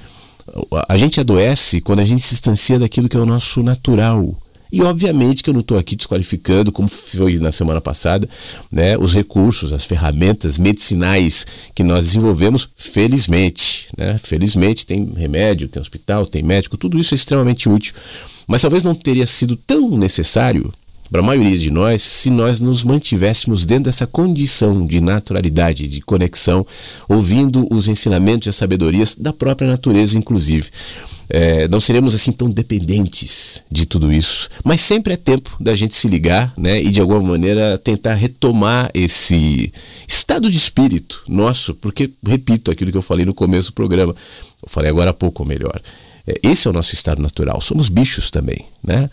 A 0.88 0.96
gente 0.96 1.20
adoece 1.20 1.80
quando 1.80 2.00
a 2.00 2.04
gente 2.04 2.22
se 2.22 2.30
distancia 2.30 2.78
daquilo 2.78 3.08
que 3.08 3.16
é 3.16 3.20
o 3.20 3.26
nosso 3.26 3.62
natural. 3.62 4.36
E 4.72 4.82
obviamente 4.82 5.42
que 5.42 5.50
eu 5.50 5.54
não 5.54 5.60
estou 5.60 5.78
aqui 5.78 5.96
desqualificando, 5.96 6.70
como 6.70 6.88
foi 6.88 7.38
na 7.38 7.50
semana 7.50 7.80
passada, 7.80 8.28
né, 8.70 8.96
os 8.96 9.12
recursos, 9.12 9.72
as 9.72 9.84
ferramentas 9.84 10.58
medicinais 10.58 11.46
que 11.74 11.82
nós 11.82 12.06
desenvolvemos, 12.06 12.68
felizmente. 12.76 13.88
Né, 13.96 14.16
felizmente 14.18 14.86
tem 14.86 15.04
remédio, 15.16 15.68
tem 15.68 15.80
hospital, 15.80 16.26
tem 16.26 16.42
médico, 16.42 16.76
tudo 16.76 16.98
isso 16.98 17.14
é 17.14 17.16
extremamente 17.16 17.68
útil. 17.68 17.94
Mas 18.46 18.62
talvez 18.62 18.84
não 18.84 18.94
teria 18.94 19.26
sido 19.26 19.56
tão 19.56 19.96
necessário 19.96 20.72
para 21.10 21.20
a 21.20 21.24
maioria 21.24 21.58
de 21.58 21.70
nós 21.70 22.02
se 22.02 22.30
nós 22.30 22.60
nos 22.60 22.84
mantivéssemos 22.84 23.66
dentro 23.66 23.84
dessa 23.84 24.06
condição 24.06 24.86
de 24.86 25.00
naturalidade, 25.00 25.88
de 25.88 26.00
conexão, 26.00 26.64
ouvindo 27.08 27.66
os 27.74 27.88
ensinamentos 27.88 28.46
e 28.46 28.50
as 28.50 28.56
sabedorias 28.56 29.16
da 29.16 29.32
própria 29.32 29.68
natureza, 29.68 30.16
inclusive 30.16 30.70
é, 31.30 31.68
não 31.68 31.80
seremos 31.80 32.14
assim 32.14 32.32
tão 32.32 32.50
dependentes 32.50 33.62
de 33.70 33.86
tudo 33.86 34.12
isso. 34.12 34.50
Mas 34.64 34.80
sempre 34.80 35.14
é 35.14 35.16
tempo 35.16 35.56
da 35.60 35.74
gente 35.76 35.94
se 35.94 36.08
ligar 36.08 36.52
né, 36.56 36.82
e 36.82 36.90
de 36.90 37.00
alguma 37.00 37.20
maneira 37.20 37.78
tentar 37.78 38.14
retomar 38.14 38.90
esse 38.92 39.72
estado 40.08 40.50
de 40.50 40.56
espírito 40.56 41.22
nosso, 41.28 41.74
porque, 41.74 42.10
repito 42.26 42.70
aquilo 42.70 42.90
que 42.90 42.98
eu 42.98 43.02
falei 43.02 43.24
no 43.24 43.32
começo 43.32 43.70
do 43.70 43.74
programa, 43.74 44.14
eu 44.62 44.68
falei 44.68 44.90
agora 44.90 45.10
há 45.10 45.14
pouco, 45.14 45.44
ou 45.44 45.48
melhor. 45.48 45.80
É, 46.26 46.38
esse 46.42 46.66
é 46.66 46.70
o 46.70 46.74
nosso 46.74 46.94
estado 46.94 47.22
natural. 47.22 47.60
Somos 47.60 47.88
bichos 47.88 48.28
também, 48.30 48.66
né? 48.82 49.08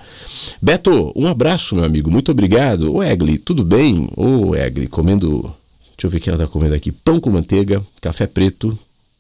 Beto, 0.60 1.14
um 1.16 1.28
abraço, 1.28 1.76
meu 1.76 1.86
amigo. 1.86 2.10
Muito 2.10 2.32
obrigado. 2.32 2.96
Ô, 2.96 3.04
Egli, 3.04 3.38
tudo 3.38 3.64
bem? 3.64 4.10
Ô, 4.16 4.56
Egli, 4.56 4.88
comendo. 4.88 5.54
Deixa 5.96 6.08
eu 6.08 6.10
ver 6.10 6.18
o 6.18 6.20
que 6.20 6.30
ela 6.30 6.38
está 6.38 6.52
comendo 6.52 6.76
aqui. 6.76 6.92
Pão 6.92 7.20
com 7.20 7.30
manteiga, 7.30 7.82
café 8.02 8.28
preto, 8.28 8.78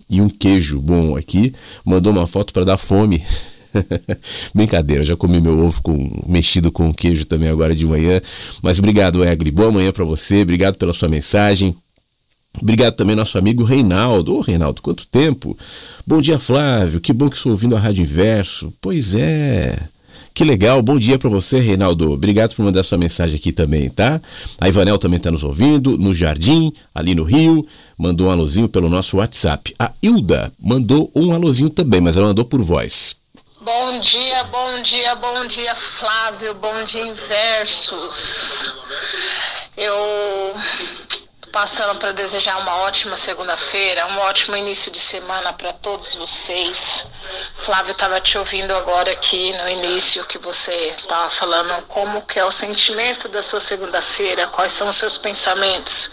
e 0.09 0.21
um 0.21 0.29
queijo 0.29 0.79
bom 0.79 1.15
aqui. 1.15 1.53
Mandou 1.85 2.11
uma 2.11 2.27
foto 2.27 2.53
para 2.53 2.65
dar 2.65 2.77
fome. 2.77 3.23
Brincadeira, 4.53 5.03
já 5.03 5.15
comi 5.15 5.39
meu 5.39 5.59
ovo 5.59 5.81
com, 5.81 6.23
mexido 6.25 6.71
com 6.71 6.93
queijo 6.93 7.25
também 7.25 7.49
agora 7.49 7.75
de 7.75 7.85
manhã. 7.85 8.21
Mas 8.61 8.79
obrigado, 8.79 9.23
Egli. 9.23 9.51
Boa 9.51 9.71
manhã 9.71 9.91
para 9.91 10.05
você. 10.05 10.41
Obrigado 10.41 10.75
pela 10.75 10.93
sua 10.93 11.09
mensagem. 11.09 11.75
Obrigado 12.59 12.95
também 12.95 13.15
nosso 13.15 13.37
amigo 13.37 13.63
Reinaldo. 13.63 14.35
Ô 14.35 14.41
Reinaldo, 14.41 14.81
quanto 14.81 15.05
tempo? 15.07 15.57
Bom 16.05 16.21
dia, 16.21 16.39
Flávio. 16.39 16.99
Que 16.99 17.13
bom 17.13 17.29
que 17.29 17.37
estou 17.37 17.51
ouvindo 17.51 17.75
a 17.75 17.79
Rádio 17.79 18.01
Inverso. 18.01 18.73
Pois 18.81 19.13
é. 19.13 19.77
Que 20.37 20.43
legal, 20.43 20.83
bom 20.83 20.99
dia 20.99 21.17
para 21.17 21.31
você, 21.31 21.59
Reinaldo. 21.59 22.11
Obrigado 22.11 22.53
por 22.53 22.63
mandar 22.63 22.83
sua 22.83 22.95
mensagem 22.95 23.37
aqui 23.37 23.51
também, 23.51 23.89
tá? 23.89 24.21
A 24.61 24.69
Ivanel 24.69 24.99
também 24.99 25.17
está 25.17 25.31
nos 25.31 25.43
ouvindo, 25.43 25.97
no 25.97 26.13
Jardim, 26.13 26.71
ali 26.93 27.15
no 27.15 27.23
Rio, 27.23 27.67
mandou 27.97 28.27
um 28.27 28.29
alôzinho 28.29 28.69
pelo 28.69 28.87
nosso 28.87 29.17
WhatsApp. 29.17 29.73
A 29.79 29.91
Hilda 29.99 30.53
mandou 30.59 31.09
um 31.15 31.33
alôzinho 31.33 31.71
também, 31.71 32.01
mas 32.01 32.15
ela 32.17 32.27
mandou 32.27 32.45
por 32.45 32.61
voz. 32.61 33.15
Bom 33.61 33.99
dia, 33.99 34.43
bom 34.43 34.83
dia, 34.83 35.15
bom 35.15 35.47
dia, 35.47 35.73
Flávio. 35.73 36.53
Bom 36.53 36.83
dia, 36.83 37.01
Inversos. 37.01 38.75
Eu 39.75 40.53
passando 41.57 41.97
para 41.97 42.11
desejar 42.11 42.55
uma 42.59 42.75
ótima 42.83 43.17
segunda-feira, 43.17 44.05
um 44.05 44.19
ótimo 44.19 44.55
início 44.55 44.91
de 44.91 44.99
semana 44.99 45.51
para 45.53 45.73
todos 45.73 46.13
vocês. 46.13 47.07
Flávio 47.57 47.93
estava 47.93 48.21
te 48.21 48.37
ouvindo 48.37 48.75
agora 48.75 49.11
aqui 49.11 49.51
no 49.53 49.67
início 49.67 50.23
que 50.25 50.37
você 50.37 50.71
estava 50.95 51.27
falando 51.31 51.83
como 51.87 52.21
que 52.27 52.37
é 52.37 52.45
o 52.45 52.51
sentimento 52.51 53.27
da 53.29 53.41
sua 53.41 53.59
segunda-feira, 53.59 54.45
quais 54.49 54.71
são 54.71 54.87
os 54.87 54.97
seus 54.97 55.17
pensamentos. 55.17 56.11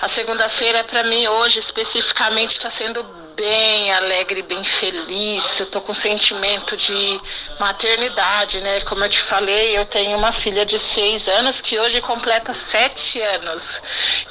A 0.00 0.08
segunda-feira 0.08 0.82
para 0.84 1.02
mim 1.02 1.28
hoje 1.28 1.58
especificamente 1.58 2.52
está 2.52 2.70
sendo 2.70 3.04
bem 3.36 3.92
alegre, 3.92 4.42
bem 4.42 4.62
feliz. 4.64 5.60
Eu 5.60 5.66
tô 5.66 5.80
com 5.80 5.94
sentimento 5.94 6.76
de 6.76 7.20
maternidade, 7.58 8.60
né? 8.60 8.80
Como 8.82 9.04
eu 9.04 9.08
te 9.08 9.20
falei, 9.20 9.76
eu 9.76 9.84
tenho 9.86 10.16
uma 10.16 10.32
filha 10.32 10.64
de 10.64 10.78
seis 10.78 11.28
anos 11.28 11.60
que 11.60 11.78
hoje 11.78 12.00
completa 12.00 12.54
sete 12.54 13.20
anos. 13.20 13.82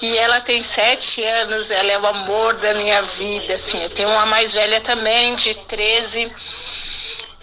E 0.02 0.18
ela 0.18 0.42
tem 0.42 0.64
sete 0.64 1.24
anos, 1.24 1.72
ela 1.72 1.92
é 1.92 2.00
o 2.00 2.06
amor 2.08 2.54
da 2.56 2.74
minha 2.74 3.02
vida, 3.02 3.56
assim. 3.56 3.82
Eu 3.84 3.90
tenho 3.90 4.10
uma 4.10 4.26
mais 4.26 4.54
velha 4.54 4.82
também, 4.82 5.36
de 5.36 5.54
13 5.54 6.32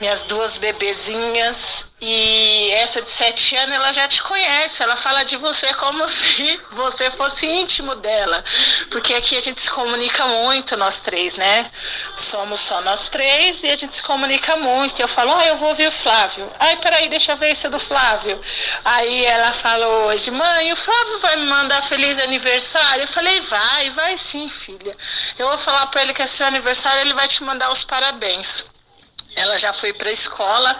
minhas 0.00 0.22
duas 0.22 0.56
bebezinhas 0.56 1.90
e 2.00 2.70
essa 2.74 3.02
de 3.02 3.08
sete 3.08 3.56
anos 3.56 3.74
ela 3.74 3.90
já 3.90 4.06
te 4.06 4.22
conhece, 4.22 4.82
ela 4.82 4.96
fala 4.96 5.24
de 5.24 5.36
você 5.36 5.74
como 5.74 6.06
se 6.08 6.60
você 6.70 7.10
fosse 7.10 7.44
íntimo 7.46 7.96
dela, 7.96 8.44
porque 8.90 9.14
aqui 9.14 9.36
a 9.36 9.40
gente 9.40 9.60
se 9.60 9.70
comunica 9.70 10.24
muito 10.26 10.76
nós 10.76 11.00
três, 11.00 11.36
né? 11.36 11.68
Somos 12.16 12.60
só 12.60 12.80
nós 12.82 13.08
três 13.08 13.64
e 13.64 13.70
a 13.70 13.76
gente 13.76 13.96
se 13.96 14.02
comunica 14.02 14.56
muito. 14.56 15.00
Eu 15.00 15.08
falo, 15.08 15.34
ah, 15.34 15.46
eu 15.46 15.56
vou 15.56 15.70
ouvir 15.70 15.88
o 15.88 15.92
Flávio. 15.92 16.48
Ai, 16.60 16.76
peraí, 16.76 17.08
deixa 17.08 17.32
eu 17.32 17.36
ver 17.36 17.52
isso 17.52 17.68
do 17.68 17.78
Flávio. 17.80 18.40
Aí 18.84 19.24
ela 19.24 19.52
falou 19.52 20.06
hoje, 20.06 20.30
mãe, 20.30 20.72
o 20.72 20.76
Flávio 20.76 21.18
vai 21.18 21.36
me 21.36 21.46
mandar 21.46 21.82
feliz 21.82 22.18
aniversário? 22.20 23.02
Eu 23.02 23.08
falei, 23.08 23.40
vai, 23.40 23.90
vai 23.90 24.16
sim, 24.16 24.48
filha. 24.48 24.96
Eu 25.36 25.48
vou 25.48 25.58
falar 25.58 25.86
para 25.86 26.02
ele 26.02 26.14
que 26.14 26.22
é 26.22 26.26
seu 26.26 26.46
aniversário, 26.46 27.00
ele 27.00 27.14
vai 27.14 27.26
te 27.26 27.42
mandar 27.42 27.70
os 27.72 27.82
parabéns. 27.84 28.64
Ela 29.38 29.56
já 29.56 29.72
foi 29.72 29.92
para 29.92 30.08
a 30.08 30.12
escola, 30.12 30.76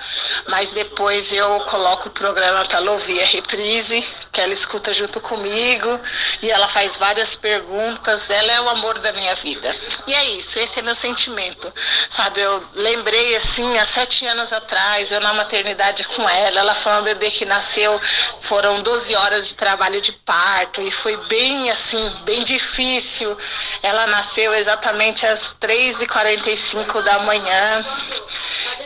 mas 0.49 0.73
depois 0.73 1.33
eu 1.33 1.61
coloco 1.61 2.09
o 2.09 2.11
programa 2.11 2.65
para 2.65 2.79
ela 2.79 2.93
ouvir 2.93 3.23
a 3.23 3.27
reprise, 3.27 4.05
que 4.33 4.41
ela 4.41 4.53
escuta 4.53 4.93
junto 4.93 5.21
comigo 5.21 6.01
e 6.43 6.51
ela 6.51 6.69
faz 6.69 6.97
várias 6.97 7.35
perguntas. 7.35 8.31
Ela 8.31 8.53
é 8.53 8.61
o 8.61 8.69
amor 8.69 8.99
da 8.99 9.13
minha 9.13 9.35
vida. 9.37 9.75
E 10.07 10.15
é 10.15 10.25
isso, 10.31 10.59
esse 10.59 10.79
é 10.79 10.83
meu 10.83 10.95
sentimento. 10.95 11.73
Sabe, 12.11 12.41
eu 12.41 12.65
lembrei 12.75 13.37
assim, 13.37 13.79
há 13.79 13.85
sete 13.85 14.27
anos 14.27 14.53
atrás, 14.53 15.13
eu 15.13 15.21
na 15.21 15.33
maternidade 15.33 16.05
com 16.05 16.29
ela. 16.29 16.61
Ela 16.61 16.75
foi 16.75 16.93
uma 16.93 17.03
bebê 17.03 17.31
que 17.31 17.45
nasceu, 17.45 18.01
foram 18.41 18.83
12 18.83 19.15
horas 19.17 19.49
de 19.49 19.55
trabalho 19.55 20.01
de 20.01 20.13
parto 20.13 20.83
e 20.83 20.91
foi 20.91 21.17
bem 21.29 21.71
assim, 21.71 22.09
bem 22.25 22.43
difícil. 22.43 23.37
Ela 23.83 24.07
nasceu 24.09 24.55
exatamente 24.55 25.27
às 25.27 25.55
3h45 25.55 27.03
da 27.03 27.19
manhã 27.21 27.85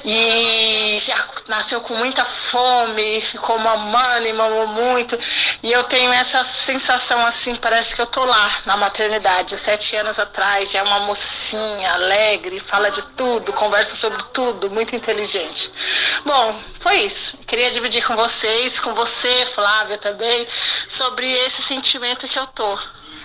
e 0.04 0.98
já 1.00 1.16
nasceu 1.48 1.80
com 1.80 1.94
muita 1.94 2.24
fome, 2.24 3.20
ficou 3.20 3.58
mamando 3.58 4.26
e 4.26 4.32
mamou 4.32 4.66
muito. 4.68 5.18
E 5.62 5.72
eu 5.72 5.84
tenho 5.84 6.12
essa 6.12 6.42
sensação 6.44 7.24
assim, 7.26 7.54
parece 7.56 7.94
que 7.94 8.02
eu 8.02 8.06
tô 8.06 8.24
lá 8.24 8.62
na 8.66 8.76
maternidade, 8.76 9.56
sete 9.58 9.96
anos 9.96 10.18
atrás, 10.18 10.70
já 10.70 10.80
é 10.80 10.82
uma 10.82 11.00
mocinha 11.00 11.92
alegre, 11.92 12.58
fala 12.60 12.90
de 12.90 13.02
tudo, 13.16 13.52
conversa 13.52 13.94
sobre 13.94 14.22
tudo, 14.32 14.70
muito 14.70 14.96
inteligente. 14.96 15.72
Bom, 16.24 16.60
foi 16.80 16.96
isso. 16.96 17.38
Queria 17.46 17.70
dividir 17.70 18.04
com 18.06 18.16
vocês, 18.16 18.80
com 18.80 18.94
você, 18.94 19.46
Flávia, 19.46 19.98
também, 19.98 20.46
sobre 20.88 21.30
esse 21.44 21.62
sentimento 21.62 22.26
que 22.26 22.38
eu 22.38 22.46
tô 22.48 22.78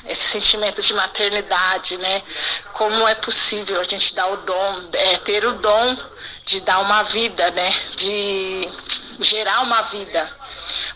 esse 0.10 0.24
sentimento 0.24 0.82
de 0.82 0.94
maternidade, 0.94 1.98
né? 1.98 2.24
Como 2.72 3.08
é 3.08 3.16
possível 3.16 3.80
a 3.80 3.84
gente 3.84 4.16
dar 4.16 4.28
o 4.28 4.38
dom, 4.38 4.90
é, 4.94 5.18
ter 5.18 5.46
o 5.46 5.54
dom 5.54 5.98
de 6.48 6.62
dar 6.62 6.80
uma 6.80 7.04
vida, 7.04 7.52
né? 7.52 7.76
De 7.98 8.70
gerar 9.20 9.62
uma 9.62 9.82
vida. 9.84 10.38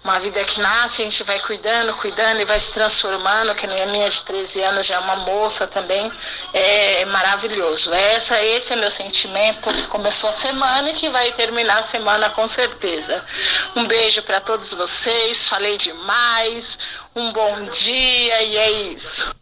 Uma 0.03 0.19
vida 0.19 0.43
que 0.43 0.59
nasce, 0.59 1.01
a 1.01 1.05
gente 1.05 1.23
vai 1.23 1.39
cuidando, 1.39 1.93
cuidando 1.95 2.41
e 2.41 2.45
vai 2.45 2.59
se 2.59 2.73
transformando, 2.73 3.55
que 3.55 3.67
nem 3.67 3.81
a 3.83 3.85
minha 3.87 4.09
de 4.09 4.21
13 4.23 4.63
anos 4.63 4.85
já 4.85 4.95
é 4.95 4.99
uma 4.99 5.15
moça 5.17 5.65
também, 5.67 6.11
é, 6.53 7.05
maravilhoso. 7.05 7.93
Essa, 7.93 8.41
esse 8.43 8.73
é 8.73 8.75
meu 8.75 8.91
sentimento 8.91 9.73
que 9.73 9.87
começou 9.87 10.29
a 10.29 10.33
semana 10.33 10.89
e 10.89 10.93
que 10.93 11.09
vai 11.09 11.31
terminar 11.33 11.79
a 11.79 11.83
semana 11.83 12.29
com 12.31 12.47
certeza. 12.47 13.23
Um 13.75 13.87
beijo 13.87 14.21
para 14.23 14.41
todos 14.41 14.73
vocês, 14.73 15.47
falei 15.47 15.77
demais, 15.77 16.79
um 17.15 17.31
bom 17.31 17.65
dia 17.65 18.41
e 18.41 18.57
é 18.57 18.71
isso. 18.71 19.40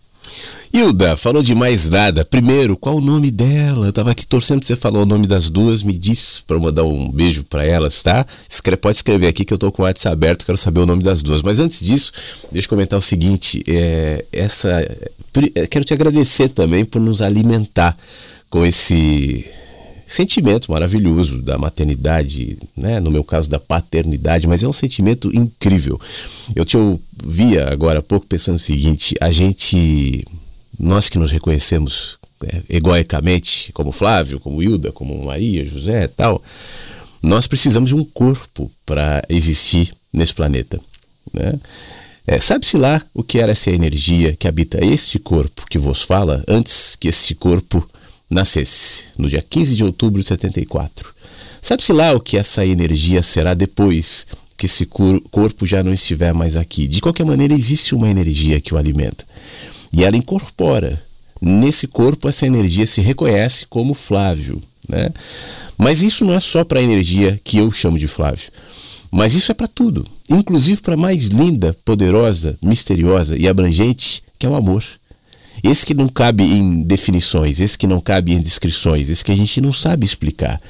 Hilda, 0.71 1.17
falou 1.17 1.41
de 1.41 1.55
mais 1.55 1.89
nada. 1.89 2.23
Primeiro, 2.23 2.77
qual 2.77 2.97
o 2.97 3.01
nome 3.01 3.31
dela? 3.31 3.87
Eu 3.87 3.93
tava 3.93 4.11
aqui 4.11 4.25
torcendo 4.25 4.59
pra 4.59 4.67
você 4.67 4.75
falar 4.75 4.99
o 4.99 5.05
nome 5.05 5.25
das 5.25 5.49
duas. 5.49 5.83
Me 5.83 5.97
diz 5.97 6.43
pra 6.45 6.57
eu 6.57 6.61
mandar 6.61 6.83
um 6.83 7.09
beijo 7.11 7.43
para 7.43 7.65
elas, 7.65 8.03
tá? 8.03 8.25
Escreve, 8.47 8.77
pode 8.77 8.97
escrever 8.97 9.27
aqui 9.27 9.43
que 9.43 9.53
eu 9.53 9.57
tô 9.57 9.71
com 9.71 9.81
o 9.81 9.85
WhatsApp 9.85 10.13
aberto, 10.13 10.45
quero 10.45 10.57
saber 10.57 10.81
o 10.81 10.85
nome 10.85 11.01
das 11.01 11.23
duas. 11.23 11.41
Mas 11.41 11.59
antes 11.59 11.83
disso, 11.83 12.11
deixa 12.51 12.67
eu 12.67 12.69
comentar 12.69 12.99
o 12.99 13.01
seguinte: 13.01 13.63
é, 13.67 14.23
essa. 14.31 14.69
É, 15.55 15.65
quero 15.65 15.83
te 15.83 15.93
agradecer 15.93 16.49
também 16.49 16.85
por 16.85 17.01
nos 17.01 17.21
alimentar 17.21 17.97
com 18.47 18.63
esse 18.63 19.45
sentimento 20.05 20.71
maravilhoso 20.71 21.41
da 21.41 21.57
maternidade, 21.57 22.57
né? 22.75 22.99
no 22.99 23.11
meu 23.11 23.23
caso 23.23 23.47
da 23.49 23.59
paternidade, 23.59 24.47
mas 24.47 24.63
é 24.63 24.67
um 24.67 24.73
sentimento 24.73 25.35
incrível. 25.35 25.99
Eu 26.55 26.65
te 26.65 26.75
ouvia 26.77 27.69
agora 27.69 27.99
há 27.99 28.03
pouco 28.03 28.27
pensando 28.27 28.55
o 28.55 28.59
seguinte: 28.59 29.15
a 29.19 29.31
gente 29.31 30.25
nós 30.79 31.09
que 31.09 31.19
nos 31.19 31.31
reconhecemos 31.31 32.17
é, 32.43 32.61
egoicamente, 32.69 33.71
como 33.73 33.91
Flávio, 33.91 34.39
como 34.39 34.63
Hilda, 34.63 34.91
como 34.91 35.25
Maria, 35.25 35.65
José 35.65 36.05
e 36.05 36.07
tal, 36.07 36.41
nós 37.21 37.47
precisamos 37.47 37.89
de 37.89 37.95
um 37.95 38.03
corpo 38.03 38.71
para 38.85 39.23
existir 39.27 39.93
nesse 40.13 40.33
planeta. 40.33 40.79
Né? 41.33 41.59
É, 42.25 42.39
Sabe-se 42.39 42.77
lá 42.77 43.01
o 43.13 43.23
que 43.23 43.39
era 43.39 43.51
essa 43.51 43.71
energia 43.71 44.35
que 44.35 44.47
habita 44.47 44.83
este 44.83 45.19
corpo 45.19 45.65
que 45.69 45.77
vos 45.77 46.03
fala 46.03 46.43
antes 46.47 46.95
que 46.95 47.09
este 47.09 47.35
corpo 47.35 47.87
nascesse, 48.29 49.05
no 49.17 49.27
dia 49.27 49.41
15 49.41 49.75
de 49.75 49.83
outubro 49.83 50.21
de 50.21 50.27
74. 50.27 51.13
Sabe-se 51.61 51.91
lá 51.91 52.13
o 52.13 52.19
que 52.19 52.37
essa 52.37 52.65
energia 52.65 53.21
será 53.21 53.53
depois 53.53 54.25
que 54.57 54.65
esse 54.65 54.85
corpo 54.85 55.65
já 55.65 55.81
não 55.81 55.93
estiver 55.93 56.33
mais 56.33 56.55
aqui. 56.55 56.87
De 56.87 57.01
qualquer 57.01 57.25
maneira, 57.25 57.53
existe 57.53 57.95
uma 57.95 58.09
energia 58.09 58.61
que 58.61 58.73
o 58.73 58.77
alimenta. 58.77 59.25
E 59.91 60.03
ela 60.03 60.17
incorpora. 60.17 61.01
Nesse 61.41 61.87
corpo, 61.87 62.27
essa 62.27 62.45
energia 62.45 62.85
se 62.85 63.01
reconhece 63.01 63.65
como 63.67 63.93
Flávio. 63.93 64.61
Né? 64.87 65.09
Mas 65.77 66.01
isso 66.01 66.25
não 66.25 66.33
é 66.33 66.39
só 66.39 66.63
para 66.63 66.79
a 66.79 66.83
energia 66.83 67.39
que 67.43 67.57
eu 67.57 67.71
chamo 67.71 67.97
de 67.97 68.07
Flávio. 68.07 68.51
Mas 69.11 69.33
isso 69.33 69.51
é 69.51 69.55
para 69.55 69.67
tudo, 69.67 70.05
inclusive 70.29 70.81
para 70.81 70.93
a 70.93 70.97
mais 70.97 71.27
linda, 71.27 71.75
poderosa, 71.83 72.57
misteriosa 72.61 73.35
e 73.37 73.47
abrangente, 73.47 74.21
que 74.37 74.45
é 74.45 74.49
o 74.49 74.55
amor. 74.55 74.83
Esse 75.63 75.85
que 75.85 75.93
não 75.93 76.07
cabe 76.07 76.43
em 76.43 76.83
definições, 76.83 77.59
esse 77.59 77.77
que 77.77 77.87
não 77.87 77.99
cabe 77.99 78.33
em 78.33 78.41
descrições, 78.41 79.09
esse 79.09 79.25
que 79.25 79.31
a 79.31 79.35
gente 79.35 79.59
não 79.59 79.73
sabe 79.73 80.05
explicar. 80.05 80.61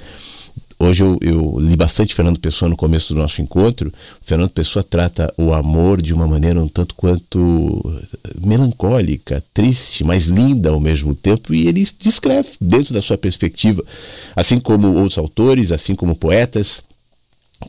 Hoje 0.81 1.03
eu, 1.03 1.17
eu, 1.19 1.59
li 1.59 1.75
bastante 1.75 2.15
Fernando 2.15 2.39
Pessoa 2.39 2.69
no 2.69 2.77
começo 2.77 3.13
do 3.13 3.19
nosso 3.19 3.41
encontro. 3.41 3.91
Fernando 4.21 4.49
Pessoa 4.49 4.81
trata 4.81 5.31
o 5.37 5.53
amor 5.53 6.01
de 6.01 6.13
uma 6.13 6.25
maneira 6.25 6.63
um 6.63 6.69
tanto 6.69 6.95
quanto 6.95 8.01
melancólica, 8.41 9.43
triste, 9.53 10.05
mas 10.05 10.27
linda 10.27 10.69
ao 10.69 10.79
mesmo 10.79 11.13
tempo, 11.13 11.53
e 11.53 11.67
ele 11.67 11.85
descreve 11.99 12.51
dentro 12.61 12.93
da 12.93 13.01
sua 13.01 13.17
perspectiva, 13.17 13.83
assim 14.33 14.57
como 14.57 14.93
outros 14.95 15.17
autores, 15.17 15.73
assim 15.73 15.95
como 15.95 16.15
poetas, 16.15 16.81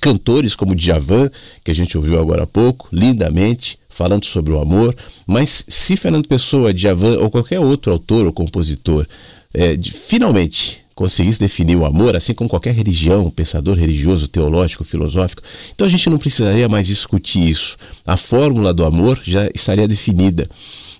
cantores 0.00 0.54
como 0.54 0.76
Djavan, 0.76 1.28
que 1.64 1.72
a 1.72 1.74
gente 1.74 1.98
ouviu 1.98 2.20
agora 2.20 2.44
há 2.44 2.46
pouco, 2.46 2.88
lindamente, 2.92 3.76
falando 3.88 4.24
sobre 4.24 4.52
o 4.52 4.60
amor. 4.60 4.94
Mas 5.26 5.64
se 5.66 5.96
Fernando 5.96 6.28
Pessoa, 6.28 6.72
Djavan 6.72 7.18
ou 7.18 7.28
qualquer 7.28 7.58
outro 7.58 7.90
autor 7.90 8.26
ou 8.26 8.32
compositor 8.32 9.04
é, 9.52 9.74
de, 9.74 9.90
finalmente 9.90 10.79
conseguisse 11.00 11.40
definir 11.40 11.76
o 11.76 11.86
amor, 11.86 12.14
assim 12.14 12.34
como 12.34 12.50
qualquer 12.50 12.74
religião, 12.74 13.30
pensador 13.30 13.74
religioso, 13.74 14.28
teológico, 14.28 14.84
filosófico, 14.84 15.40
então 15.74 15.86
a 15.86 15.90
gente 15.90 16.10
não 16.10 16.18
precisaria 16.18 16.68
mais 16.68 16.86
discutir 16.86 17.48
isso. 17.48 17.78
A 18.06 18.18
fórmula 18.18 18.74
do 18.74 18.84
amor 18.84 19.18
já 19.24 19.48
estaria 19.54 19.88
definida, 19.88 20.46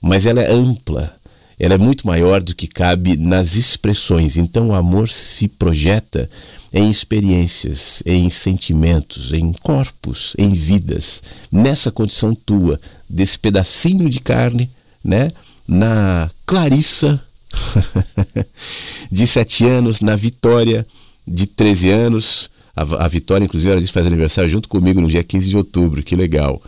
mas 0.01 0.25
ela 0.25 0.41
é 0.41 0.51
ampla. 0.51 1.15
ela 1.59 1.75
é 1.75 1.77
muito 1.77 2.07
maior 2.07 2.41
do 2.41 2.55
que 2.55 2.67
cabe 2.67 3.15
nas 3.19 3.57
expressões. 3.57 4.39
Então 4.39 4.69
o 4.69 4.75
amor 4.75 5.11
se 5.11 5.47
projeta 5.47 6.31
em 6.73 6.89
experiências, 6.89 8.03
em 8.07 8.31
sentimentos, 8.31 9.35
em 9.35 9.53
corpos, 9.53 10.35
em 10.39 10.55
vidas. 10.55 11.23
Nessa 11.53 11.91
condição 11.91 12.35
tua, 12.35 12.81
desse 13.07 13.39
pedacinho 13.39 14.09
de 14.09 14.21
carne, 14.21 14.71
né? 15.05 15.31
Na 15.69 16.31
Clarissa 16.47 17.23
de 19.11 19.27
sete 19.27 19.67
anos, 19.67 20.01
na 20.01 20.17
Vitória 20.17 20.87
de 21.27 21.47
13 21.47 21.91
anos. 21.91 22.51
A, 22.75 23.05
a 23.05 23.09
Vitória, 23.09 23.45
inclusive, 23.45 23.71
ela 23.71 23.81
disse 23.81 23.93
faz 23.93 24.07
aniversário 24.07 24.51
junto 24.51 24.69
comigo 24.69 25.01
no 25.01 25.09
dia 25.09 25.23
15 25.23 25.51
de 25.51 25.57
outubro, 25.57 26.03
que 26.03 26.17
legal. 26.17 26.61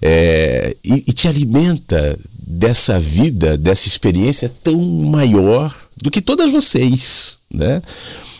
É, 0.00 0.76
e, 0.84 1.04
e 1.08 1.12
te 1.12 1.28
alimenta 1.28 2.18
dessa 2.32 2.98
vida, 2.98 3.56
dessa 3.56 3.86
experiência 3.86 4.50
tão 4.62 4.80
maior 4.80 5.76
do 5.96 6.10
que 6.10 6.20
todas 6.20 6.50
vocês, 6.50 7.36
né? 7.52 7.82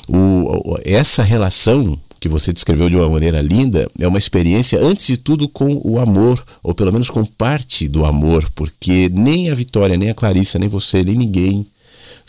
O, 0.08 0.78
essa 0.84 1.22
relação 1.22 1.98
que 2.18 2.28
você 2.28 2.52
descreveu 2.52 2.90
de 2.90 2.96
uma 2.96 3.08
maneira 3.08 3.40
linda 3.40 3.90
é 3.98 4.06
uma 4.06 4.18
experiência, 4.18 4.78
antes 4.80 5.06
de 5.06 5.16
tudo, 5.16 5.48
com 5.48 5.80
o 5.84 5.98
amor, 5.98 6.44
ou 6.62 6.74
pelo 6.74 6.92
menos 6.92 7.08
com 7.08 7.24
parte 7.24 7.88
do 7.88 8.04
amor, 8.04 8.48
porque 8.54 9.08
nem 9.12 9.50
a 9.50 9.54
Vitória, 9.54 9.96
nem 9.96 10.10
a 10.10 10.14
Clarissa, 10.14 10.58
nem 10.58 10.68
você, 10.68 11.02
nem 11.02 11.16
ninguém 11.16 11.66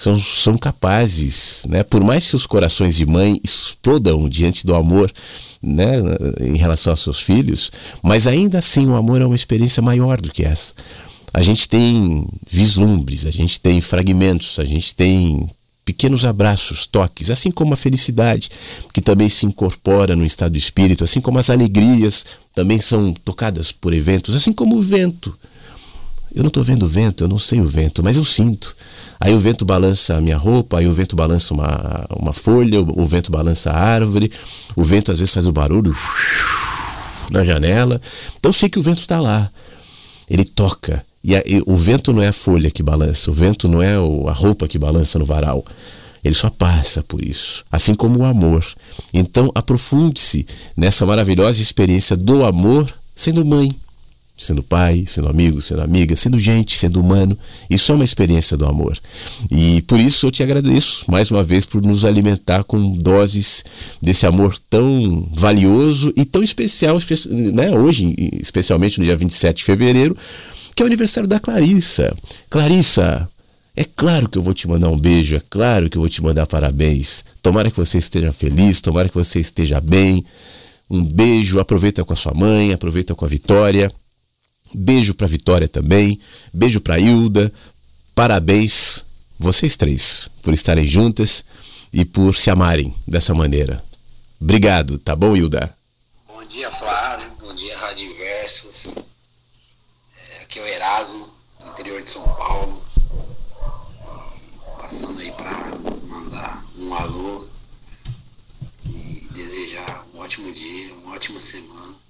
são, 0.02 0.18
são 0.18 0.58
capazes, 0.58 1.64
né? 1.70 1.84
por 1.84 2.04
mais 2.04 2.28
que 2.28 2.36
os 2.36 2.48
corações 2.48 2.96
de 2.96 3.06
mãe 3.06 3.40
explodam 3.44 4.28
diante 4.28 4.66
do 4.66 4.74
amor 4.74 5.12
né? 5.62 5.98
em 6.40 6.58
relação 6.58 6.94
aos 6.94 7.02
seus 7.02 7.20
filhos, 7.20 7.72
mas 8.02 8.26
ainda 8.26 8.58
assim 8.58 8.88
o 8.88 8.96
amor 8.96 9.22
é 9.22 9.26
uma 9.28 9.36
experiência 9.36 9.80
maior 9.80 10.20
do 10.20 10.32
que 10.32 10.44
essa. 10.44 10.74
A 11.32 11.44
gente 11.44 11.70
tem 11.70 12.26
vislumbres, 12.50 13.28
a 13.28 13.32
gente 13.32 13.60
tem 13.62 13.80
fragmentos, 13.80 14.58
a 14.58 14.66
gente 14.66 14.96
tem 14.96 15.48
pequenos 15.86 16.26
abraços, 16.26 16.88
toques, 16.88 17.30
assim 17.30 17.52
como 17.52 17.76
a 17.76 17.78
felicidade, 17.78 18.50
que 18.92 19.02
também 19.02 19.30
se 19.30 19.46
incorpora 19.46 20.16
no 20.16 20.26
estado 20.26 20.54
de 20.54 20.58
espírito, 20.58 21.04
assim 21.04 21.22
como 21.22 21.38
as 21.38 21.52
alegrias 21.52 22.26
também 22.56 22.80
são 22.80 23.14
tocadas 23.14 23.72
por 23.72 23.94
eventos, 23.94 24.36
assim 24.36 24.52
como 24.52 24.78
o 24.78 24.82
vento. 24.82 25.38
Eu 26.34 26.44
não 26.44 26.48
estou 26.48 26.64
vendo 26.64 26.84
o 26.84 26.88
vento, 26.88 27.24
eu 27.24 27.28
não 27.28 27.40
sei 27.40 27.60
o 27.60 27.68
vento, 27.68 28.02
mas 28.04 28.16
eu 28.18 28.24
sinto. 28.24 28.76
Aí 29.20 29.34
o 29.34 29.40
vento 29.40 29.66
balança 29.66 30.16
a 30.16 30.22
minha 30.22 30.38
roupa, 30.38 30.80
aí 30.80 30.88
o 30.88 30.94
vento 30.94 31.16
balança 31.16 31.54
uma, 31.54 32.06
uma 32.10 32.34
folha, 32.34 32.82
o, 32.82 33.02
o 33.02 33.06
vento 33.06 33.32
balança 33.32 33.72
a 33.72 33.78
árvore, 33.78 34.32
o 34.76 34.84
vento 34.84 35.12
às 35.12 35.20
vezes 35.20 35.34
faz 35.34 35.48
o 35.48 35.52
barulho 35.52 35.94
na 37.30 37.44
janela. 37.44 38.02
Então 38.40 38.50
eu 38.50 38.54
sei 38.54 38.70
que 38.70 38.80
o 38.80 38.82
vento 38.82 39.00
está 39.00 39.20
lá. 39.20 39.50
Ele 40.30 40.46
toca. 40.46 41.04
E, 41.24 41.36
a, 41.36 41.44
e, 41.46 41.62
o 41.66 41.76
vento 41.76 42.14
não 42.14 42.22
é 42.22 42.30
a 42.30 42.34
folha 42.34 42.72
que 42.72 42.82
balança, 42.82 43.30
o 43.30 43.34
vento 43.34 43.68
não 43.68 43.82
é 43.82 44.00
o, 44.00 44.28
a 44.28 44.34
roupa 44.34 44.68
que 44.68 44.80
balança 44.80 45.20
no 45.20 45.26
varal. 45.26 45.64
Ele 46.24 46.36
só 46.36 46.50
passa 46.50 47.04
por 47.04 47.24
isso, 47.24 47.64
assim 47.72 47.96
como 47.96 48.20
o 48.20 48.26
amor. 48.26 48.66
Então 49.14 49.52
aprofunde-se 49.54 50.46
nessa 50.78 51.06
maravilhosa 51.06 51.62
experiência 51.62 52.16
do 52.16 52.46
amor 52.46 52.92
sendo 53.16 53.46
mãe, 53.46 53.76
sendo 54.42 54.64
pai, 54.64 55.06
sendo 55.08 55.30
amigo, 55.30 55.62
sendo 55.62 55.82
amiga, 55.82 56.16
sendo 56.16 56.40
gente, 56.40 56.78
sendo 56.78 57.00
humano. 57.00 57.38
Isso 57.70 57.92
é 57.92 57.96
uma 57.96 58.04
experiência 58.04 58.58
do 58.58 58.66
amor. 58.66 58.98
E 59.50 59.82
por 59.84 60.00
isso 60.00 60.28
eu 60.28 60.32
te 60.32 60.44
agradeço 60.44 61.06
mais 61.08 61.30
uma 61.32 61.44
vez 61.44 61.66
por 61.66 61.82
nos 61.82 62.04
alimentar 62.04 62.64
com 62.64 62.98
doses 62.98 63.64
desse 64.02 64.26
amor 64.26 64.58
tão 64.70 65.30
valioso 65.34 66.12
e 66.16 66.26
tão 66.26 66.44
especial, 66.44 66.98
né? 67.54 67.72
hoje, 67.72 68.16
especialmente 68.42 69.00
no 69.00 69.06
dia 69.06 69.16
27 69.16 69.58
de 69.58 69.64
fevereiro, 69.64 70.18
que 70.76 70.82
é 70.82 70.86
o 70.86 70.88
aniversário 70.88 71.30
da 71.30 71.40
Clarissa. 71.40 72.16
Clarissa, 72.50 73.28
é 73.76 73.84
claro 73.84 74.28
que 74.28 74.38
eu 74.38 74.42
vou 74.42 74.54
te 74.54 74.68
mandar 74.68 74.90
um 74.90 74.98
beijo, 74.98 75.36
é 75.36 75.42
claro 75.50 75.90
que 75.90 75.98
eu 75.98 76.02
vou 76.02 76.10
te 76.10 76.22
mandar 76.22 76.46
parabéns. 76.46 77.24
Tomara 77.42 77.72
que 77.72 77.78
você 77.78 77.98
esteja 77.98 78.32
feliz, 78.32 78.82
tomara 78.82 79.08
que 79.08 79.16
você 79.16 79.40
esteja 79.40 79.80
bem. 79.80 80.26
Um 80.90 81.04
beijo, 81.04 81.60
aproveita 81.60 82.04
com 82.04 82.12
a 82.12 82.16
sua 82.18 82.34
mãe, 82.34 82.74
aproveita 82.74 83.16
com 83.16 83.24
a 83.24 83.28
Vitória. 83.28 83.90
Beijo 84.74 85.14
para 85.14 85.28
Vitória 85.28 85.68
também. 85.68 86.20
Beijo 86.54 86.80
para 86.80 87.00
Hilda. 87.00 87.52
Parabéns 88.16 89.04
vocês 89.38 89.76
três 89.76 90.30
por 90.42 90.54
estarem 90.54 90.86
juntas 90.86 91.44
e 91.92 92.06
por 92.06 92.36
se 92.36 92.50
amarem 92.50 92.94
dessa 93.08 93.34
maneira. 93.34 93.84
Obrigado, 94.40 94.98
tá 94.98 95.16
bom, 95.16 95.36
Hilda? 95.36 95.76
Bom 96.28 96.44
dia, 96.46 96.72
Flávio. 96.72 97.30
Bom 97.40 97.54
dia, 97.56 97.78
Rádio 97.78 98.10
Inversos. 98.12 98.88
É, 100.16 100.44
aqui 100.44 100.60
é 100.60 100.62
o 100.62 100.68
Erasmo, 100.68 101.30
interior 101.72 102.02
de 102.02 102.10
São 102.10 102.24
Paulo. 102.24 102.82
Passando 104.80 105.20
aí 105.20 105.32
para 105.32 105.52
mandar 106.08 106.66
um 106.78 106.94
alô 106.94 107.48
e 108.86 109.28
desejar 109.32 110.06
um 110.14 110.20
ótimo 110.20 110.52
dia, 110.52 110.94
uma 110.96 111.16
ótima 111.16 111.40
semana 111.40 112.01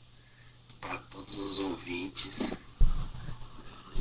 todos 1.21 1.37
os 1.37 1.59
ouvintes. 1.59 2.51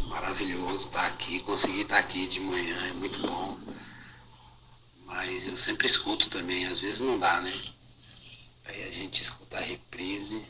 Maravilhoso 0.06 0.88
estar 0.88 1.06
aqui, 1.06 1.40
conseguir 1.40 1.82
estar 1.82 1.98
aqui 1.98 2.26
de 2.26 2.40
manhã 2.40 2.86
é 2.88 2.92
muito 2.94 3.18
bom. 3.20 3.58
Mas 5.04 5.46
eu 5.46 5.54
sempre 5.54 5.86
escuto 5.86 6.30
também, 6.30 6.66
às 6.66 6.80
vezes 6.80 7.00
não 7.00 7.18
dá, 7.18 7.40
né? 7.42 7.62
Aí 8.66 8.88
a 8.88 8.90
gente 8.90 9.22
escuta 9.22 9.58
a 9.58 9.60
reprise, 9.60 10.42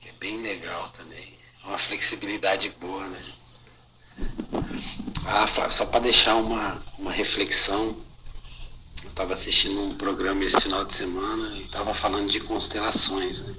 que 0.00 0.08
é 0.08 0.12
bem 0.12 0.38
legal 0.42 0.88
também. 0.90 1.38
É 1.62 1.66
uma 1.68 1.78
flexibilidade 1.78 2.70
boa, 2.80 3.06
né? 3.08 3.24
Ah, 5.26 5.46
Flávio, 5.46 5.72
só 5.72 5.86
para 5.86 6.00
deixar 6.00 6.34
uma, 6.36 6.82
uma 6.98 7.12
reflexão, 7.12 7.96
eu 9.04 9.08
estava 9.08 9.34
assistindo 9.34 9.80
um 9.80 9.94
programa 9.96 10.44
esse 10.44 10.60
final 10.60 10.84
de 10.84 10.94
semana 10.94 11.56
e 11.56 11.62
estava 11.62 11.94
falando 11.94 12.30
de 12.30 12.40
constelações, 12.40 13.40
né? 13.40 13.54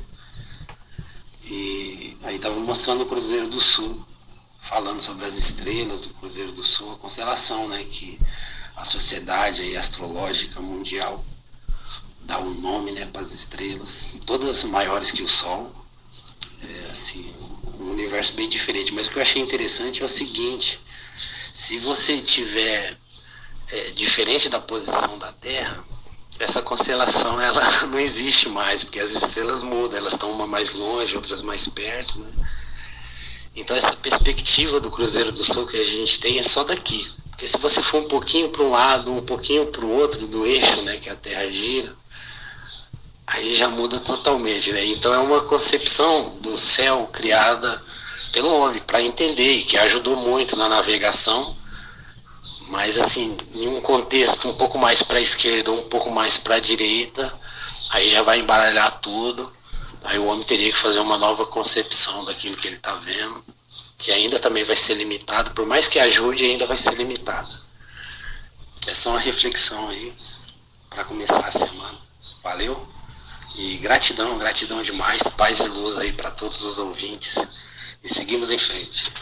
Estava 2.43 2.59
mostrando 2.59 3.03
o 3.03 3.05
Cruzeiro 3.05 3.47
do 3.47 3.61
Sul, 3.61 4.05
falando 4.59 4.99
sobre 4.99 5.23
as 5.23 5.37
estrelas 5.37 6.01
do 6.01 6.09
Cruzeiro 6.15 6.51
do 6.51 6.61
Sul, 6.61 6.91
a 6.91 6.97
constelação, 6.97 7.69
né, 7.69 7.81
que 7.89 8.19
a 8.75 8.83
sociedade 8.83 9.77
astrológica 9.77 10.59
mundial 10.59 11.23
dá 12.23 12.39
o 12.39 12.47
um 12.47 12.53
nome 12.55 12.91
né, 12.91 13.05
para 13.05 13.21
as 13.21 13.31
estrelas, 13.31 14.19
todas 14.25 14.65
maiores 14.65 15.09
que 15.09 15.23
o 15.23 15.27
Sol. 15.27 15.73
É, 16.61 16.91
assim, 16.91 17.33
um 17.79 17.91
universo 17.91 18.33
bem 18.33 18.49
diferente. 18.49 18.93
Mas 18.93 19.07
o 19.07 19.11
que 19.11 19.19
eu 19.19 19.21
achei 19.21 19.41
interessante 19.41 20.01
é 20.01 20.05
o 20.05 20.09
seguinte, 20.09 20.81
se 21.53 21.79
você 21.79 22.19
tiver 22.19 22.97
é, 23.71 23.91
diferente 23.91 24.49
da 24.49 24.59
posição 24.59 25.17
da 25.17 25.31
Terra, 25.31 25.81
essa 26.43 26.61
constelação 26.61 27.39
ela 27.41 27.61
não 27.87 27.99
existe 27.99 28.49
mais, 28.49 28.83
porque 28.83 28.99
as 28.99 29.11
estrelas 29.11 29.63
mudam, 29.63 29.97
elas 29.97 30.13
estão 30.13 30.31
uma 30.31 30.45
mais 30.45 30.73
longe, 30.73 31.15
outras 31.15 31.41
mais 31.41 31.67
perto. 31.67 32.19
Né? 32.19 32.29
Então 33.55 33.75
essa 33.75 33.93
perspectiva 33.93 34.79
do 34.79 34.91
Cruzeiro 34.91 35.31
do 35.31 35.43
Sul 35.43 35.65
que 35.65 35.77
a 35.77 35.83
gente 35.83 36.19
tem 36.19 36.39
é 36.39 36.43
só 36.43 36.63
daqui. 36.63 37.09
Porque 37.31 37.47
se 37.47 37.57
você 37.57 37.81
for 37.81 38.01
um 38.01 38.07
pouquinho 38.07 38.49
para 38.49 38.63
um 38.63 38.71
lado, 38.71 39.11
um 39.11 39.25
pouquinho 39.25 39.65
para 39.67 39.85
o 39.85 39.89
outro 39.89 40.27
do 40.27 40.45
eixo, 40.45 40.81
né, 40.81 40.97
que 40.97 41.09
a 41.09 41.15
Terra 41.15 41.49
gira, 41.49 41.93
aí 43.25 43.55
já 43.55 43.69
muda 43.69 43.99
totalmente, 43.99 44.71
né? 44.71 44.85
Então 44.85 45.13
é 45.13 45.17
uma 45.17 45.41
concepção 45.41 46.37
do 46.41 46.57
céu 46.57 47.09
criada 47.11 47.81
pelo 48.31 48.53
homem 48.53 48.81
para 48.81 49.01
entender 49.01 49.63
que 49.63 49.77
ajudou 49.77 50.15
muito 50.17 50.55
na 50.55 50.67
navegação 50.69 51.55
mas 52.73 52.97
assim, 52.97 53.37
em 53.53 53.67
um 53.67 53.79
contexto 53.81 54.49
um 54.49 54.53
pouco 54.53 54.79
mais 54.79 55.03
para 55.03 55.19
a 55.19 55.21
esquerda, 55.21 55.71
um 55.71 55.83
pouco 55.89 56.09
mais 56.09 56.39
para 56.39 56.55
a 56.55 56.59
direita, 56.59 57.31
aí 57.91 58.09
já 58.09 58.23
vai 58.23 58.39
embaralhar 58.39 58.99
tudo. 58.99 59.53
Aí 60.05 60.17
o 60.17 60.25
homem 60.25 60.43
teria 60.43 60.71
que 60.71 60.77
fazer 60.77 60.99
uma 60.99 61.19
nova 61.19 61.45
concepção 61.45 62.25
daquilo 62.25 62.57
que 62.57 62.67
ele 62.67 62.77
está 62.77 62.95
vendo, 62.95 63.45
que 63.95 64.11
ainda 64.11 64.39
também 64.39 64.63
vai 64.63 64.75
ser 64.75 64.95
limitado, 64.95 65.51
por 65.51 65.67
mais 65.67 65.87
que 65.87 65.99
ajude, 65.99 66.45
ainda 66.45 66.65
vai 66.65 66.75
ser 66.75 66.95
limitado. 66.95 67.61
É 68.87 69.07
uma 69.07 69.19
reflexão 69.19 69.89
aí 69.89 70.11
para 70.89 71.05
começar 71.05 71.45
a 71.45 71.51
semana. 71.51 71.97
Valeu? 72.41 72.89
E 73.55 73.77
gratidão, 73.77 74.35
gratidão 74.39 74.81
demais, 74.81 75.21
paz 75.37 75.59
e 75.59 75.67
luz 75.67 75.99
aí 75.99 76.11
para 76.11 76.31
todos 76.31 76.63
os 76.63 76.79
ouvintes. 76.79 77.37
E 78.03 78.11
seguimos 78.11 78.49
em 78.49 78.57
frente. 78.57 79.13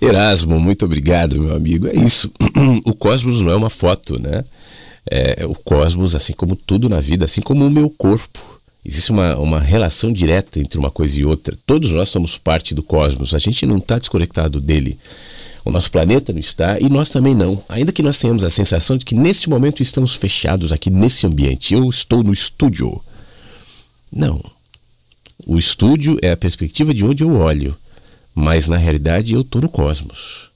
Erasmo, 0.00 0.58
muito 0.60 0.84
obrigado, 0.84 1.40
meu 1.40 1.54
amigo. 1.54 1.86
É 1.86 1.94
isso. 1.94 2.30
O 2.84 2.94
cosmos 2.94 3.40
não 3.40 3.52
é 3.52 3.56
uma 3.56 3.70
foto, 3.70 4.18
né? 4.20 4.44
É, 5.08 5.46
o 5.46 5.54
cosmos, 5.54 6.14
assim 6.14 6.32
como 6.32 6.56
tudo 6.56 6.88
na 6.88 7.00
vida, 7.00 7.24
assim 7.24 7.40
como 7.40 7.66
o 7.66 7.70
meu 7.70 7.88
corpo. 7.90 8.60
Existe 8.84 9.10
uma, 9.10 9.36
uma 9.36 9.60
relação 9.60 10.12
direta 10.12 10.60
entre 10.60 10.78
uma 10.78 10.90
coisa 10.90 11.20
e 11.20 11.24
outra. 11.24 11.56
Todos 11.66 11.90
nós 11.90 12.08
somos 12.08 12.38
parte 12.38 12.74
do 12.74 12.82
cosmos. 12.82 13.34
A 13.34 13.38
gente 13.38 13.66
não 13.66 13.78
está 13.78 13.98
desconectado 13.98 14.60
dele. 14.60 14.98
O 15.64 15.70
nosso 15.70 15.90
planeta 15.90 16.32
não 16.32 16.38
está 16.38 16.78
e 16.78 16.88
nós 16.88 17.10
também 17.10 17.34
não. 17.34 17.60
Ainda 17.68 17.90
que 17.90 18.02
nós 18.02 18.18
tenhamos 18.18 18.44
a 18.44 18.50
sensação 18.50 18.96
de 18.96 19.04
que 19.04 19.16
neste 19.16 19.50
momento 19.50 19.82
estamos 19.82 20.14
fechados 20.14 20.70
aqui 20.70 20.90
nesse 20.90 21.26
ambiente. 21.26 21.74
Eu 21.74 21.88
estou 21.90 22.22
no 22.22 22.32
estúdio. 22.32 23.00
Não. 24.12 24.40
O 25.44 25.58
estúdio 25.58 26.18
é 26.22 26.30
a 26.30 26.36
perspectiva 26.36 26.94
de 26.94 27.04
onde 27.04 27.24
eu 27.24 27.32
olho 27.34 27.76
mas 28.36 28.68
na 28.68 28.76
realidade 28.76 29.32
eu 29.32 29.40
estou 29.40 29.62
no 29.62 29.68
cosmos. 29.68 30.50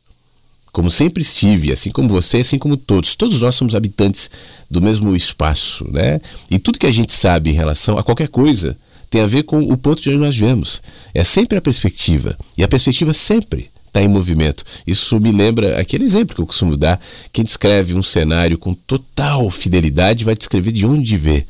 como 0.71 0.91
sempre 0.91 1.23
estive, 1.23 1.73
assim 1.73 1.91
como 1.91 2.09
você, 2.11 2.39
assim 2.39 2.59
como 2.59 2.77
todos. 2.77 3.17
Todos 3.17 3.41
nós 3.41 3.57
somos 3.57 3.75
habitantes 3.75 4.31
do 4.71 4.81
mesmo 4.81 5.17
espaço, 5.17 5.85
né? 5.91 6.21
E 6.49 6.61
tudo 6.61 6.79
que 6.79 6.87
a 6.87 6.93
gente 6.93 7.13
sabe 7.13 7.51
em 7.51 7.55
relação 7.55 7.99
a 7.99 8.05
qualquer 8.05 8.29
coisa 8.29 8.77
tem 9.09 9.21
a 9.23 9.27
ver 9.27 9.43
com 9.43 9.61
o 9.61 9.77
ponto 9.77 10.01
de 10.01 10.11
onde 10.11 10.19
nós 10.19 10.37
vemos. 10.37 10.81
É 11.13 11.25
sempre 11.25 11.59
a 11.59 11.61
perspectiva. 11.61 12.39
E 12.57 12.63
a 12.63 12.69
perspectiva 12.69 13.13
sempre 13.13 13.69
está 13.87 14.01
em 14.01 14.07
movimento. 14.07 14.63
Isso 14.87 15.19
me 15.19 15.33
lembra 15.33 15.81
aquele 15.81 16.05
exemplo 16.05 16.37
que 16.37 16.41
eu 16.41 16.47
costumo 16.47 16.77
dar. 16.77 17.01
Quem 17.33 17.45
descreve 17.45 17.95
um 17.95 18.03
cenário 18.03 18.57
com 18.57 18.73
total 18.73 19.51
fidelidade 19.51 20.25
vai 20.25 20.37
descrever 20.37 20.71
de 20.71 20.87
onde 20.87 21.17
vê. 21.17 21.45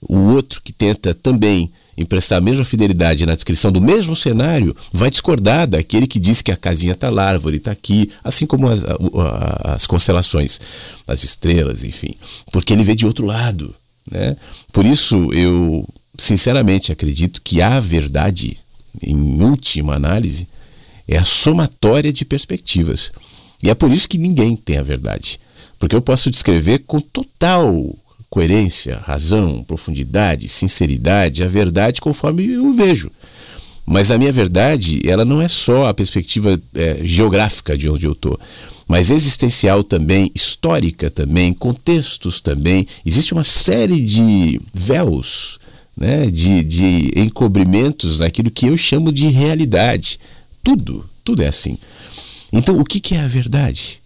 O 0.00 0.34
outro 0.34 0.60
que 0.62 0.72
tenta 0.72 1.12
também 1.12 1.72
emprestar 2.02 2.38
a 2.38 2.40
mesma 2.40 2.64
fidelidade 2.64 3.24
na 3.24 3.34
descrição 3.34 3.72
do 3.72 3.80
mesmo 3.80 4.14
cenário, 4.14 4.76
vai 4.92 5.10
discordar 5.10 5.66
daquele 5.66 6.06
que 6.06 6.18
diz 6.18 6.42
que 6.42 6.52
a 6.52 6.56
casinha 6.56 6.92
está 6.92 7.08
lá, 7.08 7.24
a 7.24 7.28
árvore 7.30 7.56
está 7.56 7.70
aqui, 7.70 8.10
assim 8.22 8.46
como 8.46 8.68
as, 8.68 8.82
as 9.64 9.86
constelações, 9.86 10.60
as 11.06 11.24
estrelas, 11.24 11.84
enfim, 11.84 12.14
porque 12.50 12.72
ele 12.72 12.84
vê 12.84 12.94
de 12.94 13.06
outro 13.06 13.26
lado. 13.26 13.74
Né? 14.10 14.36
Por 14.72 14.84
isso, 14.84 15.32
eu 15.32 15.88
sinceramente 16.18 16.92
acredito 16.92 17.40
que 17.42 17.62
a 17.62 17.80
verdade, 17.80 18.58
em 19.02 19.42
última 19.42 19.94
análise, 19.94 20.46
é 21.08 21.16
a 21.16 21.24
somatória 21.24 22.12
de 22.12 22.24
perspectivas. 22.24 23.10
E 23.62 23.70
é 23.70 23.74
por 23.74 23.90
isso 23.90 24.08
que 24.08 24.18
ninguém 24.18 24.56
tem 24.56 24.78
a 24.78 24.82
verdade. 24.82 25.38
Porque 25.78 25.94
eu 25.94 26.02
posso 26.02 26.30
descrever 26.30 26.80
com 26.80 27.00
total 27.00 27.94
coerência, 28.32 28.96
razão, 29.04 29.62
profundidade, 29.62 30.48
sinceridade, 30.48 31.44
a 31.44 31.46
verdade 31.46 32.00
conforme 32.00 32.50
eu 32.50 32.72
vejo. 32.72 33.10
Mas 33.84 34.10
a 34.10 34.16
minha 34.16 34.32
verdade, 34.32 35.02
ela 35.04 35.22
não 35.22 35.42
é 35.42 35.48
só 35.48 35.86
a 35.86 35.92
perspectiva 35.92 36.58
é, 36.74 37.00
geográfica 37.04 37.76
de 37.76 37.90
onde 37.90 38.06
eu 38.06 38.12
estou, 38.12 38.40
mas 38.88 39.10
existencial 39.10 39.84
também, 39.84 40.32
histórica 40.34 41.10
também, 41.10 41.52
contextos 41.52 42.40
também. 42.40 42.88
Existe 43.04 43.34
uma 43.34 43.44
série 43.44 44.00
de 44.00 44.58
véus, 44.72 45.58
né, 45.94 46.30
de, 46.30 46.64
de 46.64 47.12
encobrimentos 47.14 48.20
naquilo 48.20 48.50
que 48.50 48.64
eu 48.64 48.78
chamo 48.78 49.12
de 49.12 49.28
realidade. 49.28 50.18
Tudo, 50.64 51.04
tudo 51.22 51.42
é 51.42 51.48
assim. 51.48 51.76
Então, 52.50 52.80
o 52.80 52.84
que, 52.84 52.98
que 52.98 53.14
é 53.14 53.20
a 53.20 53.28
verdade? 53.28 54.00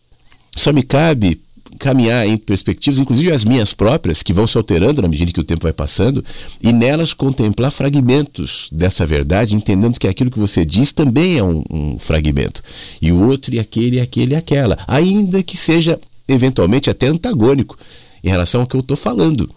Só 0.57 0.73
me 0.73 0.83
cabe 0.83 1.41
caminhar 1.79 2.27
em 2.27 2.37
perspectivas, 2.37 2.99
inclusive 2.99 3.33
as 3.33 3.45
minhas 3.45 3.75
próprias, 3.75 4.23
que 4.23 4.33
vão 4.33 4.47
se 4.47 4.57
alterando 4.57 5.03
na 5.03 5.09
medida 5.09 5.33
que 5.33 5.41
o 5.41 5.45
tempo 5.45 5.65
vai 5.65 5.73
passando, 5.73 6.25
e 6.63 6.73
nelas 6.73 7.13
contemplar 7.13 7.71
fragmentos 7.71 8.69
dessa 8.73 9.07
verdade, 9.07 9.55
entendendo 9.55 9.99
que 9.99 10.09
aquilo 10.09 10.31
que 10.31 10.39
você 10.39 10.65
diz 10.65 10.93
também 10.93 11.39
é 11.39 11.45
um, 11.45 11.63
um 11.71 11.99
fragmento. 11.99 12.63
E 13.01 13.13
o 13.13 13.27
outro, 13.29 13.55
e 13.55 13.59
aquele, 13.59 13.97
e 13.97 14.01
aquele, 14.01 14.35
e 14.35 14.37
aquela. 14.37 14.79
Ainda 14.87 15.43
que 15.43 15.57
seja, 15.57 16.01
eventualmente, 16.29 16.91
até 16.91 17.07
antagônico 17.07 17.79
em 18.23 18.29
relação 18.29 18.63
ao 18.63 18.67
que 18.67 18.77
eu 18.77 18.81
estou 18.81 18.97
falando. 18.97 19.51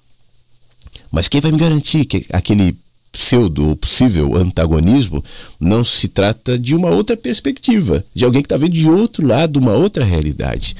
Mas 1.11 1.27
quem 1.27 1.41
vai 1.41 1.51
me 1.51 1.57
garantir 1.57 2.05
que 2.05 2.25
aquele 2.31 2.75
pseudo 3.11 3.69
ou 3.69 3.75
possível 3.75 4.35
antagonismo 4.35 5.23
não 5.59 5.83
se 5.83 6.07
trata 6.07 6.57
de 6.57 6.75
uma 6.75 6.89
outra 6.89 7.17
perspectiva, 7.17 8.03
de 8.13 8.23
alguém 8.23 8.41
que 8.41 8.45
está 8.45 8.57
vendo 8.57 8.73
de 8.73 8.87
outro 8.87 9.25
lado 9.25 9.57
uma 9.57 9.73
outra 9.73 10.05
realidade. 10.05 10.75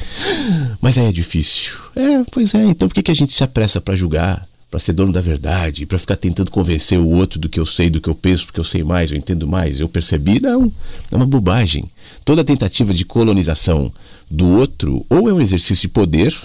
Mas 0.82 0.98
aí 0.98 1.06
é 1.06 1.12
difícil. 1.12 1.74
É, 1.96 2.24
pois 2.32 2.54
é. 2.54 2.64
Então 2.66 2.88
por 2.88 2.94
que, 2.94 3.04
que 3.04 3.12
a 3.12 3.16
gente 3.16 3.34
se 3.34 3.44
apressa 3.44 3.82
para 3.82 3.96
julgar? 3.96 4.48
Para 4.70 4.80
ser 4.80 4.94
dono 4.94 5.12
da 5.12 5.20
verdade, 5.20 5.88
para 5.88 5.98
ficar 5.98 6.16
tentando 6.16 6.52
convencer 6.52 7.00
o 7.00 7.10
outro 7.10 7.40
do 7.40 7.50
que 7.50 7.60
eu 7.60 7.66
sei, 7.66 7.90
do 7.90 8.00
que 8.00 8.08
eu 8.08 8.14
penso, 8.14 8.46
porque 8.46 8.60
eu 8.60 8.64
sei 8.64 8.84
mais, 8.84 9.12
eu 9.12 9.18
entendo 9.18 9.48
mais, 9.48 9.80
eu 9.80 9.90
percebi? 9.90 10.40
Não, 10.40 10.72
é 11.12 11.16
uma 11.16 11.26
bobagem. 11.26 11.90
Toda 12.24 12.44
tentativa 12.44 12.94
de 12.94 13.04
colonização 13.04 13.92
do 14.30 14.48
outro 14.50 15.04
ou 15.10 15.28
é 15.28 15.34
um 15.34 15.42
exercício 15.42 15.82
de 15.82 15.88
poder, 15.88 16.36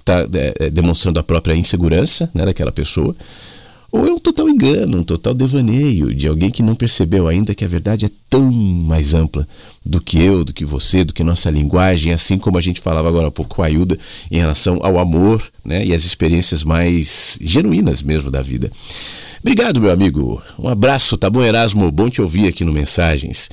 está 0.00 0.26
é, 0.34 0.66
é, 0.66 0.70
demonstrando 0.70 1.20
a 1.20 1.22
própria 1.22 1.54
insegurança 1.54 2.30
né, 2.34 2.44
daquela 2.44 2.72
pessoa, 2.72 3.14
ou 3.92 4.06
é 4.06 4.12
um 4.12 4.18
total 4.18 4.48
engano, 4.48 4.98
um 4.98 5.04
total 5.04 5.34
devaneio 5.34 6.14
de 6.14 6.28
alguém 6.28 6.50
que 6.50 6.62
não 6.62 6.74
percebeu 6.74 7.26
ainda 7.26 7.54
que 7.54 7.64
a 7.64 7.68
verdade 7.68 8.06
é 8.06 8.10
tão 8.28 8.50
mais 8.50 9.14
ampla 9.14 9.46
do 9.84 10.00
que 10.00 10.20
eu, 10.20 10.44
do 10.44 10.52
que 10.52 10.64
você, 10.64 11.04
do 11.04 11.12
que 11.12 11.24
nossa 11.24 11.50
linguagem, 11.50 12.12
assim 12.12 12.38
como 12.38 12.58
a 12.58 12.60
gente 12.60 12.80
falava 12.80 13.08
agora 13.08 13.28
há 13.28 13.30
pouco 13.30 13.56
com 13.56 13.62
a 13.62 13.66
Ailda 13.66 13.98
em 14.30 14.38
relação 14.38 14.78
ao 14.82 14.98
amor 14.98 15.42
né, 15.64 15.84
e 15.84 15.94
as 15.94 16.04
experiências 16.04 16.62
mais 16.64 17.38
genuínas 17.42 18.02
mesmo 18.02 18.30
da 18.30 18.42
vida. 18.42 18.70
Obrigado, 19.40 19.80
meu 19.80 19.90
amigo. 19.90 20.40
Um 20.58 20.68
abraço, 20.68 21.16
tá 21.16 21.30
bom, 21.30 21.42
Erasmo? 21.42 21.90
Bom 21.90 22.10
te 22.10 22.20
ouvir 22.20 22.46
aqui 22.46 22.62
no 22.62 22.72
Mensagens. 22.72 23.48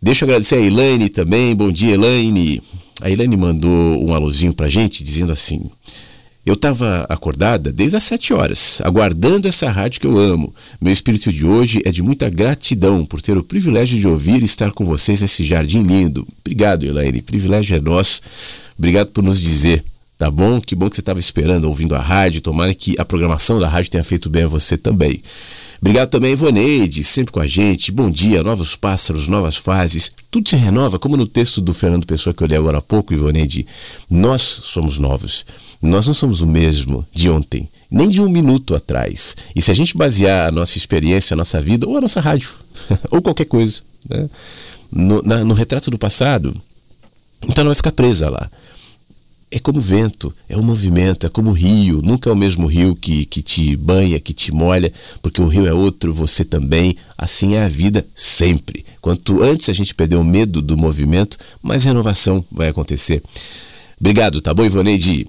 Deixa 0.00 0.24
eu 0.24 0.28
agradecer 0.28 0.56
a 0.56 0.60
Elaine 0.60 1.08
também. 1.08 1.54
Bom 1.56 1.72
dia, 1.72 1.94
Elaine. 1.94 2.62
A 3.02 3.10
Elaine 3.10 3.36
mandou 3.36 4.04
um 4.04 4.14
alôzinho 4.14 4.54
pra 4.54 4.68
gente 4.68 5.02
dizendo 5.02 5.32
assim: 5.32 5.68
eu 6.44 6.54
estava 6.54 7.06
acordada 7.08 7.72
desde 7.72 7.96
as 7.96 8.04
sete 8.04 8.34
horas, 8.34 8.80
aguardando 8.82 9.48
essa 9.48 9.70
rádio 9.70 10.00
que 10.00 10.06
eu 10.06 10.18
amo. 10.18 10.54
Meu 10.80 10.92
espírito 10.92 11.32
de 11.32 11.46
hoje 11.46 11.80
é 11.84 11.90
de 11.90 12.02
muita 12.02 12.28
gratidão 12.28 13.06
por 13.06 13.22
ter 13.22 13.36
o 13.38 13.42
privilégio 13.42 13.98
de 13.98 14.06
ouvir 14.06 14.42
e 14.42 14.44
estar 14.44 14.70
com 14.72 14.84
vocês 14.84 15.22
nesse 15.22 15.42
jardim 15.42 15.82
lindo. 15.82 16.26
Obrigado, 16.40 16.84
Elaine. 16.84 17.22
Privilégio 17.22 17.76
é 17.76 17.80
nosso. 17.80 18.20
Obrigado 18.78 19.08
por 19.08 19.24
nos 19.24 19.40
dizer. 19.40 19.82
Tá 20.18 20.30
bom? 20.30 20.60
Que 20.60 20.74
bom 20.76 20.88
que 20.88 20.96
você 20.96 21.00
estava 21.00 21.18
esperando, 21.18 21.64
ouvindo 21.64 21.94
a 21.94 22.00
rádio. 22.00 22.40
Tomara 22.40 22.72
que 22.74 22.94
a 22.98 23.04
programação 23.04 23.58
da 23.58 23.68
rádio 23.68 23.90
tenha 23.90 24.04
feito 24.04 24.28
bem 24.28 24.44
a 24.44 24.48
você 24.48 24.76
também. 24.76 25.22
Obrigado 25.80 26.08
também, 26.08 26.32
Ivoneide, 26.32 27.02
sempre 27.02 27.32
com 27.32 27.40
a 27.40 27.46
gente. 27.46 27.90
Bom 27.90 28.10
dia, 28.10 28.42
novos 28.42 28.76
pássaros, 28.76 29.28
novas 29.28 29.56
fases. 29.56 30.12
Tudo 30.30 30.48
se 30.48 30.56
renova, 30.56 30.98
como 30.98 31.16
no 31.16 31.26
texto 31.26 31.60
do 31.60 31.74
Fernando 31.74 32.06
Pessoa 32.06 32.32
que 32.32 32.42
eu 32.42 32.46
li 32.46 32.54
agora 32.54 32.78
há 32.78 32.82
pouco, 32.82 33.12
Ivoneide. 33.12 33.66
Nós 34.08 34.40
somos 34.40 34.98
novos. 34.98 35.44
Nós 35.84 36.06
não 36.06 36.14
somos 36.14 36.40
o 36.40 36.46
mesmo 36.46 37.06
de 37.12 37.28
ontem, 37.28 37.68
nem 37.90 38.08
de 38.08 38.20
um 38.20 38.28
minuto 38.28 38.74
atrás. 38.74 39.36
E 39.54 39.60
se 39.60 39.70
a 39.70 39.74
gente 39.74 39.96
basear 39.96 40.48
a 40.48 40.50
nossa 40.50 40.78
experiência, 40.78 41.34
a 41.34 41.36
nossa 41.36 41.60
vida, 41.60 41.86
ou 41.86 41.98
a 41.98 42.00
nossa 42.00 42.20
rádio, 42.20 42.50
ou 43.10 43.20
qualquer 43.20 43.44
coisa, 43.44 43.82
né? 44.08 44.28
no, 44.90 45.22
na, 45.22 45.44
no 45.44 45.52
retrato 45.52 45.90
do 45.90 45.98
passado, 45.98 46.56
então 47.46 47.62
ela 47.62 47.68
vai 47.68 47.74
ficar 47.74 47.92
presa 47.92 48.30
lá. 48.30 48.50
É 49.50 49.58
como 49.58 49.78
vento, 49.78 50.34
é 50.48 50.56
um 50.56 50.62
movimento, 50.62 51.26
é 51.26 51.28
como 51.28 51.50
o 51.50 51.52
rio. 51.52 52.00
Nunca 52.02 52.30
é 52.30 52.32
o 52.32 52.36
mesmo 52.36 52.66
rio 52.66 52.96
que, 52.96 53.26
que 53.26 53.42
te 53.42 53.76
banha, 53.76 54.18
que 54.18 54.32
te 54.32 54.50
molha, 54.50 54.92
porque 55.22 55.40
o 55.40 55.46
rio 55.46 55.66
é 55.66 55.72
outro, 55.72 56.14
você 56.14 56.44
também. 56.44 56.96
Assim 57.16 57.54
é 57.54 57.62
a 57.62 57.68
vida 57.68 58.04
sempre. 58.16 58.86
Quanto 59.02 59.42
antes 59.42 59.68
a 59.68 59.72
gente 59.74 59.94
perder 59.94 60.16
o 60.16 60.24
medo 60.24 60.62
do 60.62 60.78
movimento, 60.78 61.36
mais 61.62 61.84
renovação 61.84 62.42
vai 62.50 62.68
acontecer. 62.68 63.22
Obrigado, 64.00 64.40
tá 64.40 64.52
bom, 64.52 64.64
Ivoneide? 64.64 65.28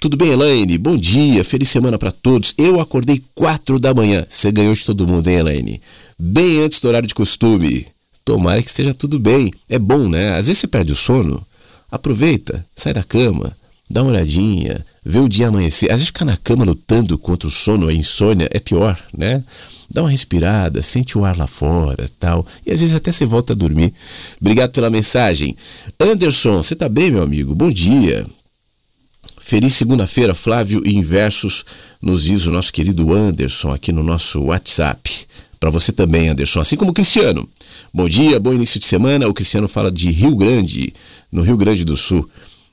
Tudo 0.00 0.16
bem, 0.16 0.30
Elaine? 0.30 0.78
Bom 0.78 0.96
dia, 0.96 1.42
feliz 1.42 1.68
semana 1.68 1.98
para 1.98 2.12
todos. 2.12 2.54
Eu 2.56 2.80
acordei 2.80 3.20
quatro 3.34 3.80
da 3.80 3.92
manhã. 3.92 4.24
Você 4.30 4.52
ganhou 4.52 4.72
de 4.72 4.84
todo 4.84 5.08
mundo, 5.08 5.26
hein, 5.26 5.38
Elaine? 5.38 5.82
Bem 6.16 6.60
antes 6.60 6.78
do 6.78 6.86
horário 6.86 7.08
de 7.08 7.14
costume. 7.14 7.84
Tomara 8.24 8.62
que 8.62 8.68
esteja 8.68 8.94
tudo 8.94 9.18
bem. 9.18 9.52
É 9.68 9.76
bom, 9.76 10.08
né? 10.08 10.36
Às 10.38 10.46
vezes 10.46 10.58
você 10.60 10.68
perde 10.68 10.92
o 10.92 10.96
sono. 10.96 11.44
Aproveita, 11.90 12.64
sai 12.76 12.94
da 12.94 13.02
cama, 13.02 13.56
dá 13.90 14.02
uma 14.02 14.12
olhadinha, 14.12 14.86
vê 15.04 15.18
o 15.18 15.28
dia 15.28 15.48
amanhecer. 15.48 15.86
Às 15.86 15.96
vezes 15.96 16.06
ficar 16.06 16.24
na 16.24 16.36
cama 16.36 16.64
lutando 16.64 17.18
contra 17.18 17.48
o 17.48 17.50
sono, 17.50 17.88
a 17.88 17.92
insônia, 17.92 18.48
é 18.52 18.60
pior, 18.60 19.02
né? 19.12 19.42
Dá 19.90 20.02
uma 20.02 20.10
respirada, 20.10 20.80
sente 20.80 21.18
o 21.18 21.24
ar 21.24 21.36
lá 21.36 21.48
fora, 21.48 22.08
tal. 22.20 22.46
E 22.64 22.70
às 22.70 22.80
vezes 22.80 22.94
até 22.94 23.10
você 23.10 23.26
volta 23.26 23.52
a 23.52 23.56
dormir. 23.56 23.92
Obrigado 24.40 24.70
pela 24.70 24.90
mensagem. 24.90 25.56
Anderson, 25.98 26.62
você 26.62 26.76
tá 26.76 26.88
bem, 26.88 27.10
meu 27.10 27.22
amigo? 27.24 27.52
Bom 27.52 27.72
dia. 27.72 28.24
Feliz 29.48 29.72
segunda-feira, 29.72 30.34
Flávio 30.34 30.82
e 30.84 30.94
Inversos, 30.94 31.64
nos 32.02 32.24
diz 32.24 32.44
o 32.44 32.52
nosso 32.52 32.70
querido 32.70 33.14
Anderson 33.14 33.72
aqui 33.72 33.90
no 33.90 34.02
nosso 34.02 34.42
WhatsApp. 34.42 35.10
Para 35.58 35.70
você 35.70 35.90
também, 35.90 36.28
Anderson, 36.28 36.60
assim 36.60 36.76
como 36.76 36.90
o 36.90 36.94
Cristiano. 36.94 37.48
Bom 37.90 38.06
dia, 38.10 38.38
bom 38.38 38.52
início 38.52 38.78
de 38.78 38.84
semana. 38.84 39.26
O 39.26 39.32
Cristiano 39.32 39.66
fala 39.66 39.90
de 39.90 40.10
Rio 40.10 40.36
Grande, 40.36 40.92
no 41.32 41.40
Rio 41.40 41.56
Grande 41.56 41.82
do 41.82 41.96
Sul. 41.96 42.28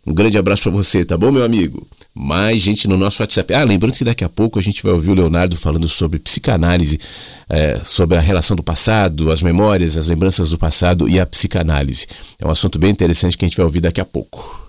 Um 0.05 0.13
grande 0.13 0.37
abraço 0.37 0.63
para 0.63 0.73
você, 0.73 1.05
tá 1.05 1.15
bom, 1.15 1.31
meu 1.31 1.45
amigo? 1.45 1.87
Mais 2.13 2.61
gente 2.61 2.89
no 2.89 2.97
nosso 2.97 3.23
WhatsApp. 3.23 3.53
Ah, 3.53 3.63
lembrando 3.63 3.93
que 3.93 4.03
daqui 4.03 4.25
a 4.25 4.29
pouco 4.29 4.59
a 4.59 4.61
gente 4.61 4.83
vai 4.83 4.91
ouvir 4.91 5.11
o 5.11 5.15
Leonardo 5.15 5.55
falando 5.55 5.87
sobre 5.87 6.19
psicanálise, 6.19 6.99
é, 7.47 7.79
sobre 7.85 8.17
a 8.17 8.19
relação 8.19 8.53
do 8.53 8.61
passado, 8.61 9.31
as 9.31 9.41
memórias, 9.41 9.95
as 9.95 10.09
lembranças 10.09 10.49
do 10.49 10.57
passado 10.57 11.07
e 11.07 11.21
a 11.21 11.25
psicanálise. 11.25 12.05
É 12.37 12.45
um 12.45 12.51
assunto 12.51 12.77
bem 12.77 12.91
interessante 12.91 13.37
que 13.37 13.45
a 13.45 13.47
gente 13.47 13.55
vai 13.55 13.65
ouvir 13.65 13.79
daqui 13.79 14.01
a 14.01 14.05
pouco. 14.05 14.64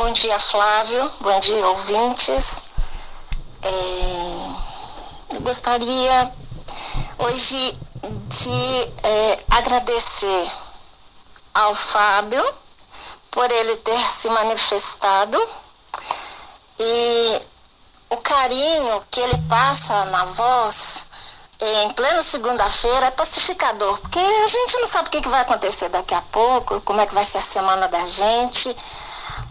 Bom 0.00 0.12
dia, 0.14 0.38
Flávio. 0.38 1.12
Bom 1.20 1.40
dia, 1.40 1.66
ouvintes. 1.68 2.64
É, 3.62 5.34
eu 5.34 5.40
gostaria 5.42 6.32
hoje 7.18 7.78
de 8.02 8.92
é, 9.02 9.44
agradecer 9.50 10.50
ao 11.52 11.74
Fábio 11.74 12.42
por 13.30 13.50
ele 13.50 13.76
ter 13.76 14.10
se 14.10 14.30
manifestado 14.30 15.38
e 16.78 17.42
o 18.08 18.16
carinho 18.16 19.04
que 19.10 19.20
ele 19.20 19.36
passa 19.50 20.06
na 20.06 20.24
voz 20.24 21.04
em 21.60 21.90
plena 21.90 22.22
segunda-feira 22.22 23.06
é 23.06 23.10
pacificador, 23.10 23.98
porque 24.00 24.18
a 24.18 24.46
gente 24.46 24.78
não 24.78 24.86
sabe 24.86 25.08
o 25.08 25.10
que, 25.10 25.28
vai 25.28 25.42
acontecer 25.42 25.88
daqui 25.90 26.14
a 26.14 26.22
pouco, 26.22 26.80
como 26.82 27.00
é 27.00 27.06
que 27.06 27.14
vai 27.14 27.24
ser 27.24 27.38
a 27.38 27.42
semana 27.42 27.86
da 27.88 28.04
gente, 28.06 28.74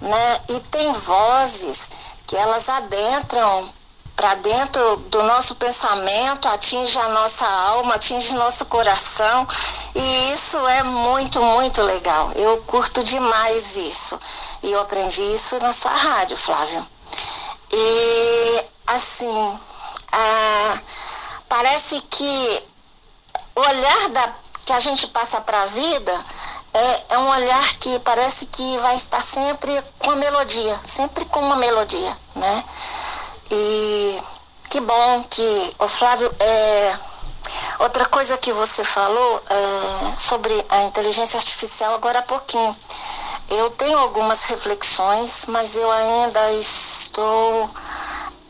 né? 0.02 0.42
E 0.50 0.60
tem 0.72 0.92
vozes 0.92 1.90
que 2.26 2.36
elas 2.36 2.68
adentram 2.70 3.74
para 4.16 4.36
dentro 4.36 4.98
do 4.98 5.24
nosso 5.24 5.56
pensamento, 5.56 6.48
atinge 6.50 6.98
a 6.98 7.08
nossa 7.10 7.46
alma, 7.46 7.96
atinge 7.96 8.34
nosso 8.34 8.66
coração, 8.66 9.48
e 9.96 10.34
isso 10.34 10.58
é 10.68 10.84
muito, 10.84 11.42
muito 11.42 11.82
legal. 11.84 12.32
Eu 12.36 12.58
curto 12.64 13.02
demais 13.04 13.78
isso. 13.78 14.20
E 14.64 14.72
eu 14.72 14.82
aprendi 14.82 15.22
isso 15.34 15.58
na 15.60 15.72
sua 15.72 15.92
rádio, 15.92 16.36
Flávio. 16.36 16.86
E 17.72 18.66
assim, 18.88 19.60
ah, 20.12 20.80
parece 21.50 22.00
que 22.02 22.64
o 23.56 23.60
olhar 23.60 24.10
da, 24.10 24.34
que 24.66 24.74
a 24.74 24.80
gente 24.80 25.08
passa 25.08 25.42
para 25.42 25.62
a 25.62 25.66
vida 25.66 26.26
é, 26.74 27.04
é, 27.10 27.18
um 27.18 27.28
olhar 27.28 27.74
que 27.80 28.00
parece 28.00 28.46
que 28.46 28.78
vai 28.78 28.96
estar 28.96 29.22
sempre 29.22 29.72
com 29.98 30.12
a 30.12 30.16
melodia, 30.16 30.80
sempre 30.86 31.26
com 31.26 31.40
uma 31.40 31.56
melodia, 31.56 32.18
né? 32.36 32.64
E 33.52 34.22
que 34.70 34.80
bom 34.80 35.24
que 35.24 35.76
o 35.80 35.88
Flávio 35.88 36.32
é 36.40 37.00
outra 37.80 38.06
coisa 38.06 38.38
que 38.38 38.54
você 38.54 38.84
falou 38.84 39.44
é, 39.50 40.18
sobre 40.18 40.54
a 40.70 40.84
inteligência 40.84 41.38
artificial 41.38 41.96
agora 41.96 42.20
há 42.20 42.24
pouquinho. 42.24 42.76
Eu 43.50 43.72
tenho 43.72 43.98
algumas 43.98 44.44
reflexões, 44.44 45.46
mas 45.48 45.76
eu 45.76 45.90
ainda 45.90 46.52
estou, 46.54 47.70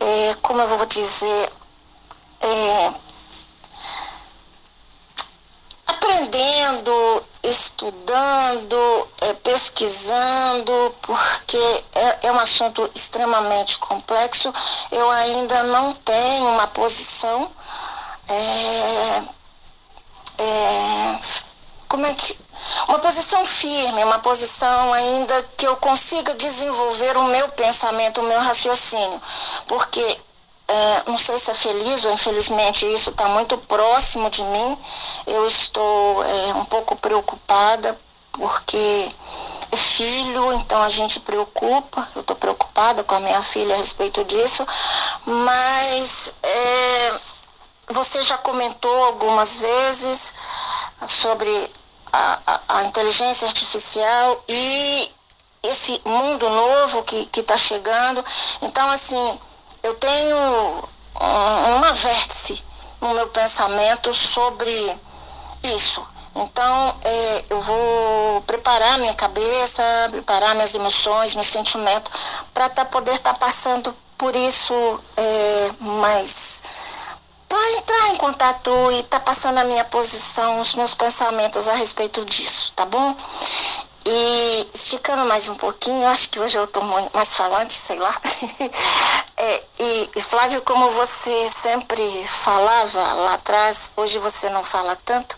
é, 0.02 0.36
como 0.42 0.62
eu 0.62 0.68
vou 0.68 0.86
dizer, 0.88 1.50
é, 2.42 2.94
aprendendo, 5.88 7.24
estudando, 7.44 9.10
é, 9.22 9.34
pesquisando, 9.36 10.96
porque 11.02 11.84
é, 11.96 12.28
é, 12.28 12.32
um 12.32 12.40
assunto 12.40 12.90
extremamente 12.94 13.78
complexo. 13.80 14.52
Eu 14.92 15.10
ainda 15.10 15.64
não 15.64 15.94
tenho 15.96 16.50
uma 16.50 16.68
posição. 16.68 17.52
É, 18.30 19.24
é 20.40 21.20
como 21.88 22.06
é 22.06 22.14
que. 22.14 22.38
Uma 22.88 23.00
posição 23.00 23.46
firme, 23.46 24.04
uma 24.04 24.20
posição 24.20 24.94
ainda 24.94 25.44
que 25.58 25.66
eu 25.66 25.76
consiga 25.78 26.36
desenvolver 26.36 27.18
o 27.18 27.24
meu 27.26 27.50
pensamento, 27.50 28.22
o 28.22 28.28
meu 28.28 28.40
raciocínio. 28.40 29.22
Porque 29.68 30.20
é, 30.70 31.04
não 31.08 31.18
sei 31.18 31.40
se 31.40 31.50
é 31.50 31.54
feliz 31.56 32.06
ou 32.06 32.14
infelizmente 32.14 32.86
isso 32.94 33.10
está 33.10 33.28
muito 33.30 33.58
próximo 33.58 34.30
de 34.30 34.44
mim. 34.44 34.78
Eu 35.26 35.48
estou 35.48 36.24
é, 36.24 36.54
um 36.54 36.66
pouco 36.66 36.96
preocupada 36.96 38.00
porque 38.34 39.12
é 39.72 39.78
filho, 39.78 40.54
então 40.54 40.82
a 40.84 40.90
gente 40.90 41.20
preocupa. 41.22 42.08
Eu 42.16 42.22
estou 42.22 42.36
preocupada 42.36 43.04
com 43.04 43.16
a 43.16 43.20
minha 43.20 43.42
filha 43.42 43.74
a 43.74 43.78
respeito 43.78 44.24
disso, 44.26 44.66
mas 45.26 46.36
é, 46.44 47.14
você 47.90 48.22
já 48.22 48.38
comentou 48.38 49.06
algumas 49.06 49.60
vezes 49.60 50.34
sobre 51.08 51.72
a, 52.14 52.40
a, 52.46 52.60
a 52.78 52.84
inteligência 52.84 53.48
artificial 53.48 54.44
e 54.48 55.12
esse 55.64 56.00
mundo 56.06 56.48
novo 56.48 57.04
que 57.04 57.40
está 57.40 57.58
chegando. 57.58 58.24
Então, 58.62 58.88
assim, 58.90 59.40
eu 59.84 59.94
tenho 59.96 60.90
uma 61.78 61.94
vértice 61.94 62.64
no 63.02 63.14
meu 63.14 63.28
pensamento 63.28 64.14
sobre 64.14 64.72
isso. 65.64 66.06
Então, 66.36 66.96
é, 67.04 67.46
eu 67.50 67.60
vou 67.60 68.42
preparar 68.44 68.98
minha 69.00 69.14
cabeça, 69.16 69.84
preparar 70.12 70.56
minhas 70.56 70.76
emoções, 70.76 71.36
meus 71.36 71.48
sentimentos, 71.48 72.12
para 72.54 72.70
tá, 72.70 72.86
poder 72.86 73.12
estar 73.12 73.34
tá 73.34 73.40
passando 73.40 73.96
por 74.18 74.36
isso 74.36 74.74
é, 75.18 75.72
mais. 75.80 76.62
Para 77.48 77.72
entrar 77.72 78.10
em 78.10 78.16
contato 78.18 78.72
e 78.92 79.00
estar 79.00 79.20
tá 79.20 79.26
passando 79.26 79.58
a 79.58 79.64
minha 79.64 79.84
posição, 79.86 80.60
os 80.62 80.76
meus 80.76 80.94
pensamentos 80.94 81.68
a 81.68 81.74
respeito 81.74 82.24
disso, 82.26 82.74
tá 82.76 82.86
bom? 82.86 83.16
E 84.12 84.68
esticando 84.74 85.24
mais 85.26 85.48
um 85.50 85.56
pouquinho, 85.56 86.08
acho 86.08 86.30
que 86.30 86.40
hoje 86.40 86.58
eu 86.58 86.64
estou 86.64 86.82
mais 87.14 87.36
falante, 87.36 87.72
sei 87.72 88.00
lá. 88.00 88.12
é, 89.38 89.64
e, 89.78 90.10
e, 90.16 90.22
Flávio, 90.24 90.64
como 90.64 90.90
você 90.94 91.48
sempre 91.52 92.02
falava 92.26 93.14
lá 93.14 93.36
atrás, 93.36 93.92
hoje 93.96 94.18
você 94.18 94.50
não 94.50 94.64
fala 94.64 94.98
tanto, 95.06 95.38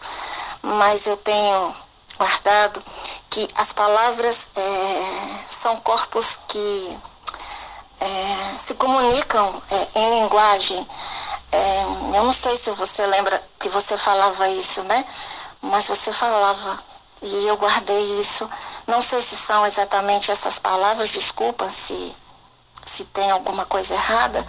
mas 0.61 1.05
eu 1.05 1.17
tenho 1.17 1.75
guardado 2.17 2.81
que 3.29 3.45
as 3.55 3.73
palavras 3.73 4.47
é, 4.55 5.43
são 5.49 5.75
corpos 5.81 6.39
que 6.47 6.99
é, 7.99 8.55
se 8.55 8.75
comunicam 8.75 9.61
é, 9.69 9.99
em 9.99 10.21
linguagem. 10.21 10.87
É, 11.51 11.81
eu 12.15 12.23
não 12.23 12.31
sei 12.31 12.55
se 12.55 12.71
você 12.71 13.05
lembra 13.05 13.37
que 13.59 13.67
você 13.67 13.97
falava 13.97 14.47
isso, 14.47 14.81
né? 14.85 15.05
Mas 15.61 15.89
você 15.89 16.13
falava 16.13 16.90
e 17.21 17.47
eu 17.47 17.57
guardei 17.57 18.19
isso. 18.19 18.49
Não 18.87 19.01
sei 19.01 19.21
se 19.21 19.35
são 19.35 19.65
exatamente 19.65 20.31
essas 20.31 20.57
palavras, 20.57 21.11
desculpa 21.11 21.69
se, 21.69 22.15
se 22.83 23.05
tem 23.05 23.29
alguma 23.31 23.65
coisa 23.65 23.93
errada, 23.93 24.45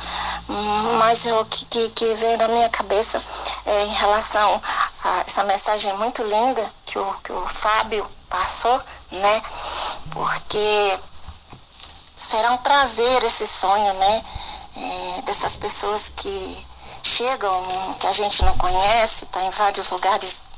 mas 0.99 1.27
é 1.27 1.35
o 1.35 1.45
que, 1.45 1.65
que, 1.67 1.89
que 1.91 2.15
veio 2.15 2.39
na 2.39 2.49
minha 2.49 2.69
cabeça 2.71 3.23
é, 3.67 3.85
em 3.85 3.95
relação 3.95 4.63
a 5.05 5.21
essa 5.21 5.45
mensagem 5.45 5.93
muito 5.99 6.23
linda 6.23 6.73
que 6.87 6.99
o, 6.99 7.15
que 7.23 7.33
o 7.33 7.47
Fábio 7.47 8.11
passou, 8.31 8.83
né? 9.11 9.43
Porque 10.11 10.99
será 12.17 12.53
um 12.53 12.59
prazer 12.59 13.23
esse 13.25 13.47
sonho, 13.47 13.93
né? 13.95 14.25
É, 14.75 15.23
dessas 15.23 15.59
pessoas 15.59 16.11
que 16.17 16.67
chegam, 17.03 17.97
que 18.01 18.07
a 18.07 18.13
gente 18.13 18.43
não 18.43 18.57
conhece, 18.57 19.25
está 19.25 19.43
em 19.43 19.51
vários 19.51 19.91
lugares 19.91 20.52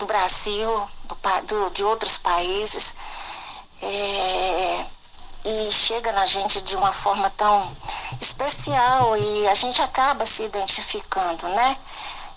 do 0.00 0.06
Brasil, 0.06 0.90
do, 1.04 1.16
do, 1.46 1.70
de 1.70 1.84
outros 1.84 2.18
países, 2.18 2.94
é, 3.82 4.86
e 5.44 5.72
chega 5.72 6.10
na 6.12 6.26
gente 6.26 6.60
de 6.62 6.76
uma 6.76 6.92
forma 6.92 7.28
tão 7.30 7.76
especial 8.20 9.16
e 9.16 9.48
a 9.48 9.54
gente 9.54 9.80
acaba 9.82 10.24
se 10.26 10.44
identificando, 10.44 11.48
né? 11.48 11.76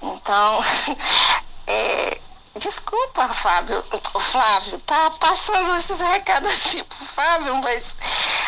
Então, 0.02 0.60
é, 1.68 2.20
desculpa, 2.58 3.28
Fábio, 3.30 3.84
o 4.14 4.20
Flávio, 4.20 4.78
tá 4.80 5.12
passando 5.20 5.74
esses 5.76 6.00
recados 6.00 6.50
assim 6.50 6.84
pro 6.84 7.06
Fábio, 7.06 7.56
mas 7.64 7.98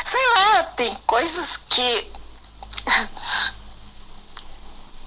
sei 0.06 0.30
lá, 0.36 0.64
tem 0.76 0.94
coisas 1.08 1.58
que 1.70 2.12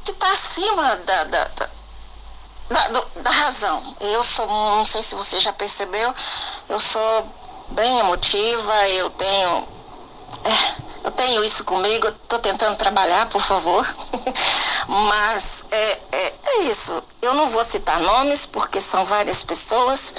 que 0.05 0.13
tá 0.15 0.33
acima 0.33 0.97
da, 0.97 1.25
da, 1.25 1.45
da 1.45 1.68
da, 2.69 2.89
do, 2.89 3.07
da 3.23 3.31
razão. 3.31 3.83
Eu 4.01 4.23
sou, 4.23 4.47
não 4.47 4.87
sei 4.87 5.03
se 5.03 5.15
você 5.15 5.41
já 5.41 5.53
percebeu, 5.53 6.15
eu 6.69 6.79
sou 6.79 7.27
bem 7.71 7.99
emotiva, 7.99 8.89
eu 8.91 9.11
tenho. 9.11 9.69
É, 10.45 10.89
eu 11.05 11.11
tenho 11.13 11.45
isso 11.45 11.65
comigo, 11.65 12.09
estou 12.09 12.39
tentando 12.39 12.77
trabalhar, 12.77 13.27
por 13.29 13.41
favor. 13.41 13.87
Mas 14.89 15.65
é, 15.71 15.99
é, 16.13 16.35
é, 16.45 16.59
isso. 16.63 17.03
Eu 17.23 17.35
não 17.35 17.49
vou 17.49 17.65
citar 17.65 18.01
nomes, 18.01 18.47
porque 18.47 18.81
são 18.81 19.05
várias 19.05 19.43
pessoas 19.43 20.15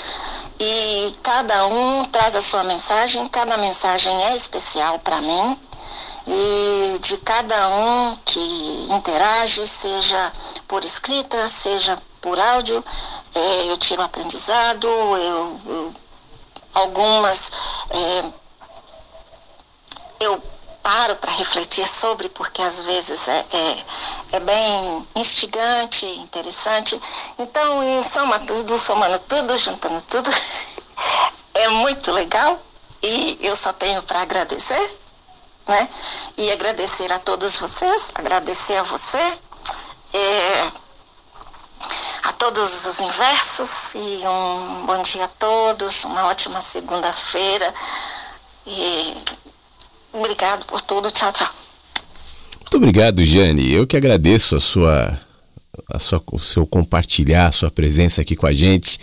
e 0.60 1.16
cada 1.24 1.66
um 1.68 2.06
traz 2.06 2.36
a 2.36 2.42
sua 2.42 2.64
mensagem, 2.64 3.28
cada 3.28 3.58
mensagem 3.58 4.14
é 4.26 4.36
especial 4.36 5.00
para 5.00 5.22
mim. 5.22 5.60
E 6.28 7.00
de 7.00 7.18
cada 7.18 7.70
um 7.70 8.16
que 8.26 8.88
interage, 8.92 9.66
seja 9.68 10.34
por 10.68 10.84
escrita, 10.84 11.48
seja 11.48 11.98
por 12.22 12.40
áudio, 12.40 12.84
é, 13.36 13.72
eu 13.72 13.78
tiro 13.78 14.02
aprendizado, 14.02 14.88
eu, 14.88 15.62
eu 15.66 15.94
algumas 16.74 17.52
é, 17.92 18.24
eu 20.22 20.42
paro 20.82 21.16
para 21.18 21.32
refletir 21.32 21.88
sobre, 21.88 22.30
porque 22.30 22.62
às 22.62 22.84
vezes 22.84 23.28
é, 23.28 23.46
é, 23.54 23.86
é, 24.34 24.40
bem 24.40 25.08
instigante, 25.16 26.06
interessante. 26.06 27.00
Então, 27.38 27.84
em 27.84 28.04
soma 28.04 28.40
tudo, 28.40 28.78
somando 28.78 29.20
tudo, 29.20 29.58
juntando 29.58 30.02
tudo, 30.04 30.30
é 31.54 31.68
muito 31.70 32.12
legal 32.12 32.60
e 33.02 33.40
eu 33.42 33.56
só 33.56 33.72
tenho 33.74 34.02
para 34.04 34.22
agradecer, 34.22 35.00
né? 35.68 35.90
E 36.38 36.52
agradecer 36.52 37.12
a 37.12 37.20
todos 37.20 37.58
vocês, 37.58 38.12
agradecer 38.16 38.78
a 38.78 38.84
você. 38.84 39.38
É, 40.12 40.72
a 42.24 42.34
todos 42.34 42.86
os 42.86 43.00
inversos 43.00 43.94
e 43.96 44.28
um 44.28 44.86
bom 44.86 45.02
dia 45.02 45.26
a 45.26 45.28
todos, 45.28 46.04
uma 46.06 46.28
ótima 46.28 46.62
segunda-feira 46.62 47.74
e 48.68 49.16
obrigado 50.14 50.66
por 50.66 50.82
tudo, 50.82 51.12
tchau, 51.12 51.32
tchau. 51.32 51.50
Muito 52.62 52.78
obrigado, 52.78 53.24
Jane. 53.24 53.72
Eu 53.72 53.88
que 53.88 53.98
agradeço 53.98 54.56
a 54.56 54.60
sua 54.60 55.20
a 55.88 56.00
sua, 56.00 56.22
o 56.32 56.40
seu 56.40 56.66
compartilhar, 56.68 57.48
a 57.48 57.52
sua 57.52 57.72
presença 57.72 58.22
aqui 58.22 58.36
com 58.36 58.48
a 58.48 58.54
gente. 58.54 59.00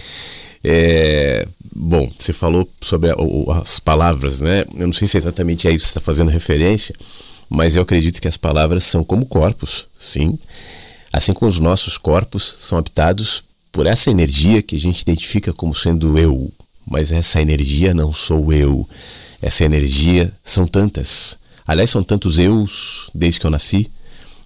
É, 0.65 1.47
bom, 1.75 2.11
você 2.19 2.33
falou 2.33 2.69
sobre 2.81 3.11
a, 3.11 3.15
as 3.61 3.79
palavras, 3.79 4.41
né? 4.41 4.65
Eu 4.77 4.87
não 4.87 4.93
sei 4.93 5.07
se 5.09 5.17
exatamente 5.17 5.67
é 5.67 5.71
isso 5.71 5.87
que 5.87 5.93
você 5.93 5.99
está 5.99 6.01
fazendo 6.01 6.31
referência, 6.31 6.95
mas 7.49 7.77
eu 7.77 7.83
acredito 7.83 8.21
que 8.21 8.29
as 8.29 8.37
palavras 8.37 8.85
são 8.85 9.05
como 9.05 9.27
corpos, 9.27 9.87
sim. 9.99 10.39
Assim 11.13 11.33
como 11.33 11.49
os 11.49 11.61
nossos 11.61 11.97
corpos 11.97 12.57
são 12.59 12.79
habitados 12.79 13.45
por 13.73 13.87
essa 13.87 14.11
energia 14.11 14.63
que 14.63 14.77
a 14.77 14.79
gente 14.79 15.01
identifica 15.01 15.53
como 15.53 15.75
sendo 15.75 16.19
eu, 16.19 16.51
mas 16.87 17.13
essa 17.13 17.41
energia 17.41 17.93
não 17.93 18.13
sou 18.13 18.53
eu. 18.53 18.89
Essa 19.41 19.65
energia 19.65 20.33
são 20.43 20.67
tantas. 20.67 21.37
Aliás, 21.67 21.91
são 21.91 22.03
tantos 22.03 22.39
eus 22.39 23.11
desde 23.15 23.41
que 23.41 23.47
eu 23.47 23.51
nasci, 23.51 23.91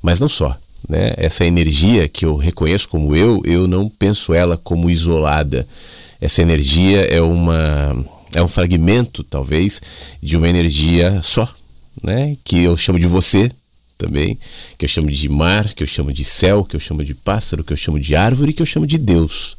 mas 0.02 0.18
não 0.18 0.28
só. 0.28 0.56
Né? 0.88 1.12
Essa 1.16 1.44
energia 1.44 2.08
que 2.08 2.24
eu 2.24 2.36
reconheço 2.36 2.88
como 2.88 3.14
eu, 3.14 3.40
eu 3.44 3.68
não 3.68 3.88
penso 3.88 4.32
ela 4.34 4.56
como 4.56 4.90
isolada. 4.90 5.66
Essa 6.20 6.42
energia 6.42 7.02
é 7.02 7.20
uma 7.20 7.96
é 8.34 8.42
um 8.42 8.48
fragmento, 8.48 9.24
talvez, 9.24 9.80
de 10.22 10.36
uma 10.36 10.48
energia 10.48 11.20
só, 11.22 11.52
né? 12.02 12.36
Que 12.44 12.62
eu 12.62 12.76
chamo 12.76 12.98
de 12.98 13.06
você 13.06 13.50
também, 14.00 14.38
que 14.78 14.86
eu 14.86 14.88
chamo 14.88 15.10
de 15.10 15.28
mar, 15.28 15.74
que 15.74 15.82
eu 15.82 15.86
chamo 15.86 16.10
de 16.12 16.24
céu, 16.24 16.64
que 16.64 16.74
eu 16.74 16.80
chamo 16.80 17.04
de 17.04 17.14
pássaro, 17.14 17.62
que 17.62 17.72
eu 17.72 17.76
chamo 17.76 18.00
de 18.00 18.16
árvore, 18.16 18.54
que 18.54 18.62
eu 18.62 18.66
chamo 18.66 18.86
de 18.86 18.96
Deus 18.96 19.58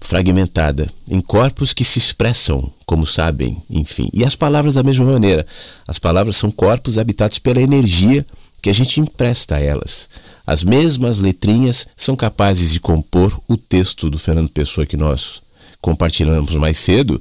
fragmentada 0.00 0.86
em 1.08 1.18
corpos 1.18 1.72
que 1.72 1.82
se 1.82 1.98
expressam, 1.98 2.70
como 2.84 3.06
sabem, 3.06 3.56
enfim. 3.70 4.10
E 4.12 4.22
as 4.22 4.36
palavras 4.36 4.74
da 4.74 4.82
mesma 4.82 5.06
maneira. 5.06 5.46
As 5.88 5.98
palavras 5.98 6.36
são 6.36 6.50
corpos 6.50 6.98
habitados 6.98 7.38
pela 7.38 7.60
energia 7.60 8.24
que 8.60 8.68
a 8.68 8.72
gente 8.72 9.00
empresta 9.00 9.56
a 9.56 9.60
elas. 9.60 10.08
As 10.46 10.62
mesmas 10.62 11.20
letrinhas 11.20 11.86
são 11.96 12.14
capazes 12.14 12.70
de 12.70 12.80
compor 12.80 13.40
o 13.48 13.56
texto 13.56 14.10
do 14.10 14.18
Fernando 14.18 14.50
Pessoa 14.50 14.86
que 14.86 14.96
nós 14.96 15.42
compartilhamos 15.80 16.54
mais 16.56 16.76
cedo 16.76 17.20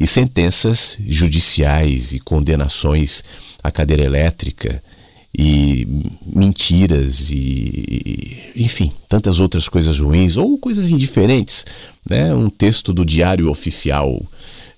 e 0.00 0.06
sentenças 0.06 0.98
judiciais 1.06 2.14
e 2.14 2.20
condenações 2.20 3.22
à 3.62 3.70
cadeira 3.70 4.02
elétrica 4.02 4.82
e 5.36 5.86
mentiras 6.24 7.30
e, 7.30 8.52
enfim, 8.54 8.92
tantas 9.08 9.40
outras 9.40 9.68
coisas 9.68 9.98
ruins 9.98 10.36
ou 10.36 10.56
coisas 10.58 10.90
indiferentes, 10.90 11.66
né? 12.08 12.32
Um 12.32 12.48
texto 12.48 12.92
do 12.92 13.04
diário 13.04 13.50
oficial, 13.50 14.22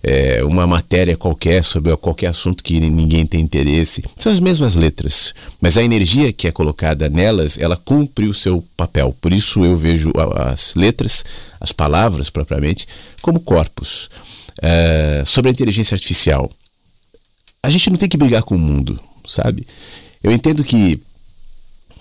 é, 0.03 0.43
uma 0.45 0.67
matéria 0.67 1.17
qualquer 1.17 1.63
sobre 1.63 1.95
qualquer 1.97 2.29
assunto 2.29 2.65
que 2.65 2.81
ninguém 2.81 3.27
tem 3.27 3.41
interesse, 3.41 4.03
são 4.17 4.33
as 4.33 4.41
mesmas 4.41 4.77
letras, 4.77 5.35
mas 5.61 5.77
a 5.77 5.83
energia 5.83 6.33
que 6.33 6.49
é 6.49 6.53
colocada 6.53 7.09
nelas, 7.11 7.59
ela 7.59 7.77
cumpre 7.77 8.27
o 8.27 8.35
seu 8.35 8.65
papel. 8.77 9.15
Por 9.21 9.33
isso 9.33 9.63
eu 9.63 9.77
vejo 9.77 10.11
as 10.37 10.75
letras, 10.75 11.25
as 11.61 11.73
palavras 11.73 12.31
propriamente, 12.31 12.89
como 13.21 13.41
corpos. 13.41 14.09
É, 14.63 15.23
sobre 15.27 15.51
a 15.51 15.53
inteligência 15.53 15.95
artificial, 15.95 16.51
a 17.63 17.69
gente 17.69 17.91
não 17.91 17.99
tem 17.99 18.09
que 18.09 18.17
brigar 18.17 18.43
com 18.43 18.55
o 18.55 18.59
mundo, 18.59 18.99
sabe? 19.27 19.67
Eu 20.27 20.33
entendo 20.33 20.65
que 20.65 21.01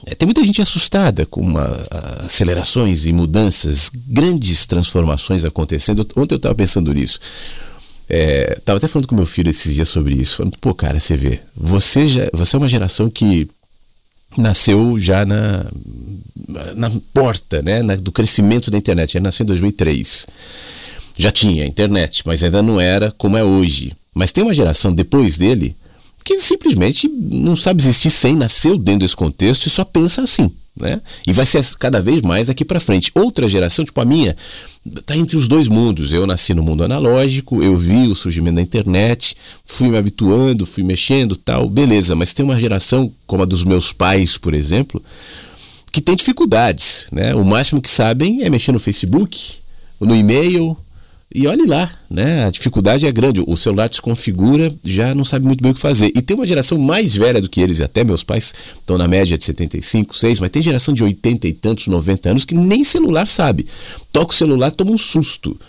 é, 0.04 0.16
tem 0.16 0.26
muita 0.26 0.44
gente 0.44 0.60
assustada 0.60 1.28
com 1.28 1.42
uma, 1.42 1.86
acelerações 2.26 3.06
e 3.06 3.14
mudanças, 3.14 3.92
grandes 3.94 4.66
transformações 4.66 5.46
acontecendo. 5.46 6.02
Ontem 6.16 6.34
eu 6.34 6.38
estava 6.38 6.56
pensando 6.56 6.92
nisso. 6.92 7.20
É, 8.10 8.60
tava 8.66 8.78
até 8.78 8.88
falando 8.88 9.08
com 9.08 9.16
meu 9.16 9.28
filho 9.28 9.52
esses 9.52 9.76
dias 9.76 9.88
sobre 9.88 10.16
isso. 10.16 10.38
Falando, 10.38 10.58
pô, 10.58 10.74
cara, 10.74 11.00
você 11.00 11.16
vê, 11.16 11.40
você, 11.56 12.08
já, 12.08 12.28
você 12.34 12.56
é 12.56 12.60
uma 12.60 12.68
geração 12.68 13.12
que 13.12 13.48
nasceu 14.36 15.00
já 15.00 15.24
na, 15.24 15.68
na 16.76 16.92
porta 17.14 17.62
né, 17.62 17.84
na, 17.84 17.96
do 17.96 18.12
crescimento 18.12 18.72
da 18.72 18.78
internet. 18.80 19.16
Ele 19.16 19.24
nasceu 19.24 19.44
em 19.44 19.48
2003. 19.48 20.26
Já 21.16 21.30
tinha 21.30 21.64
internet, 21.64 22.24
mas 22.26 22.44
ainda 22.44 22.64
não 22.64 22.82
era 22.82 23.14
como 23.20 23.38
é 23.38 23.44
hoje. 23.44 23.96
Mas 24.16 24.32
tem 24.32 24.44
uma 24.44 24.54
geração 24.54 24.92
depois 24.92 25.38
dele 25.38 25.76
que 26.26 26.40
simplesmente 26.40 27.08
não 27.08 27.56
sabe 27.56 27.84
existir 27.84 28.10
sem, 28.10 28.36
nasceu 28.36 28.80
dentro 28.80 29.02
desse 29.02 29.16
contexto 29.16 29.68
e 29.68 29.70
só 29.70 29.86
pensa 29.86 30.24
assim. 30.24 30.52
Né? 30.76 31.00
E 31.26 31.32
vai 31.32 31.46
ser 31.46 31.64
cada 31.80 32.02
vez 32.02 32.22
mais 32.24 32.48
daqui 32.48 32.66
para 32.66 32.80
frente. 32.80 33.12
Outra 33.14 33.48
geração, 33.48 33.86
tipo 33.86 34.02
a 34.02 34.06
minha, 34.06 34.36
está 34.84 35.16
entre 35.16 35.38
os 35.38 35.48
dois 35.48 35.68
mundos. 35.68 36.12
Eu 36.12 36.26
nasci 36.26 36.56
no 36.56 36.64
mundo 36.64 36.84
analógico, 36.84 37.64
eu 37.64 37.78
vi 37.78 38.08
o 38.08 38.16
surgimento 38.16 38.56
da 38.56 38.62
internet, 38.62 39.38
fui 39.66 39.90
me 39.90 39.98
habituando, 39.98 40.66
fui 40.66 40.84
mexendo, 40.84 41.36
tal, 41.36 41.70
beleza. 41.70 42.16
Mas 42.16 42.34
tem 42.34 42.44
uma 42.44 42.60
geração 42.60 43.10
como 43.28 43.44
a 43.44 43.46
dos 43.46 43.64
meus 43.64 43.94
pais, 43.94 44.36
por 44.36 44.56
exemplo, 44.56 45.02
que 45.92 46.02
tem 46.02 46.16
dificuldades, 46.16 47.08
né? 47.12 47.36
O 47.36 47.46
máximo 47.46 47.82
que 47.82 47.90
sabem 47.90 48.42
é 48.42 48.50
mexer 48.50 48.72
no 48.72 48.80
Facebook, 48.80 49.58
no 50.02 50.16
e-mail, 50.16 50.76
e 51.36 51.48
olhe 51.48 51.66
lá, 51.66 51.92
né? 52.10 52.46
A 52.46 52.50
dificuldade 52.50 53.06
é 53.06 53.12
grande. 53.12 53.44
O 53.46 53.58
celular 53.58 53.90
desconfigura, 53.90 54.74
já 54.86 55.14
não 55.14 55.26
sabe 55.26 55.46
muito 55.46 55.62
bem 55.62 55.74
o 55.74 55.76
que 55.76 55.82
fazer. 55.82 56.10
E 56.16 56.22
tem 56.22 56.34
uma 56.34 56.48
geração 56.48 56.78
mais 56.78 57.14
velha 57.14 57.42
do 57.42 57.50
que 57.50 57.60
eles, 57.60 57.82
até 57.82 58.06
meus 58.06 58.24
pais 58.24 58.56
estão 58.80 58.98
na 58.98 59.06
média 59.06 59.38
de 59.38 59.44
75, 59.44 60.16
6, 60.16 60.40
mas 60.40 60.50
tem 60.50 60.62
geração 60.62 60.94
de 60.94 61.04
80 61.04 61.46
e 61.46 61.52
tantos, 61.52 61.88
90 61.88 62.30
anos 62.30 62.46
que 62.46 62.56
nem 62.56 62.86
celular 62.86 63.28
sabe. 63.28 63.68
Toca 64.14 64.32
o 64.32 64.36
celular, 64.36 64.72
toma 64.72 64.92
um 64.92 64.98
susto. 64.98 65.60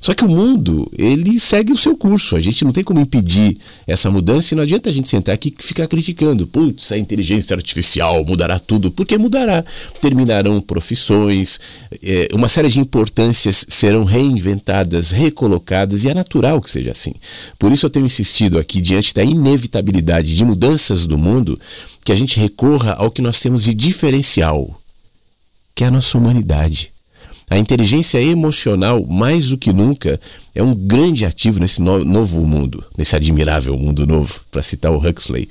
Só 0.00 0.14
que 0.14 0.24
o 0.24 0.28
mundo, 0.28 0.90
ele 0.96 1.38
segue 1.38 1.72
o 1.72 1.76
seu 1.76 1.96
curso. 1.96 2.34
A 2.34 2.40
gente 2.40 2.64
não 2.64 2.72
tem 2.72 2.82
como 2.82 3.00
impedir 3.00 3.58
essa 3.86 4.10
mudança 4.10 4.54
e 4.54 4.56
não 4.56 4.62
adianta 4.62 4.88
a 4.88 4.92
gente 4.92 5.08
sentar 5.08 5.34
aqui 5.34 5.54
e 5.56 5.62
ficar 5.62 5.86
criticando. 5.86 6.46
Putz, 6.46 6.90
a 6.92 6.98
inteligência 6.98 7.54
artificial 7.54 8.24
mudará 8.24 8.58
tudo. 8.58 8.90
Porque 8.90 9.18
mudará. 9.18 9.62
Terminarão 10.00 10.60
profissões, 10.60 11.60
é, 12.02 12.28
uma 12.32 12.48
série 12.48 12.68
de 12.68 12.80
importâncias 12.80 13.66
serão 13.68 14.04
reinventadas, 14.04 15.10
recolocadas 15.10 16.02
e 16.04 16.08
é 16.08 16.14
natural 16.14 16.62
que 16.62 16.70
seja 16.70 16.92
assim. 16.92 17.12
Por 17.58 17.70
isso 17.70 17.84
eu 17.84 17.90
tenho 17.90 18.06
insistido 18.06 18.58
aqui, 18.58 18.80
diante 18.80 19.12
da 19.12 19.22
inevitabilidade 19.22 20.34
de 20.34 20.44
mudanças 20.44 21.06
do 21.06 21.18
mundo, 21.18 21.60
que 22.04 22.12
a 22.12 22.16
gente 22.16 22.40
recorra 22.40 22.94
ao 22.94 23.10
que 23.10 23.20
nós 23.20 23.38
temos 23.40 23.64
de 23.64 23.74
diferencial, 23.74 24.80
que 25.74 25.84
é 25.84 25.88
a 25.88 25.90
nossa 25.90 26.16
humanidade. 26.16 26.90
A 27.50 27.58
inteligência 27.58 28.22
emocional, 28.22 29.04
mais 29.04 29.48
do 29.48 29.58
que 29.58 29.72
nunca, 29.72 30.20
é 30.54 30.62
um 30.62 30.72
grande 30.72 31.26
ativo 31.26 31.58
nesse 31.58 31.82
no 31.82 32.04
novo 32.04 32.46
mundo, 32.46 32.84
nesse 32.96 33.16
admirável 33.16 33.76
mundo 33.76 34.06
novo, 34.06 34.40
para 34.52 34.62
citar 34.62 34.92
o 34.92 35.04
Huxley, 35.04 35.48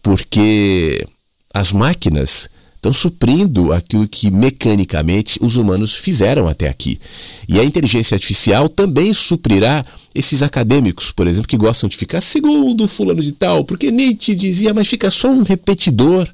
porque 0.00 1.04
as 1.52 1.72
máquinas 1.72 2.48
estão 2.76 2.92
suprindo 2.92 3.72
aquilo 3.72 4.08
que 4.08 4.30
mecanicamente 4.30 5.38
os 5.40 5.56
humanos 5.56 5.94
fizeram 5.94 6.48
até 6.48 6.68
aqui. 6.68 7.00
E 7.48 7.58
a 7.58 7.64
inteligência 7.64 8.14
artificial 8.14 8.68
também 8.68 9.12
suprirá 9.12 9.84
esses 10.14 10.42
acadêmicos, 10.42 11.10
por 11.10 11.26
exemplo, 11.26 11.48
que 11.48 11.56
gostam 11.56 11.88
de 11.88 11.96
ficar 11.96 12.20
segundo 12.20 12.86
fulano 12.86 13.22
de 13.22 13.32
tal, 13.32 13.64
porque 13.64 13.90
Nietzsche 13.90 14.34
dizia, 14.34 14.72
mas 14.72 14.88
fica 14.88 15.10
só 15.10 15.28
um 15.28 15.42
repetidor 15.42 16.28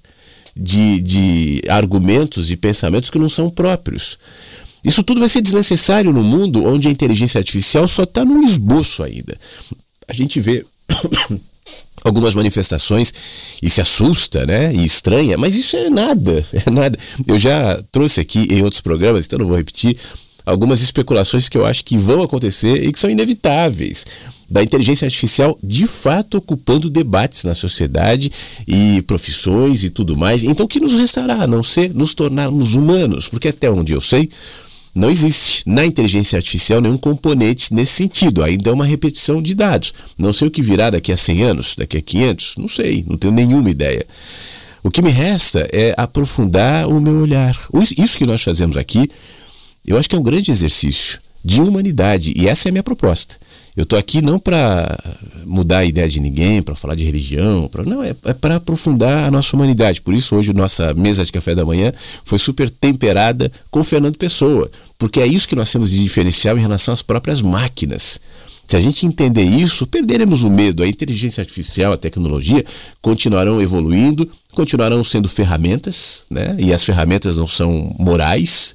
de, 0.56 1.00
de 1.00 1.62
argumentos 1.68 2.50
e 2.50 2.56
pensamentos 2.56 3.10
que 3.10 3.18
não 3.18 3.28
são 3.28 3.48
próprios. 3.48 4.18
Isso 4.84 5.02
tudo 5.02 5.20
vai 5.20 5.28
ser 5.28 5.40
desnecessário 5.40 6.12
no 6.12 6.22
mundo 6.22 6.64
onde 6.64 6.88
a 6.88 6.90
inteligência 6.90 7.38
artificial 7.38 7.86
só 7.88 8.04
está 8.04 8.24
no 8.24 8.42
esboço 8.42 9.02
ainda. 9.02 9.38
A 10.06 10.12
gente 10.12 10.40
vê 10.40 10.64
algumas 12.04 12.34
manifestações 12.34 13.12
e 13.62 13.68
se 13.68 13.80
assusta, 13.80 14.46
né? 14.46 14.72
E 14.72 14.84
estranha, 14.84 15.36
mas 15.36 15.54
isso 15.54 15.76
é 15.76 15.90
nada, 15.90 16.46
é 16.52 16.70
nada. 16.70 16.98
Eu 17.26 17.38
já 17.38 17.82
trouxe 17.90 18.20
aqui 18.20 18.46
em 18.50 18.62
outros 18.62 18.80
programas, 18.80 19.26
então 19.26 19.38
não 19.38 19.46
vou 19.46 19.56
repetir, 19.56 19.96
algumas 20.46 20.80
especulações 20.80 21.48
que 21.48 21.58
eu 21.58 21.66
acho 21.66 21.84
que 21.84 21.98
vão 21.98 22.22
acontecer 22.22 22.86
e 22.86 22.92
que 22.92 22.98
são 22.98 23.10
inevitáveis. 23.10 24.06
Da 24.50 24.62
inteligência 24.62 25.04
artificial 25.04 25.58
de 25.62 25.86
fato 25.86 26.38
ocupando 26.38 26.88
debates 26.88 27.44
na 27.44 27.54
sociedade 27.54 28.32
e 28.66 29.02
profissões 29.02 29.84
e 29.84 29.90
tudo 29.90 30.16
mais. 30.16 30.42
Então, 30.42 30.64
o 30.64 30.68
que 30.68 30.80
nos 30.80 30.94
restará 30.94 31.42
a 31.42 31.46
não 31.46 31.62
ser 31.62 31.92
nos 31.92 32.14
tornarmos 32.14 32.74
humanos? 32.74 33.28
Porque 33.28 33.48
até 33.48 33.70
onde 33.70 33.92
eu 33.92 34.00
sei, 34.00 34.30
não 34.98 35.08
existe 35.08 35.62
na 35.64 35.86
inteligência 35.86 36.36
artificial 36.36 36.80
nenhum 36.80 36.98
componente 36.98 37.72
nesse 37.72 37.92
sentido, 37.92 38.42
ainda 38.42 38.70
é 38.70 38.72
uma 38.72 38.84
repetição 38.84 39.40
de 39.40 39.54
dados. 39.54 39.94
Não 40.18 40.32
sei 40.32 40.48
o 40.48 40.50
que 40.50 40.60
virá 40.60 40.90
daqui 40.90 41.12
a 41.12 41.16
100 41.16 41.42
anos, 41.44 41.76
daqui 41.76 41.98
a 41.98 42.02
500, 42.02 42.56
não 42.56 42.68
sei, 42.68 43.04
não 43.06 43.16
tenho 43.16 43.32
nenhuma 43.32 43.70
ideia. 43.70 44.04
O 44.82 44.90
que 44.90 45.00
me 45.00 45.10
resta 45.10 45.68
é 45.72 45.94
aprofundar 45.96 46.88
o 46.88 47.00
meu 47.00 47.20
olhar. 47.20 47.56
Isso 47.96 48.18
que 48.18 48.26
nós 48.26 48.42
fazemos 48.42 48.76
aqui, 48.76 49.08
eu 49.86 49.96
acho 49.96 50.10
que 50.10 50.16
é 50.16 50.18
um 50.18 50.22
grande 50.22 50.50
exercício 50.50 51.20
de 51.44 51.60
humanidade 51.60 52.32
e 52.36 52.48
essa 52.48 52.68
é 52.68 52.70
a 52.70 52.72
minha 52.72 52.82
proposta. 52.82 53.36
Eu 53.78 53.84
estou 53.84 53.96
aqui 53.96 54.20
não 54.20 54.40
para 54.40 54.98
mudar 55.46 55.78
a 55.78 55.84
ideia 55.84 56.08
de 56.08 56.18
ninguém, 56.18 56.60
para 56.60 56.74
falar 56.74 56.96
de 56.96 57.04
religião, 57.04 57.68
pra, 57.68 57.84
não, 57.84 58.02
é, 58.02 58.12
é 58.24 58.32
para 58.32 58.56
aprofundar 58.56 59.28
a 59.28 59.30
nossa 59.30 59.54
humanidade. 59.54 60.02
Por 60.02 60.12
isso, 60.12 60.34
hoje, 60.34 60.52
nossa 60.52 60.92
mesa 60.94 61.24
de 61.24 61.30
café 61.30 61.54
da 61.54 61.64
manhã 61.64 61.92
foi 62.24 62.40
super 62.40 62.68
temperada 62.68 63.52
com 63.70 63.84
Fernando 63.84 64.16
Pessoa, 64.16 64.68
porque 64.98 65.20
é 65.20 65.26
isso 65.26 65.48
que 65.48 65.54
nós 65.54 65.70
temos 65.70 65.90
de 65.90 66.02
diferencial 66.02 66.58
em 66.58 66.60
relação 66.60 66.92
às 66.92 67.02
próprias 67.02 67.40
máquinas. 67.40 68.20
Se 68.66 68.76
a 68.76 68.80
gente 68.80 69.06
entender 69.06 69.44
isso, 69.44 69.86
perderemos 69.86 70.42
o 70.42 70.50
medo. 70.50 70.82
A 70.82 70.86
inteligência 70.86 71.40
artificial, 71.40 71.92
a 71.94 71.96
tecnologia 71.96 72.62
continuarão 73.00 73.62
evoluindo, 73.62 74.30
continuarão 74.52 75.02
sendo 75.02 75.26
ferramentas, 75.26 76.24
né? 76.28 76.54
E 76.58 76.70
as 76.70 76.84
ferramentas 76.84 77.38
não 77.38 77.46
são 77.46 77.94
morais, 77.98 78.74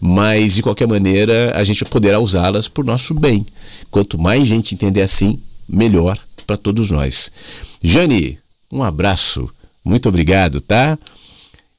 mas 0.00 0.54
de 0.54 0.62
qualquer 0.62 0.88
maneira 0.88 1.52
a 1.54 1.62
gente 1.62 1.84
poderá 1.84 2.18
usá-las 2.20 2.68
por 2.68 2.86
nosso 2.86 3.12
bem. 3.12 3.44
Quanto 3.90 4.16
mais 4.16 4.48
gente 4.48 4.74
entender 4.74 5.02
assim, 5.02 5.38
melhor 5.68 6.18
para 6.46 6.56
todos 6.56 6.90
nós. 6.90 7.30
Jane, 7.82 8.38
um 8.72 8.82
abraço. 8.82 9.50
Muito 9.84 10.08
obrigado, 10.08 10.58
tá? 10.58 10.98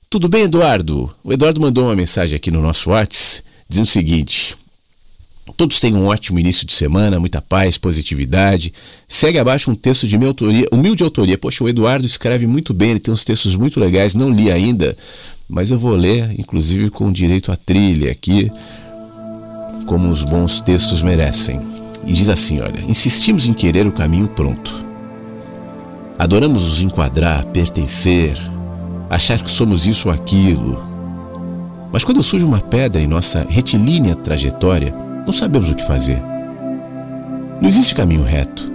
Tudo 0.07 0.29
bem, 0.29 0.43
Eduardo? 0.43 1.11
O 1.23 1.33
Eduardo 1.33 1.59
mandou 1.59 1.85
uma 1.85 1.95
mensagem 1.95 2.35
aqui 2.35 2.51
no 2.51 2.61
nosso 2.61 2.91
WhatsApp 2.91 3.54
dizendo 3.69 3.85
o 3.85 3.89
seguinte: 3.89 4.55
Todos 5.57 5.79
tenham 5.79 6.01
um 6.01 6.07
ótimo 6.07 6.39
início 6.39 6.65
de 6.65 6.73
semana, 6.73 7.19
muita 7.19 7.41
paz, 7.41 7.77
positividade. 7.77 8.73
Segue 9.07 9.37
abaixo 9.37 9.69
um 9.69 9.75
texto 9.75 10.07
de 10.07 10.17
minha 10.17 10.29
autoria, 10.29 10.67
humilde 10.71 11.03
autoria. 11.03 11.37
Poxa, 11.37 11.63
o 11.63 11.69
Eduardo 11.69 12.05
escreve 12.05 12.47
muito 12.47 12.73
bem, 12.73 12.91
ele 12.91 12.99
tem 12.99 13.13
uns 13.13 13.23
textos 13.23 13.55
muito 13.55 13.79
legais, 13.79 14.15
não 14.15 14.29
li 14.29 14.51
ainda, 14.51 14.97
mas 15.47 15.69
eu 15.69 15.77
vou 15.77 15.95
ler, 15.95 16.37
inclusive 16.39 16.89
com 16.89 17.11
direito 17.11 17.51
à 17.51 17.55
trilha 17.55 18.11
aqui, 18.11 18.51
como 19.85 20.09
os 20.09 20.23
bons 20.23 20.59
textos 20.59 21.03
merecem. 21.03 21.61
E 22.05 22.11
diz 22.11 22.27
assim: 22.27 22.59
olha, 22.59 22.81
insistimos 22.81 23.45
em 23.45 23.53
querer 23.53 23.85
o 23.85 23.91
caminho 23.91 24.27
pronto. 24.27 24.83
Adoramos 26.17 26.63
nos 26.63 26.81
enquadrar, 26.81 27.45
pertencer, 27.47 28.35
achar 29.09 29.41
que 29.41 29.51
somos 29.51 29.85
isso 29.85 30.09
ou 30.09 30.13
aquilo. 30.13 30.94
Mas 31.95 32.03
quando 32.03 32.21
surge 32.21 32.43
uma 32.43 32.59
pedra 32.59 33.01
em 33.01 33.07
nossa 33.07 33.47
retilínea 33.47 34.17
trajetória, 34.17 34.93
não 35.25 35.31
sabemos 35.31 35.71
o 35.71 35.75
que 35.75 35.87
fazer. 35.87 36.21
Não 37.61 37.69
existe 37.69 37.95
caminho 37.95 38.21
reto. 38.21 38.69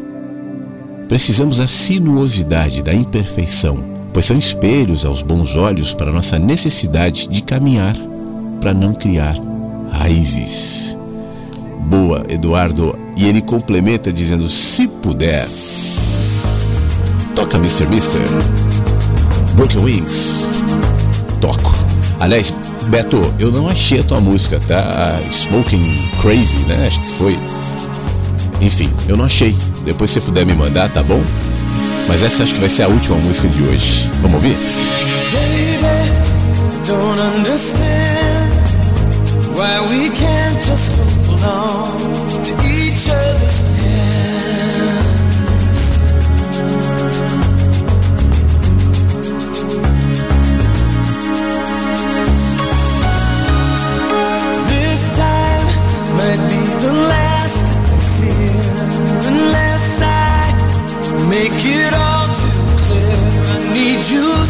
Precisamos 1.07 1.59
da 1.59 1.67
sinuosidade 1.67 2.83
da 2.83 2.95
imperfeição, 2.95 3.85
pois 4.11 4.25
são 4.25 4.39
espelhos 4.39 5.05
aos 5.05 5.23
bons 5.23 5.55
olhos 5.55 5.93
para 5.93 6.11
nossa 6.11 6.39
necessidade 6.39 7.29
de 7.29 7.43
caminhar 7.43 7.95
para 8.59 8.73
não 8.73 8.95
criar 8.95 9.37
raízes. 9.93 10.97
Boa, 11.91 12.25
Eduardo. 12.27 12.99
E 13.19 13.27
ele 13.27 13.43
complementa 13.43 14.11
dizendo: 14.11 14.49
se 14.49 14.89
puder, 14.89 15.47
toca 17.35 17.59
Mr. 17.59 17.87
Mister. 17.87 18.23
Broken 19.57 19.85
Wings. 19.85 20.49
Toco. 21.39 21.75
Aliás, 22.19 22.55
Beto, 22.91 23.33
eu 23.39 23.53
não 23.53 23.69
achei 23.69 24.01
a 24.01 24.03
tua 24.03 24.21
música, 24.21 24.61
tá? 24.67 25.17
Smoking 25.31 26.11
Crazy, 26.21 26.59
né? 26.67 26.89
Acho 26.89 27.01
que 27.01 27.13
foi. 27.13 27.39
Enfim, 28.61 28.91
eu 29.07 29.17
não 29.17 29.25
achei. 29.25 29.57
Depois 29.85 30.11
se 30.11 30.21
puder 30.21 30.45
me 30.45 30.55
mandar, 30.55 30.91
tá 30.91 31.01
bom? 31.01 31.23
Mas 32.09 32.21
essa 32.21 32.43
acho 32.43 32.53
que 32.53 32.61
vai 32.61 32.69
ser 32.69 32.83
a 32.83 32.89
última 32.89 33.17
música 33.19 33.47
de 33.47 33.63
hoje. 33.63 34.11
Vamos 34.21 34.35
ouvir? 34.35 34.57
Baby, 35.33 36.11
don't 36.85 37.21
understand 37.37 38.51
why 39.55 39.81
we 39.89 40.11
can't 40.11 40.59
just 40.67 40.99
hold 41.29 41.45
on 41.45 42.43
to 42.43 42.53
each 42.67 43.09
other's 43.09 43.70
make 61.43 61.65
it 61.65 61.95
all 61.95 62.27
too 62.41 62.61
clear. 62.83 63.17
I 63.55 63.73
need 63.73 64.03
you 64.13 64.50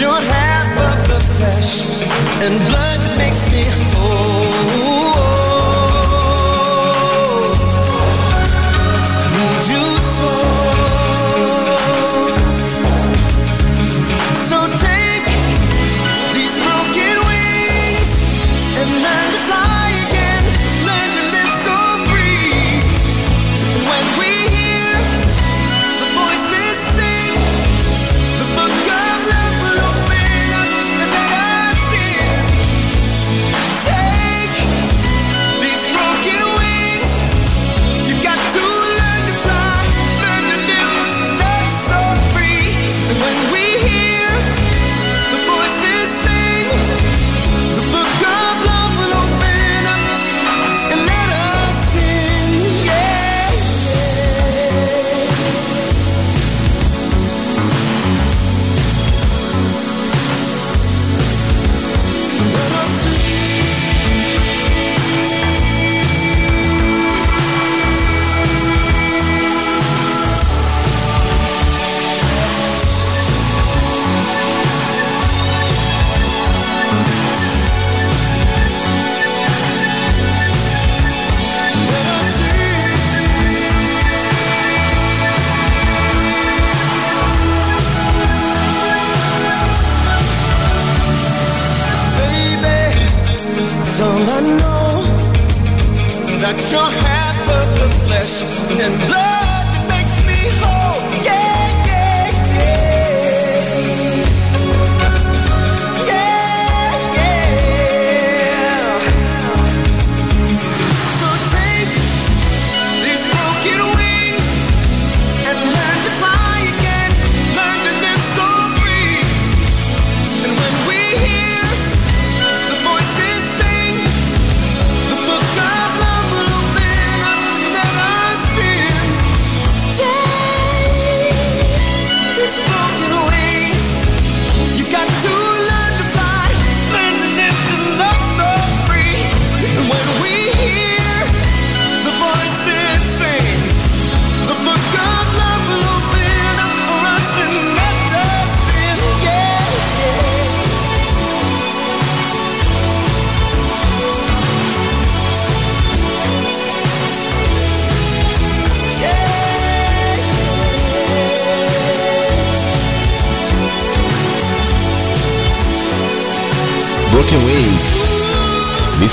You're 0.00 0.12
half 0.12 0.78
of 0.78 1.08
the 1.08 1.20
flesh 1.34 1.86
and 2.44 2.56
blood 2.68 3.00
that 3.00 3.18
makes 3.18 3.50
me 3.50 3.64
whole. 3.96 4.37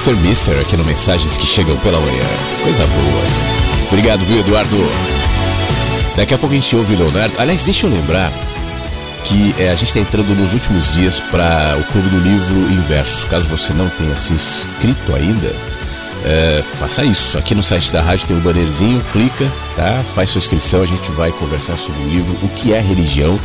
Mr. 0.06 0.22
Mister 0.22 0.60
aqui 0.60 0.78
no 0.78 0.84
Mensagens 0.84 1.36
que 1.36 1.48
Chegam 1.48 1.76
pela 1.78 2.00
Manhã. 2.00 2.26
Coisa 2.62 2.86
boa. 2.86 3.24
Obrigado, 3.88 4.24
viu, 4.24 4.40
Eduardo? 4.40 4.78
Daqui 6.16 6.32
a 6.32 6.38
pouco 6.38 6.54
a 6.54 6.60
gente 6.60 6.76
ouve 6.76 6.94
o 6.94 6.98
Leonardo. 7.00 7.34
Aliás, 7.40 7.64
deixa 7.64 7.88
eu 7.88 7.90
lembrar 7.90 8.32
que 9.24 9.56
é, 9.58 9.72
a 9.72 9.76
gente 9.76 9.86
está 9.88 10.00
entrando 10.00 10.36
nos 10.36 10.54
últimos 10.54 10.94
dias 10.94 11.20
para 11.20 11.76
o 11.80 11.84
Clube 11.92 12.10
do 12.10 12.20
Livro 12.20 12.56
Inverso. 12.72 13.26
Caso 13.26 13.48
você 13.48 13.74
não 13.74 13.90
tenha 13.90 14.16
se 14.16 14.34
inscrito 14.34 15.16
ainda, 15.16 15.52
é, 16.24 16.64
faça 16.76 17.04
isso. 17.04 17.36
Aqui 17.40 17.56
no 17.56 17.64
site 17.64 17.92
da 17.92 18.04
rádio 18.04 18.28
tem 18.28 18.38
um 18.38 18.42
bannerzinho, 18.42 19.04
clica, 19.12 19.52
tá? 19.76 20.04
Faz 20.14 20.30
sua 20.30 20.40
inscrição, 20.40 20.84
a 20.84 20.86
gente 20.86 21.10
vai 21.14 21.32
conversar 21.32 21.78
sobre 21.78 22.04
o 22.04 22.10
livro, 22.10 22.38
o 22.44 22.50
que 22.50 22.74
é 22.74 22.80
religião. 22.80 23.40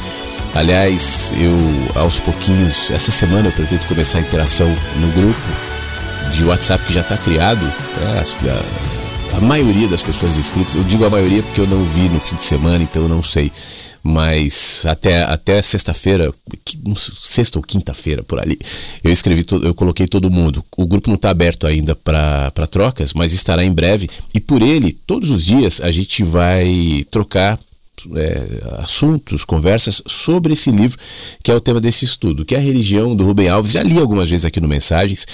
Aliás, 0.54 1.32
eu 1.38 1.56
aos 1.94 2.20
pouquinhos, 2.20 2.90
essa 2.90 3.10
semana 3.10 3.48
eu 3.48 3.52
pretendo 3.52 3.86
começar 3.86 4.18
a 4.18 4.20
interação 4.20 4.68
no 4.96 5.08
grupo 5.12 5.69
de 6.32 6.44
WhatsApp 6.44 6.84
que 6.84 6.92
já 6.92 7.00
está 7.00 7.16
criado. 7.16 7.62
Né? 7.62 8.22
A, 9.32 9.36
a, 9.36 9.40
maioria 9.40 9.88
das 9.88 10.02
pessoas 10.02 10.36
inscritas, 10.36 10.74
eu 10.74 10.84
digo 10.84 11.04
a 11.04 11.10
maioria 11.10 11.42
porque 11.42 11.60
eu 11.60 11.66
não 11.66 11.84
vi 11.84 12.08
no 12.08 12.20
fim 12.20 12.36
de 12.36 12.44
semana, 12.44 12.82
então 12.82 13.02
eu 13.02 13.08
não 13.08 13.22
sei. 13.22 13.52
Mas 14.02 14.86
até, 14.86 15.24
até 15.24 15.60
sexta-feira, 15.60 16.32
sexta 16.96 17.58
ou 17.58 17.62
quinta-feira 17.62 18.22
por 18.22 18.40
ali, 18.40 18.58
eu 19.04 19.12
escrevi, 19.12 19.44
eu 19.62 19.74
coloquei 19.74 20.06
todo 20.06 20.30
mundo. 20.30 20.64
O 20.74 20.86
grupo 20.86 21.08
não 21.08 21.16
está 21.16 21.28
aberto 21.30 21.66
ainda 21.66 21.94
para 21.94 22.66
trocas, 22.70 23.12
mas 23.12 23.32
estará 23.32 23.62
em 23.62 23.72
breve. 23.72 24.08
E 24.32 24.40
por 24.40 24.62
ele, 24.62 24.92
todos 25.06 25.28
os 25.28 25.44
dias, 25.44 25.82
a 25.82 25.90
gente 25.90 26.24
vai 26.24 27.04
trocar 27.10 27.58
é, 28.16 28.42
assuntos, 28.78 29.44
conversas 29.44 30.02
sobre 30.06 30.54
esse 30.54 30.70
livro, 30.70 30.98
que 31.42 31.50
é 31.50 31.54
o 31.54 31.60
tema 31.60 31.80
desse 31.80 32.04
estudo, 32.04 32.44
que 32.44 32.54
é 32.54 32.58
a 32.58 32.62
religião 32.62 33.14
do 33.14 33.24
Rubem 33.24 33.48
Alves. 33.48 33.72
Já 33.72 33.82
li 33.82 33.98
algumas 33.98 34.30
vezes 34.30 34.44
aqui 34.44 34.60
no 34.60 34.68
Mensagens. 34.68 35.26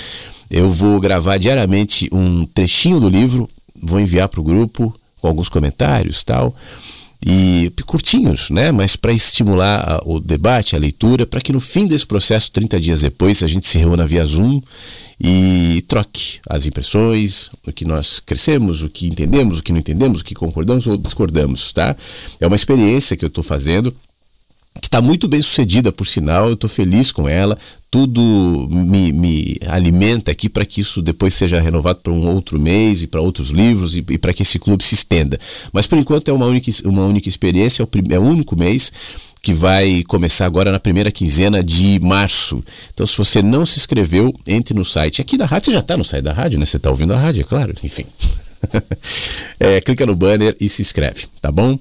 Eu 0.50 0.70
vou 0.70 1.00
gravar 1.00 1.38
diariamente 1.38 2.08
um 2.12 2.46
trechinho 2.46 3.00
do 3.00 3.08
livro, 3.08 3.48
vou 3.80 4.00
enviar 4.00 4.28
para 4.28 4.40
o 4.40 4.44
grupo 4.44 4.94
com 5.20 5.28
alguns 5.28 5.48
comentários 5.48 6.22
tal 6.22 6.54
e 7.24 7.72
curtinhos, 7.86 8.50
né? 8.50 8.70
Mas 8.70 8.94
para 8.94 9.12
estimular 9.12 10.00
o 10.04 10.20
debate, 10.20 10.76
a 10.76 10.78
leitura, 10.78 11.26
para 11.26 11.40
que 11.40 11.52
no 11.52 11.58
fim 11.60 11.86
desse 11.86 12.06
processo, 12.06 12.52
30 12.52 12.80
dias 12.80 13.00
depois, 13.00 13.42
a 13.42 13.46
gente 13.46 13.66
se 13.66 13.78
reúna 13.78 14.06
via 14.06 14.24
Zoom 14.24 14.60
e 15.20 15.82
troque 15.88 16.38
as 16.48 16.66
impressões, 16.66 17.50
o 17.66 17.72
que 17.72 17.84
nós 17.84 18.20
crescemos, 18.20 18.82
o 18.82 18.88
que 18.88 19.06
entendemos, 19.08 19.58
o 19.58 19.62
que 19.62 19.72
não 19.72 19.80
entendemos, 19.80 20.20
o 20.20 20.24
que 20.24 20.34
concordamos 20.34 20.86
ou 20.86 20.96
discordamos, 20.96 21.72
tá? 21.72 21.96
É 22.40 22.46
uma 22.46 22.56
experiência 22.56 23.16
que 23.16 23.24
eu 23.24 23.28
estou 23.28 23.42
fazendo 23.42 23.94
que 24.80 24.88
está 24.88 25.00
muito 25.00 25.28
bem 25.28 25.40
sucedida, 25.40 25.90
por 25.92 26.06
sinal, 26.06 26.48
eu 26.48 26.54
estou 26.54 26.68
feliz 26.68 27.12
com 27.12 27.28
ela, 27.28 27.58
tudo 27.90 28.68
me, 28.70 29.12
me 29.12 29.56
alimenta 29.66 30.30
aqui 30.30 30.48
para 30.48 30.64
que 30.64 30.80
isso 30.80 31.00
depois 31.00 31.34
seja 31.34 31.60
renovado 31.60 32.00
para 32.00 32.12
um 32.12 32.26
outro 32.26 32.58
mês 32.58 33.02
e 33.02 33.06
para 33.06 33.20
outros 33.20 33.50
livros 33.50 33.96
e, 33.96 34.04
e 34.10 34.18
para 34.18 34.34
que 34.34 34.42
esse 34.42 34.58
clube 34.58 34.84
se 34.84 34.94
estenda. 34.94 35.38
Mas 35.72 35.86
por 35.86 35.96
enquanto 35.96 36.28
é 36.28 36.32
uma 36.32 36.46
única, 36.46 36.70
uma 36.84 37.04
única 37.04 37.28
experiência, 37.28 37.82
é 37.82 37.86
o, 37.86 38.14
é 38.14 38.18
o 38.18 38.22
único 38.22 38.56
mês 38.56 38.92
que 39.42 39.54
vai 39.54 40.02
começar 40.08 40.44
agora 40.44 40.72
na 40.72 40.80
primeira 40.80 41.10
quinzena 41.12 41.62
de 41.62 42.00
março. 42.00 42.64
Então, 42.92 43.06
se 43.06 43.16
você 43.16 43.40
não 43.40 43.64
se 43.64 43.78
inscreveu, 43.78 44.34
entre 44.44 44.74
no 44.74 44.84
site. 44.84 45.20
Aqui 45.22 45.38
da 45.38 45.46
rádio, 45.46 45.66
você 45.66 45.72
já 45.74 45.78
está 45.78 45.96
no 45.96 46.04
site 46.04 46.24
da 46.24 46.32
rádio, 46.32 46.58
né? 46.58 46.66
Você 46.66 46.78
está 46.78 46.90
ouvindo 46.90 47.14
a 47.14 47.16
rádio, 47.16 47.42
é 47.42 47.44
claro, 47.44 47.72
enfim. 47.84 48.04
é, 49.60 49.80
clica 49.80 50.04
no 50.04 50.16
banner 50.16 50.56
e 50.60 50.68
se 50.68 50.82
inscreve, 50.82 51.26
tá 51.40 51.52
bom? 51.52 51.78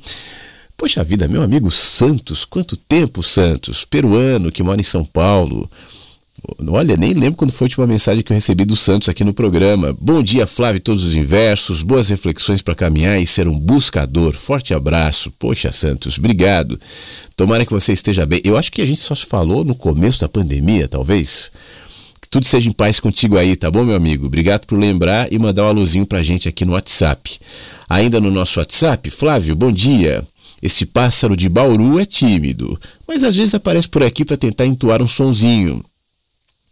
Poxa 0.77 1.03
vida, 1.03 1.27
meu 1.27 1.41
amigo 1.41 1.71
Santos, 1.71 2.43
quanto 2.43 2.75
tempo, 2.75 3.23
Santos, 3.23 3.85
peruano 3.85 4.51
que 4.51 4.61
mora 4.61 4.81
em 4.81 4.83
São 4.83 5.05
Paulo. 5.05 5.69
Olha, 6.67 6.97
nem 6.97 7.13
lembro 7.13 7.37
quando 7.37 7.51
foi 7.51 7.65
a 7.65 7.67
última 7.67 7.87
mensagem 7.87 8.21
que 8.21 8.31
eu 8.31 8.35
recebi 8.35 8.65
do 8.65 8.75
Santos 8.75 9.09
aqui 9.09 9.23
no 9.23 9.33
programa. 9.33 9.95
Bom 9.99 10.21
dia, 10.21 10.45
Flávio, 10.45 10.81
todos 10.81 11.03
os 11.03 11.15
inversos, 11.15 11.81
boas 11.81 12.09
reflexões 12.09 12.61
para 12.61 12.75
caminhar 12.75 13.19
e 13.19 13.25
ser 13.25 13.47
um 13.47 13.57
buscador. 13.57 14.33
Forte 14.33 14.73
abraço. 14.73 15.31
Poxa, 15.39 15.71
Santos, 15.71 16.19
obrigado. 16.19 16.79
Tomara 17.35 17.65
que 17.65 17.71
você 17.71 17.93
esteja 17.93 18.25
bem. 18.25 18.41
Eu 18.43 18.57
acho 18.57 18.71
que 18.71 18.81
a 18.81 18.85
gente 18.85 18.99
só 18.99 19.15
se 19.15 19.25
falou 19.25 19.63
no 19.63 19.73
começo 19.73 20.19
da 20.19 20.29
pandemia, 20.29 20.87
talvez. 20.87 21.51
Que 22.21 22.29
tudo 22.29 22.45
seja 22.45 22.69
em 22.69 22.73
paz 22.73 22.99
contigo 22.99 23.37
aí, 23.37 23.55
tá 23.55 23.71
bom, 23.71 23.85
meu 23.85 23.95
amigo? 23.95 24.27
Obrigado 24.27 24.65
por 24.65 24.77
lembrar 24.77 25.31
e 25.31 25.39
mandar 25.39 25.63
um 25.63 25.67
alôzinho 25.67 26.05
pra 26.05 26.21
gente 26.21 26.49
aqui 26.49 26.65
no 26.65 26.73
WhatsApp. 26.73 27.39
Ainda 27.89 28.19
no 28.19 28.29
nosso 28.29 28.59
WhatsApp, 28.59 29.09
Flávio, 29.09 29.55
bom 29.55 29.71
dia. 29.71 30.23
Esse 30.65 30.83
pássaro 30.83 31.37
de 31.37 31.47
Bauru 31.47 31.99
é 31.99 32.07
tímido, 32.07 32.75
mas 33.07 33.23
às 33.23 33.35
vezes 33.35 33.53
aparece 33.53 33.87
por 33.87 34.01
aqui 34.01 34.25
para 34.25 34.35
tentar 34.35 34.65
entoar 34.65 34.99
um 34.99 35.05
sonzinho. 35.05 35.85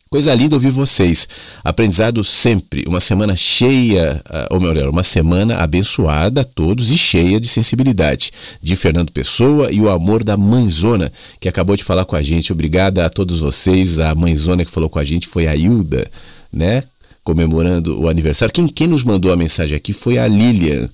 Coisa 0.09 0.33
linda 0.33 0.55
ouvir 0.55 0.71
vocês. 0.71 1.27
Aprendizado 1.63 2.23
sempre. 2.23 2.85
Uma 2.87 2.99
semana 2.99 3.35
cheia, 3.35 4.19
ah, 4.25 4.47
ou 4.49 4.59
melhor, 4.59 4.89
uma 4.89 5.03
semana 5.03 5.57
abençoada 5.57 6.41
a 6.41 6.43
todos 6.43 6.89
e 6.89 6.97
cheia 6.97 7.39
de 7.39 7.47
sensibilidade. 7.47 8.31
De 8.59 8.75
Fernando 8.75 9.11
Pessoa 9.11 9.71
e 9.71 9.79
o 9.79 9.91
amor 9.91 10.23
da 10.23 10.35
mãezona, 10.35 11.13
que 11.39 11.47
acabou 11.47 11.75
de 11.75 11.83
falar 11.83 12.05
com 12.05 12.15
a 12.15 12.23
gente. 12.23 12.51
Obrigada 12.51 13.05
a 13.05 13.11
todos 13.11 13.41
vocês. 13.41 13.99
A 13.99 14.15
mãezona 14.15 14.65
que 14.65 14.71
falou 14.71 14.89
com 14.89 14.97
a 14.97 15.03
gente 15.03 15.27
foi 15.27 15.45
a 15.45 15.55
Hilda, 15.55 16.09
né? 16.51 16.81
Comemorando 17.23 18.01
o 18.01 18.09
aniversário. 18.09 18.51
Quem, 18.51 18.67
quem 18.67 18.87
nos 18.87 19.03
mandou 19.03 19.31
a 19.31 19.37
mensagem 19.37 19.77
aqui 19.77 19.93
foi 19.93 20.17
a 20.17 20.27
Lilian. 20.27 20.89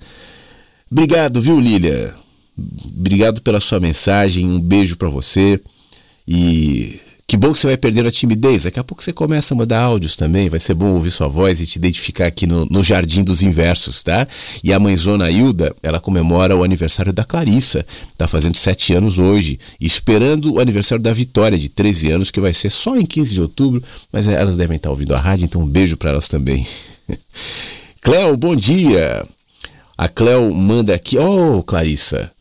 Obrigado, 0.91 1.41
viu, 1.41 1.61
Lilian? 1.61 2.13
Obrigado 2.97 3.41
pela 3.41 3.59
sua 3.59 3.79
mensagem, 3.79 4.49
um 4.49 4.59
beijo 4.59 4.97
para 4.97 5.09
você. 5.09 5.59
E 6.27 6.99
que 7.29 7.37
bom 7.37 7.53
que 7.53 7.59
você 7.59 7.67
vai 7.67 7.77
perder 7.77 8.07
a 8.07 8.11
timidez. 8.11 8.63
Daqui 8.63 8.79
a 8.79 8.83
pouco 8.83 9.03
você 9.03 9.13
começa 9.13 9.53
a 9.53 9.57
mandar 9.57 9.81
áudios 9.81 10.15
também. 10.15 10.49
Vai 10.49 10.59
ser 10.59 10.73
bom 10.73 10.95
ouvir 10.95 11.11
sua 11.11 11.27
voz 11.27 11.61
e 11.61 11.67
te 11.67 11.75
identificar 11.75 12.25
aqui 12.25 12.47
no, 12.47 12.65
no 12.65 12.81
Jardim 12.81 13.23
dos 13.23 13.43
Inversos, 13.43 14.01
tá? 14.01 14.27
E 14.63 14.73
a 14.73 14.79
mãezona 14.79 15.29
Hilda, 15.29 15.75
ela 15.83 15.99
comemora 15.99 16.55
o 16.55 16.63
aniversário 16.63 17.13
da 17.13 17.23
Clarissa. 17.23 17.85
Tá 18.17 18.27
fazendo 18.27 18.57
sete 18.57 18.95
anos 18.95 19.19
hoje. 19.19 19.59
Esperando 19.79 20.55
o 20.55 20.59
aniversário 20.59 21.03
da 21.03 21.13
Vitória, 21.13 21.55
de 21.55 21.69
13 21.69 22.09
anos, 22.09 22.31
que 22.31 22.41
vai 22.41 22.51
ser 22.51 22.71
só 22.71 22.97
em 22.97 23.05
15 23.05 23.35
de 23.35 23.41
outubro. 23.41 23.83
Mas 24.11 24.27
elas 24.27 24.57
devem 24.57 24.77
estar 24.77 24.89
ouvindo 24.89 25.13
a 25.13 25.19
rádio, 25.19 25.45
então 25.45 25.61
um 25.61 25.67
beijo 25.67 25.97
para 25.97 26.09
elas 26.09 26.27
também. 26.27 26.65
Cléo, 28.01 28.35
bom 28.37 28.55
dia. 28.55 29.23
A 29.95 30.07
Cléo 30.07 30.51
manda 30.51 30.95
aqui. 30.95 31.19
Oh, 31.19 31.61
Clarissa. 31.61 32.31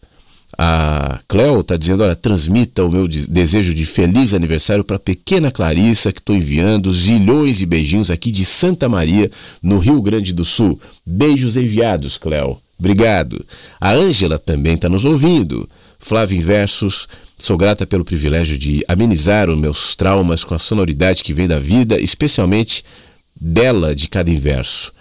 A 0.61 1.21
Cleo 1.29 1.61
está 1.61 1.77
dizendo: 1.77 2.03
olha, 2.03 2.17
transmita 2.17 2.85
o 2.85 2.91
meu 2.91 3.07
desejo 3.07 3.73
de 3.73 3.87
feliz 3.87 4.35
aniversário 4.35 4.83
para 4.83 4.97
a 4.97 4.99
pequena 5.01 5.53
Clarissa, 5.53 6.13
que 6.13 6.19
estou 6.19 6.35
enviando 6.35 6.93
zilhões 6.93 7.59
de 7.59 7.67
beijinhos 7.67 8.11
aqui 8.11 8.33
de 8.33 8.45
Santa 8.45 8.89
Maria, 8.89 9.31
no 9.63 9.79
Rio 9.79 10.03
Grande 10.03 10.33
do 10.33 10.45
Sul. 10.45 10.81
Beijos 11.07 11.57
enviados, 11.57 12.19
Cleo. 12.19 12.61
Obrigado. 12.77 13.47
A 13.81 13.93
Ângela 13.93 14.37
também 14.37 14.75
está 14.75 14.89
nos 14.89 15.05
ouvindo. 15.05 15.69
Flávio 16.01 16.37
Inversos, 16.37 17.09
sou 17.39 17.57
grata 17.57 17.87
pelo 17.87 18.05
privilégio 18.05 18.59
de 18.59 18.85
amenizar 18.89 19.49
os 19.49 19.57
meus 19.57 19.95
traumas 19.95 20.43
com 20.43 20.55
a 20.55 20.59
sonoridade 20.59 21.23
que 21.23 21.33
vem 21.33 21.47
da 21.47 21.61
vida, 21.61 22.01
especialmente 22.01 22.85
dela 23.41 23.95
de 23.95 24.09
cada 24.09 24.31
inverso. 24.31 24.93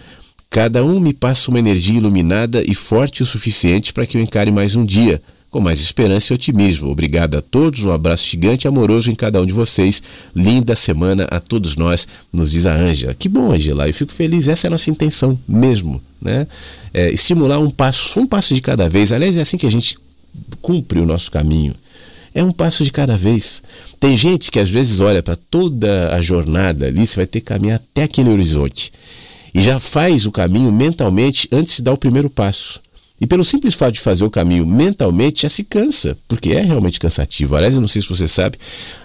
Cada 0.49 0.83
um 0.83 0.99
me 0.99 1.13
passa 1.13 1.49
uma 1.49 1.59
energia 1.59 1.97
iluminada 1.97 2.63
e 2.65 2.75
forte 2.75 3.23
o 3.23 3.25
suficiente 3.25 3.91
para 3.91 4.05
que 4.05 4.17
eu 4.17 4.21
encare 4.21 4.51
mais 4.51 4.75
um 4.75 4.85
dia 4.85 5.21
com 5.49 5.61
mais 5.61 5.79
esperança 5.79 6.33
e 6.33 6.35
otimismo. 6.35 6.89
Obrigado 6.89 7.35
a 7.35 7.41
todos, 7.41 7.83
um 7.85 7.91
abraço 7.91 8.27
gigante 8.27 8.65
e 8.65 8.67
amoroso 8.67 9.09
em 9.09 9.15
cada 9.15 9.41
um 9.41 9.45
de 9.45 9.53
vocês. 9.53 10.01
Linda 10.35 10.75
semana 10.75 11.27
a 11.31 11.39
todos 11.39 11.75
nós, 11.75 12.07
nos 12.31 12.51
diz 12.51 12.65
a 12.65 12.75
Ângela. 12.75 13.13
Que 13.13 13.29
bom, 13.29 13.51
Ângela, 13.51 13.87
eu 13.87 13.93
fico 13.93 14.11
feliz, 14.11 14.47
essa 14.47 14.67
é 14.67 14.69
a 14.69 14.71
nossa 14.71 14.89
intenção 14.89 15.39
mesmo, 15.47 16.01
né? 16.21 16.47
É, 16.93 17.09
estimular 17.11 17.59
um 17.59 17.69
passo, 17.69 18.19
um 18.19 18.27
passo 18.27 18.53
de 18.53 18.61
cada 18.61 18.89
vez. 18.89 19.11
Aliás, 19.11 19.37
é 19.37 19.41
assim 19.41 19.57
que 19.57 19.65
a 19.65 19.71
gente 19.71 19.97
cumpre 20.61 20.99
o 20.99 21.05
nosso 21.05 21.31
caminho. 21.31 21.73
É 22.33 22.43
um 22.43 22.51
passo 22.51 22.83
de 22.83 22.91
cada 22.91 23.17
vez. 23.17 23.63
Tem 23.99 24.15
gente 24.15 24.51
que 24.51 24.59
às 24.59 24.69
vezes 24.69 24.99
olha 24.99 25.23
para 25.23 25.35
toda 25.35 26.13
a 26.13 26.21
jornada 26.21 26.85
ali, 26.85 27.07
você 27.07 27.15
vai 27.15 27.25
ter 27.25 27.39
que 27.39 27.47
caminhar 27.47 27.77
até 27.77 28.03
aquele 28.03 28.29
horizonte. 28.29 28.91
E 29.53 29.63
já 29.63 29.79
faz 29.79 30.25
o 30.25 30.31
caminho 30.31 30.71
mentalmente 30.71 31.47
antes 31.51 31.77
de 31.77 31.83
dar 31.83 31.93
o 31.93 31.97
primeiro 31.97 32.29
passo. 32.29 32.79
E 33.19 33.25
pelo 33.25 33.43
simples 33.43 33.73
fato 33.73 33.93
de 33.93 33.99
fazer 33.99 34.23
o 34.23 34.29
caminho 34.29 34.65
mentalmente 34.65 35.41
já 35.41 35.49
se 35.49 35.63
cansa, 35.63 36.15
porque 36.27 36.51
é 36.51 36.61
realmente 36.61 36.99
cansativo. 36.99 37.55
Aliás, 37.55 37.73
eu 37.73 37.81
não 37.81 37.87
sei 37.87 38.01
se 38.01 38.09
você 38.09 38.27
sabe, 38.27 38.59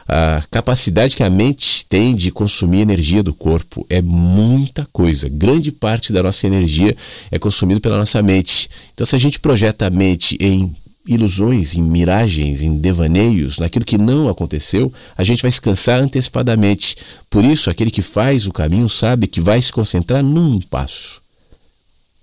a 0.06 0.42
capacidade 0.50 1.16
que 1.16 1.22
a 1.22 1.30
mente 1.30 1.86
tem 1.86 2.14
de 2.14 2.30
consumir 2.30 2.80
energia 2.80 3.22
do 3.22 3.32
corpo 3.32 3.86
é 3.88 4.02
muita 4.02 4.86
coisa. 4.92 5.30
Grande 5.30 5.72
parte 5.72 6.12
da 6.12 6.22
nossa 6.22 6.46
energia 6.46 6.94
é 7.30 7.38
consumida 7.38 7.80
pela 7.80 7.96
nossa 7.96 8.22
mente. 8.22 8.68
Então, 8.92 9.06
se 9.06 9.16
a 9.16 9.18
gente 9.18 9.40
projeta 9.40 9.86
a 9.86 9.90
mente 9.90 10.36
em 10.38 10.74
ilusões, 11.06 11.74
em 11.74 11.82
miragens, 11.82 12.60
em 12.60 12.76
devaneios, 12.76 13.58
naquilo 13.58 13.84
que 13.84 13.96
não 13.96 14.28
aconteceu, 14.28 14.92
a 15.16 15.24
gente 15.24 15.40
vai 15.40 15.50
se 15.50 15.60
cansar 15.60 16.00
antecipadamente. 16.00 16.96
Por 17.30 17.42
isso, 17.42 17.70
aquele 17.70 17.90
que 17.90 18.02
faz 18.02 18.46
o 18.46 18.52
caminho 18.52 18.90
sabe 18.90 19.26
que 19.26 19.40
vai 19.40 19.60
se 19.62 19.72
concentrar 19.72 20.22
num 20.22 20.60
passo, 20.60 21.22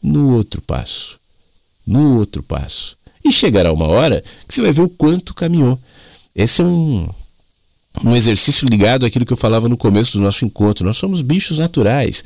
no 0.04 0.36
outro 0.36 0.62
passo 0.62 1.19
no 1.90 2.20
outro 2.20 2.44
passo. 2.44 2.96
E 3.26 3.32
chegará 3.32 3.74
uma 3.74 3.88
hora 3.88 4.24
que 4.48 4.54
você 4.54 4.62
vai 4.62 4.72
ver 4.72 4.84
o 4.84 4.90
quanto 4.90 5.34
caminhou. 5.34 5.78
Esse 6.36 6.62
é 6.62 6.66
um, 6.66 7.10
um 8.04 8.16
exercício 8.16 8.68
ligado 8.70 9.06
àquilo 9.06 9.26
que 9.26 9.34
eu 9.34 9.38
falava 9.38 9.68
no 9.68 9.76
começo 9.76 10.18
do 10.18 10.24
nosso 10.24 10.46
encontro. 10.46 10.86
Nós 10.86 10.98
somos 10.98 11.22
bichos 11.22 11.58
naturais. 11.58 12.24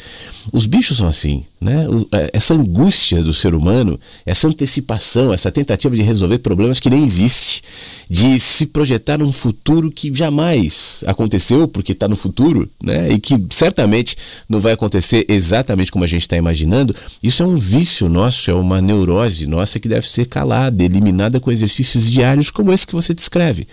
Os 0.51 0.65
bichos 0.65 0.97
são 0.97 1.07
assim, 1.07 1.45
né? 1.59 1.85
É, 2.11 2.31
essa 2.33 2.53
angústia 2.53 3.23
do 3.23 3.33
ser 3.33 3.55
humano, 3.55 3.99
essa 4.25 4.47
antecipação, 4.47 5.33
essa 5.33 5.49
tentativa 5.51 5.95
de 5.95 6.01
resolver 6.01 6.39
problemas 6.39 6.79
que 6.79 6.89
nem 6.89 7.03
existe, 7.03 7.63
de 8.09 8.37
se 8.39 8.67
projetar 8.67 9.17
num 9.17 9.31
futuro 9.31 9.89
que 9.89 10.13
jamais 10.13 11.01
aconteceu, 11.07 11.65
porque 11.67 11.93
está 11.93 12.09
no 12.09 12.15
futuro, 12.15 12.69
né? 12.83 13.11
E 13.11 13.19
que 13.19 13.33
certamente 13.49 14.17
não 14.49 14.59
vai 14.59 14.73
acontecer 14.73 15.25
exatamente 15.29 15.91
como 15.91 16.03
a 16.03 16.07
gente 16.07 16.23
está 16.23 16.35
imaginando. 16.35 16.93
Isso 17.23 17.41
é 17.41 17.45
um 17.45 17.55
vício 17.55 18.09
nosso, 18.09 18.51
é 18.51 18.53
uma 18.53 18.81
neurose 18.81 19.47
nossa 19.47 19.79
que 19.79 19.87
deve 19.87 20.07
ser 20.07 20.25
calada, 20.25 20.83
eliminada 20.83 21.39
com 21.39 21.51
exercícios 21.51 22.11
diários 22.11 22.51
como 22.51 22.71
esse 22.71 22.85
que 22.85 22.93
você 22.93 23.13
descreve. 23.13 23.65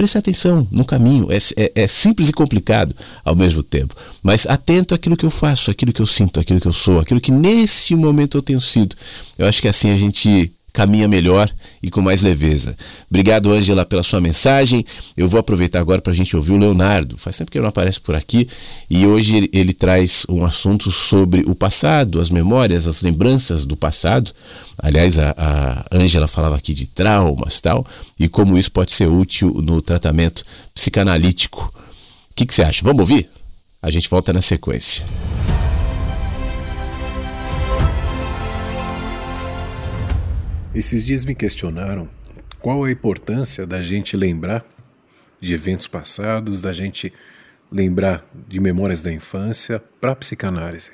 Preste 0.00 0.16
atenção 0.16 0.66
no 0.70 0.82
caminho. 0.82 1.28
É, 1.30 1.36
é, 1.62 1.72
é, 1.82 1.86
simples 1.86 2.30
e 2.30 2.32
complicado 2.32 2.96
ao 3.22 3.36
mesmo 3.36 3.62
tempo. 3.62 3.94
Mas 4.22 4.46
atento 4.46 4.94
àquilo 4.94 5.14
que 5.14 5.26
eu 5.26 5.30
faço, 5.30 5.70
àquilo 5.70 5.92
que 5.92 6.00
eu 6.00 6.06
sinto, 6.06 6.40
àquilo 6.40 6.58
que 6.58 6.66
eu 6.66 6.72
sou, 6.72 7.00
àquilo 7.00 7.20
que 7.20 7.30
nesse 7.30 7.94
momento 7.94 8.38
eu 8.38 8.40
tenho 8.40 8.62
sido. 8.62 8.96
Eu 9.36 9.46
acho 9.46 9.60
que 9.60 9.68
assim 9.68 9.90
a 9.90 9.98
gente 9.98 10.50
caminha 10.72 11.08
melhor 11.08 11.50
e 11.82 11.90
com 11.90 12.00
mais 12.00 12.22
leveza. 12.22 12.76
Obrigado, 13.08 13.52
Ângela, 13.52 13.84
pela 13.84 14.02
sua 14.02 14.20
mensagem. 14.20 14.84
Eu 15.16 15.28
vou 15.28 15.40
aproveitar 15.40 15.80
agora 15.80 16.00
para 16.00 16.12
a 16.12 16.16
gente 16.16 16.36
ouvir 16.36 16.52
o 16.52 16.58
Leonardo. 16.58 17.16
Faz 17.16 17.36
tempo 17.36 17.50
que 17.50 17.58
ele 17.58 17.62
não 17.62 17.70
aparece 17.70 18.00
por 18.00 18.14
aqui 18.14 18.48
e 18.88 19.06
hoje 19.06 19.48
ele, 19.52 19.72
traz 19.72 20.26
um 20.28 20.44
assunto 20.44 20.90
sobre 20.90 21.42
o 21.46 21.54
passado, 21.54 22.20
as 22.20 22.30
memórias, 22.30 22.86
as 22.86 23.02
lembranças 23.02 23.64
do 23.64 23.76
passado. 23.76 24.32
Aliás, 24.78 25.18
a 25.18 25.84
Ângela 25.92 26.26
falava 26.26 26.56
aqui 26.56 26.74
de 26.74 26.86
traumas 26.86 27.60
tal 27.60 27.86
e 28.18 28.28
como 28.28 28.58
isso 28.58 28.72
pode 28.72 28.92
ser 28.92 29.08
útil 29.08 29.54
no 29.62 29.80
tratamento 29.80 30.44
psicanalítico. 30.74 31.72
O 32.30 32.34
que, 32.34 32.46
que 32.46 32.54
você 32.54 32.62
acha? 32.62 32.84
Vamos 32.84 33.00
ouvir? 33.00 33.28
A 33.82 33.90
gente 33.90 34.08
volta 34.08 34.32
na 34.32 34.40
sequência. 34.40 35.04
Esses 40.72 41.04
dias 41.04 41.24
me 41.24 41.34
questionaram 41.34 42.08
qual 42.60 42.84
a 42.84 42.90
importância 42.92 43.66
da 43.66 43.82
gente 43.82 44.16
lembrar 44.16 44.64
de 45.40 45.52
eventos 45.52 45.88
passados, 45.88 46.62
da 46.62 46.72
gente 46.72 47.12
lembrar 47.72 48.24
de 48.46 48.60
memórias 48.60 49.02
da 49.02 49.12
infância 49.12 49.82
para 50.00 50.12
a 50.12 50.16
psicanálise. 50.16 50.92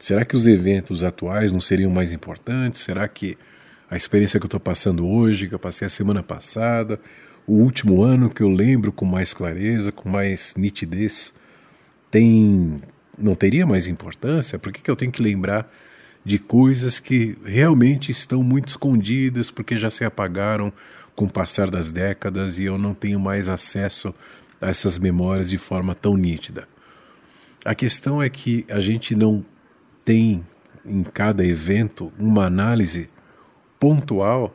Será 0.00 0.24
que 0.24 0.34
os 0.34 0.48
eventos 0.48 1.04
atuais 1.04 1.52
não 1.52 1.60
seriam 1.60 1.92
mais 1.92 2.10
importantes? 2.10 2.80
Será 2.80 3.06
que 3.06 3.38
a 3.88 3.96
experiência 3.96 4.40
que 4.40 4.44
eu 4.44 4.48
estou 4.48 4.58
passando 4.58 5.06
hoje, 5.06 5.46
que 5.46 5.54
eu 5.54 5.60
passei 5.60 5.86
a 5.86 5.90
semana 5.90 6.22
passada, 6.22 6.98
o 7.46 7.52
último 7.52 8.02
ano 8.02 8.30
que 8.30 8.42
eu 8.42 8.48
lembro 8.48 8.90
com 8.90 9.04
mais 9.04 9.32
clareza, 9.32 9.92
com 9.92 10.08
mais 10.08 10.56
nitidez, 10.56 11.32
tem 12.10 12.82
não 13.16 13.36
teria 13.36 13.64
mais 13.64 13.86
importância? 13.86 14.58
Por 14.58 14.72
que, 14.72 14.82
que 14.82 14.90
eu 14.90 14.96
tenho 14.96 15.12
que 15.12 15.22
lembrar 15.22 15.70
de 16.24 16.38
coisas 16.38 17.00
que 17.00 17.36
realmente 17.44 18.12
estão 18.12 18.42
muito 18.42 18.68
escondidas 18.68 19.50
porque 19.50 19.76
já 19.76 19.90
se 19.90 20.04
apagaram 20.04 20.72
com 21.14 21.24
o 21.24 21.30
passar 21.30 21.70
das 21.70 21.90
décadas 21.90 22.58
e 22.58 22.64
eu 22.64 22.78
não 22.78 22.94
tenho 22.94 23.18
mais 23.18 23.48
acesso 23.48 24.14
a 24.60 24.68
essas 24.68 24.98
memórias 24.98 25.50
de 25.50 25.58
forma 25.58 25.94
tão 25.94 26.16
nítida. 26.16 26.66
A 27.64 27.74
questão 27.74 28.22
é 28.22 28.28
que 28.28 28.64
a 28.68 28.80
gente 28.80 29.14
não 29.14 29.44
tem 30.04 30.44
em 30.84 31.02
cada 31.02 31.44
evento 31.44 32.12
uma 32.18 32.46
análise 32.46 33.08
pontual 33.78 34.54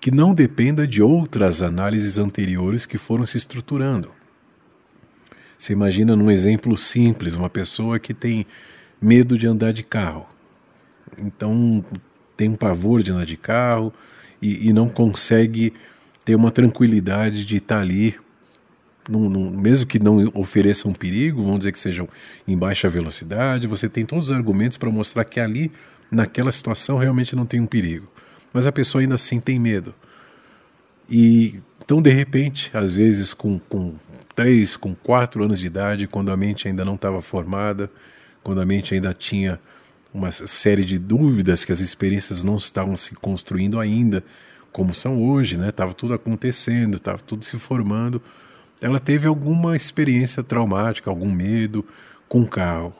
que 0.00 0.10
não 0.10 0.34
dependa 0.34 0.86
de 0.86 1.02
outras 1.02 1.62
análises 1.62 2.18
anteriores 2.18 2.86
que 2.86 2.98
foram 2.98 3.26
se 3.26 3.36
estruturando. 3.36 4.10
Você 5.58 5.72
imagina 5.72 6.14
num 6.14 6.30
exemplo 6.30 6.76
simples, 6.76 7.34
uma 7.34 7.48
pessoa 7.48 7.98
que 7.98 8.12
tem 8.12 8.46
medo 9.00 9.38
de 9.38 9.46
andar 9.46 9.72
de 9.72 9.82
carro. 9.82 10.26
Então 11.18 11.84
tem 12.36 12.48
um 12.48 12.56
pavor 12.56 13.02
de 13.02 13.12
andar 13.12 13.26
de 13.26 13.36
carro 13.36 13.92
e, 14.40 14.68
e 14.68 14.72
não 14.72 14.88
consegue 14.88 15.72
ter 16.24 16.34
uma 16.34 16.50
tranquilidade 16.50 17.44
de 17.44 17.56
estar 17.56 17.80
ali, 17.80 18.14
num, 19.08 19.28
num, 19.28 19.50
mesmo 19.50 19.86
que 19.86 19.98
não 19.98 20.30
ofereça 20.34 20.88
um 20.88 20.92
perigo, 20.92 21.42
vamos 21.42 21.58
dizer 21.58 21.72
que 21.72 21.78
sejam 21.78 22.08
em 22.46 22.56
baixa 22.56 22.88
velocidade, 22.88 23.66
você 23.66 23.88
tem 23.88 24.04
todos 24.04 24.30
os 24.30 24.36
argumentos 24.36 24.76
para 24.76 24.90
mostrar 24.90 25.24
que 25.24 25.38
ali, 25.38 25.70
naquela 26.10 26.50
situação, 26.50 26.98
realmente 26.98 27.36
não 27.36 27.46
tem 27.46 27.60
um 27.60 27.66
perigo. 27.66 28.08
Mas 28.52 28.66
a 28.66 28.72
pessoa 28.72 29.02
ainda 29.02 29.14
assim 29.14 29.38
tem 29.38 29.58
medo. 29.58 29.94
E 31.08 31.60
então, 31.86 32.02
de 32.02 32.10
repente, 32.10 32.68
às 32.74 32.96
vezes 32.96 33.32
com, 33.32 33.60
com 33.60 33.94
três, 34.34 34.76
com 34.76 34.92
quatro 34.92 35.44
anos 35.44 35.60
de 35.60 35.66
idade, 35.66 36.08
quando 36.08 36.32
a 36.32 36.36
mente 36.36 36.66
ainda 36.66 36.84
não 36.84 36.96
estava 36.96 37.22
formada, 37.22 37.88
quando 38.42 38.60
a 38.60 38.66
mente 38.66 38.92
ainda 38.92 39.14
tinha 39.14 39.60
uma 40.16 40.32
série 40.32 40.82
de 40.82 40.98
dúvidas 40.98 41.62
que 41.62 41.70
as 41.70 41.80
experiências 41.80 42.42
não 42.42 42.56
estavam 42.56 42.96
se 42.96 43.14
construindo 43.14 43.78
ainda, 43.78 44.24
como 44.72 44.94
são 44.94 45.22
hoje, 45.22 45.58
né? 45.58 45.70
Tava 45.70 45.92
tudo 45.92 46.14
acontecendo, 46.14 46.96
estava 46.96 47.18
tudo 47.18 47.44
se 47.44 47.58
formando. 47.58 48.20
Ela 48.80 48.98
teve 48.98 49.28
alguma 49.28 49.76
experiência 49.76 50.42
traumática, 50.42 51.10
algum 51.10 51.30
medo 51.30 51.84
com 52.30 52.40
o 52.40 52.48
carro. 52.48 52.94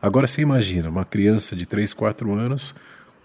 Agora 0.00 0.26
você 0.26 0.40
imagina 0.40 0.88
uma 0.88 1.04
criança 1.04 1.54
de 1.54 1.66
3, 1.66 1.92
4 1.92 2.32
anos, 2.32 2.74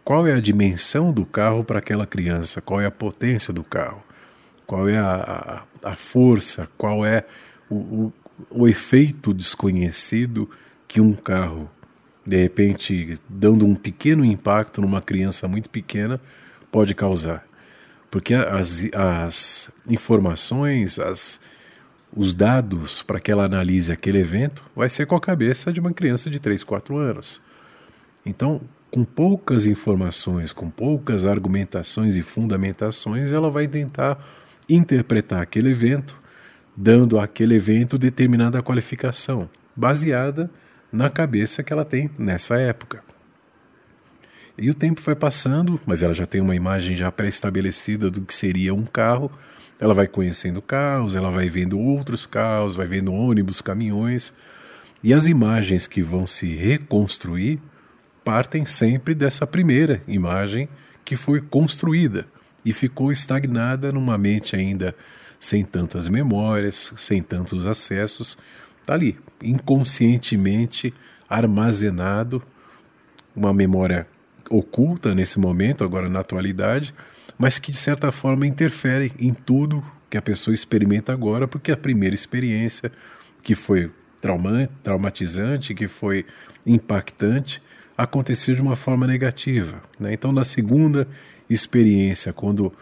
qual 0.03 0.27
é 0.27 0.33
a 0.33 0.41
dimensão 0.41 1.13
do 1.13 1.25
carro 1.25 1.63
para 1.63 1.79
aquela 1.79 2.05
criança? 2.05 2.59
Qual 2.59 2.81
é 2.81 2.85
a 2.85 2.91
potência 2.91 3.53
do 3.53 3.63
carro? 3.63 4.03
Qual 4.67 4.89
é 4.89 4.97
a, 4.97 5.63
a, 5.83 5.91
a 5.91 5.95
força? 5.95 6.67
Qual 6.77 7.05
é 7.05 7.23
o, 7.69 7.75
o, 7.75 8.13
o 8.49 8.67
efeito 8.67 9.33
desconhecido 9.33 10.49
que 10.87 10.99
um 10.99 11.13
carro 11.13 11.69
de 12.25 12.37
repente 12.37 13.15
dando 13.27 13.65
um 13.65 13.75
pequeno 13.75 14.23
impacto 14.23 14.81
numa 14.81 15.01
criança 15.01 15.47
muito 15.47 15.69
pequena, 15.69 16.19
pode 16.71 16.93
causar. 16.93 17.43
Porque 18.09 18.33
as, 18.33 18.83
as 18.93 19.71
informações, 19.87 20.99
as, 20.99 21.39
os 22.15 22.33
dados 22.33 23.01
para 23.01 23.19
que 23.19 23.31
ela 23.31 23.45
analise 23.45 23.91
aquele 23.91 24.19
evento 24.19 24.63
vai 24.75 24.89
ser 24.89 25.05
com 25.05 25.15
a 25.15 25.21
cabeça 25.21 25.71
de 25.71 25.79
uma 25.79 25.93
criança 25.93 26.29
de 26.29 26.39
3, 26.39 26.63
4 26.63 26.97
anos. 26.97 27.41
Então, 28.25 28.61
com 28.91 29.05
poucas 29.05 29.65
informações, 29.65 30.51
com 30.51 30.69
poucas 30.69 31.25
argumentações 31.25 32.17
e 32.17 32.21
fundamentações, 32.21 33.31
ela 33.31 33.49
vai 33.49 33.67
tentar 33.67 34.19
interpretar 34.67 35.41
aquele 35.41 35.71
evento, 35.71 36.15
dando 36.75 37.17
àquele 37.17 37.55
evento 37.55 37.97
determinada 37.97 38.61
qualificação, 38.61 39.49
baseada 39.75 40.49
na 40.91 41.09
cabeça 41.09 41.63
que 41.63 41.71
ela 41.71 41.85
tem 41.85 42.09
nessa 42.17 42.57
época. 42.57 43.01
E 44.57 44.69
o 44.69 44.73
tempo 44.73 45.01
foi 45.01 45.15
passando, 45.15 45.79
mas 45.85 46.03
ela 46.03 46.13
já 46.13 46.25
tem 46.25 46.41
uma 46.41 46.55
imagem 46.55 46.95
já 46.95 47.11
pré-estabelecida 47.11 48.11
do 48.11 48.21
que 48.21 48.33
seria 48.33 48.73
um 48.73 48.85
carro. 48.85 49.31
Ela 49.79 49.93
vai 49.93 50.07
conhecendo 50.07 50.61
carros, 50.61 51.15
ela 51.15 51.31
vai 51.31 51.49
vendo 51.49 51.79
outros 51.79 52.25
carros, 52.25 52.75
vai 52.75 52.85
vendo 52.85 53.13
ônibus, 53.13 53.61
caminhões. 53.61 54.33
E 55.03 55.13
as 55.13 55.25
imagens 55.25 55.87
que 55.87 56.03
vão 56.03 56.27
se 56.27 56.55
reconstruir 56.55 57.59
partem 58.23 58.65
sempre 58.65 59.15
dessa 59.15 59.47
primeira 59.47 60.01
imagem 60.07 60.69
que 61.03 61.15
foi 61.15 61.41
construída 61.41 62.25
e 62.63 62.71
ficou 62.71 63.11
estagnada 63.11 63.91
numa 63.91 64.17
mente 64.17 64.55
ainda 64.55 64.95
sem 65.39 65.65
tantas 65.65 66.07
memórias, 66.07 66.93
sem 66.95 67.23
tantos 67.23 67.65
acessos, 67.65 68.37
Está 68.91 68.95
ali, 68.95 69.15
inconscientemente 69.41 70.93
armazenado, 71.29 72.43
uma 73.33 73.53
memória 73.53 74.05
oculta 74.49 75.15
nesse 75.15 75.39
momento, 75.39 75.85
agora 75.85 76.09
na 76.09 76.19
atualidade, 76.19 76.93
mas 77.37 77.57
que 77.57 77.71
de 77.71 77.77
certa 77.77 78.11
forma 78.11 78.45
interfere 78.45 79.13
em 79.17 79.33
tudo 79.33 79.81
que 80.09 80.17
a 80.17 80.21
pessoa 80.21 80.53
experimenta 80.53 81.13
agora, 81.13 81.47
porque 81.47 81.71
a 81.71 81.77
primeira 81.77 82.13
experiência, 82.13 82.91
que 83.41 83.55
foi 83.55 83.89
trauma, 84.19 84.67
traumatizante, 84.83 85.73
que 85.73 85.87
foi 85.87 86.25
impactante, 86.65 87.61
aconteceu 87.97 88.55
de 88.55 88.61
uma 88.61 88.75
forma 88.75 89.07
negativa. 89.07 89.81
Né? 89.97 90.11
Então, 90.11 90.33
na 90.33 90.43
segunda 90.43 91.07
experiência, 91.49 92.33
quando 92.33 92.73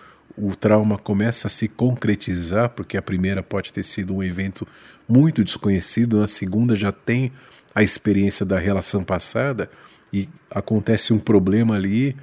o 0.41 0.55
trauma 0.55 0.97
começa 0.97 1.47
a 1.47 1.49
se 1.49 1.67
concretizar, 1.67 2.69
porque 2.69 2.97
a 2.97 3.01
primeira 3.01 3.43
pode 3.43 3.73
ter 3.73 3.83
sido 3.83 4.15
um 4.15 4.23
evento 4.23 4.67
muito 5.07 5.43
desconhecido, 5.43 6.19
na 6.19 6.27
segunda 6.27 6.75
já 6.75 6.91
tem 6.91 7.31
a 7.73 7.83
experiência 7.83 8.45
da 8.45 8.57
relação 8.57 9.03
passada 9.03 9.69
e 10.11 10.27
acontece 10.49 11.13
um 11.13 11.19
problema 11.19 11.75
ali, 11.75 12.15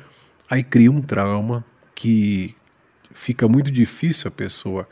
aí 0.48 0.62
cria 0.62 0.90
um 0.90 1.02
trauma 1.02 1.64
que 1.94 2.54
fica 3.12 3.48
muito 3.48 3.70
difícil 3.70 4.28
a 4.28 4.30
pessoa 4.30 4.88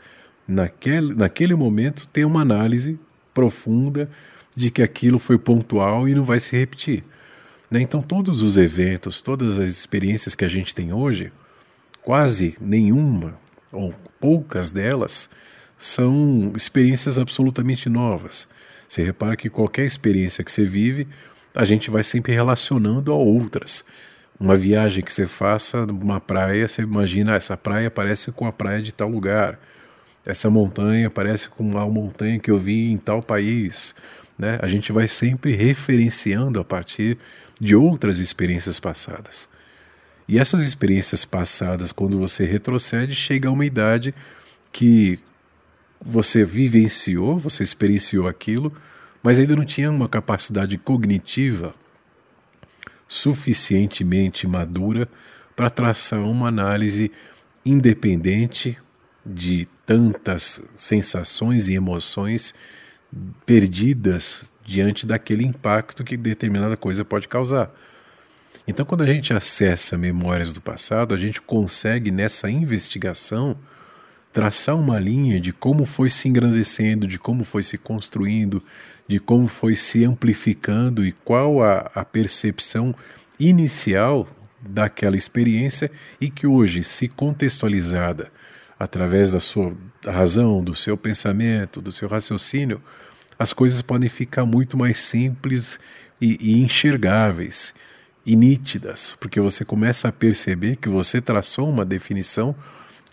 naquele, 0.47 1.13
naquele 1.13 1.55
momento 1.55 2.07
ter 2.07 2.25
uma 2.25 2.41
análise 2.41 2.99
profunda 3.33 4.09
de 4.55 4.71
que 4.71 4.81
aquilo 4.81 5.19
foi 5.19 5.37
pontual 5.37 6.07
e 6.07 6.15
não 6.15 6.23
vai 6.23 6.39
se 6.39 6.55
repetir. 6.55 7.03
Né? 7.69 7.81
Então 7.81 8.01
todos 8.01 8.41
os 8.41 8.57
eventos, 8.57 9.21
todas 9.21 9.59
as 9.59 9.69
experiências 9.69 10.35
que 10.35 10.45
a 10.45 10.47
gente 10.47 10.73
tem 10.73 10.93
hoje, 10.93 11.31
quase 12.05 12.55
nenhuma 12.61 13.33
ou 13.71 13.91
poucas 14.21 14.69
delas 14.69 15.27
são 15.77 16.53
experiências 16.55 17.17
absolutamente 17.17 17.89
novas. 17.89 18.47
Você 18.87 19.03
repara 19.03 19.35
que 19.35 19.49
qualquer 19.49 19.85
experiência 19.85 20.43
que 20.43 20.51
você 20.51 20.63
vive, 20.63 21.07
a 21.53 21.65
gente 21.65 21.89
vai 21.89 22.03
sempre 22.03 22.31
relacionando 22.31 23.11
a 23.11 23.15
outras. 23.15 23.83
Uma 24.39 24.55
viagem 24.55 25.03
que 25.03 25.11
você 25.11 25.25
faça 25.25 25.83
numa 25.83 26.21
praia, 26.21 26.67
você 26.67 26.83
imagina, 26.83 27.33
ah, 27.33 27.37
essa 27.37 27.57
praia 27.57 27.89
parece 27.89 28.31
com 28.31 28.45
a 28.45 28.53
praia 28.53 28.83
de 28.83 28.91
tal 28.91 29.09
lugar. 29.09 29.57
Essa 30.23 30.47
montanha 30.47 31.09
parece 31.09 31.49
com 31.49 31.75
a 31.77 31.87
montanha 31.87 32.39
que 32.39 32.51
eu 32.51 32.59
vi 32.59 32.91
em 32.91 32.97
tal 32.97 33.23
país. 33.23 33.95
Né? 34.37 34.59
A 34.61 34.67
gente 34.67 34.91
vai 34.91 35.07
sempre 35.07 35.53
referenciando 35.53 36.59
a 36.59 36.63
partir 36.63 37.17
de 37.59 37.75
outras 37.75 38.19
experiências 38.19 38.79
passadas. 38.79 39.54
E 40.27 40.39
essas 40.39 40.63
experiências 40.63 41.23
passadas, 41.23 41.91
quando 41.91 42.17
você 42.17 42.45
retrocede, 42.45 43.13
chega 43.13 43.47
a 43.47 43.51
uma 43.51 43.65
idade 43.65 44.13
que 44.71 45.19
você 46.01 46.43
vivenciou, 46.43 47.37
você 47.37 47.63
experienciou 47.63 48.27
aquilo, 48.27 48.75
mas 49.21 49.39
ainda 49.39 49.55
não 49.55 49.65
tinha 49.65 49.89
uma 49.89 50.09
capacidade 50.09 50.77
cognitiva 50.77 51.73
suficientemente 53.07 54.47
madura 54.47 55.07
para 55.55 55.69
traçar 55.69 56.19
uma 56.21 56.47
análise 56.47 57.11
independente 57.65 58.77
de 59.25 59.67
tantas 59.85 60.61
sensações 60.75 61.67
e 61.67 61.73
emoções 61.73 62.53
perdidas 63.45 64.51
diante 64.65 65.05
daquele 65.05 65.43
impacto 65.43 66.03
que 66.03 66.17
determinada 66.17 66.75
coisa 66.75 67.05
pode 67.05 67.27
causar. 67.27 67.71
Então, 68.67 68.85
quando 68.85 69.03
a 69.03 69.07
gente 69.07 69.31
acessa 69.31 69.97
memórias 69.97 70.51
do 70.51 70.59
passado, 70.59 71.13
a 71.13 71.17
gente 71.17 71.39
consegue 71.39 72.09
nessa 72.09 72.49
investigação 72.49 73.55
traçar 74.33 74.75
uma 74.75 74.99
linha 74.99 75.39
de 75.39 75.53
como 75.53 75.85
foi 75.85 76.09
se 76.09 76.27
engrandecendo, 76.27 77.07
de 77.07 77.17
como 77.17 77.43
foi 77.43 77.63
se 77.63 77.77
construindo, 77.77 78.61
de 79.07 79.19
como 79.19 79.47
foi 79.47 79.75
se 79.75 80.03
amplificando 80.03 81.05
e 81.05 81.11
qual 81.11 81.61
a, 81.61 81.91
a 81.93 82.03
percepção 82.03 82.93
inicial 83.39 84.27
daquela 84.59 85.15
experiência 85.15 85.91
e 86.19 86.29
que 86.29 86.47
hoje, 86.47 86.83
se 86.83 87.07
contextualizada 87.07 88.31
através 88.79 89.31
da 89.31 89.39
sua 89.39 89.73
razão, 90.03 90.63
do 90.63 90.75
seu 90.75 90.97
pensamento, 90.97 91.79
do 91.79 91.91
seu 91.91 92.09
raciocínio, 92.09 92.81
as 93.37 93.53
coisas 93.53 93.81
podem 93.81 94.09
ficar 94.09 94.45
muito 94.45 94.75
mais 94.75 94.99
simples 94.99 95.79
e, 96.19 96.37
e 96.41 96.61
enxergáveis 96.61 97.73
e 98.25 98.35
nítidas, 98.35 99.15
porque 99.19 99.39
você 99.39 99.63
começa 99.63 100.07
a 100.07 100.11
perceber 100.11 100.77
que 100.77 100.89
você 100.89 101.21
traçou 101.21 101.69
uma 101.69 101.85
definição 101.85 102.55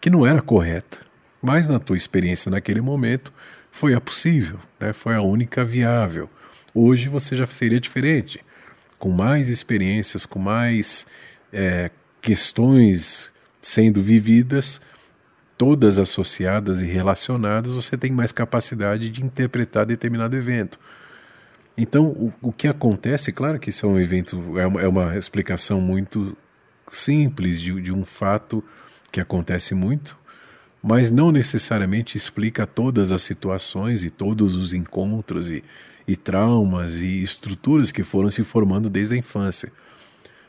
que 0.00 0.08
não 0.08 0.26
era 0.26 0.40
correta, 0.40 0.98
mas 1.42 1.68
na 1.68 1.78
tua 1.78 1.96
experiência 1.96 2.50
naquele 2.50 2.80
momento 2.80 3.32
foi 3.70 3.94
a 3.94 4.00
possível, 4.00 4.58
né? 4.80 4.92
foi 4.92 5.14
a 5.14 5.22
única 5.22 5.64
viável. 5.64 6.28
Hoje 6.74 7.08
você 7.08 7.36
já 7.36 7.46
seria 7.46 7.78
diferente, 7.78 8.40
com 8.98 9.10
mais 9.10 9.48
experiências, 9.48 10.24
com 10.24 10.38
mais 10.38 11.06
é, 11.52 11.90
questões 12.22 13.30
sendo 13.60 14.02
vividas, 14.02 14.80
todas 15.58 15.98
associadas 15.98 16.80
e 16.80 16.86
relacionadas, 16.86 17.74
você 17.74 17.96
tem 17.96 18.10
mais 18.10 18.32
capacidade 18.32 19.08
de 19.08 19.22
interpretar 19.22 19.86
determinado 19.86 20.36
evento. 20.36 20.78
Então, 21.76 22.06
o, 22.06 22.32
o 22.42 22.52
que 22.52 22.68
acontece, 22.68 23.32
claro 23.32 23.58
que 23.58 23.70
isso 23.70 23.86
é 23.86 23.88
um 23.88 23.98
evento, 23.98 24.58
é 24.58 24.66
uma, 24.66 24.82
é 24.82 24.88
uma 24.88 25.16
explicação 25.16 25.80
muito 25.80 26.36
simples 26.90 27.60
de, 27.60 27.80
de 27.80 27.92
um 27.92 28.04
fato 28.04 28.62
que 29.10 29.20
acontece 29.20 29.74
muito, 29.74 30.16
mas 30.82 31.10
não 31.10 31.30
necessariamente 31.30 32.16
explica 32.16 32.66
todas 32.66 33.12
as 33.12 33.22
situações 33.22 34.04
e 34.04 34.10
todos 34.10 34.56
os 34.56 34.72
encontros 34.72 35.50
e, 35.50 35.62
e 36.06 36.16
traumas 36.16 36.96
e 36.96 37.22
estruturas 37.22 37.92
que 37.92 38.02
foram 38.02 38.30
se 38.30 38.42
formando 38.42 38.90
desde 38.90 39.14
a 39.14 39.18
infância. 39.18 39.72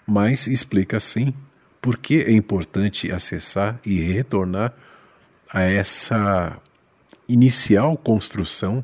Mas 0.05 0.47
explica 0.47 0.99
sim 0.99 1.33
por 1.81 1.97
que 1.97 2.21
é 2.21 2.31
importante 2.31 3.11
acessar 3.11 3.79
e 3.85 4.01
retornar 4.01 4.73
a 5.53 5.61
essa 5.61 6.57
inicial 7.29 7.95
construção 7.95 8.83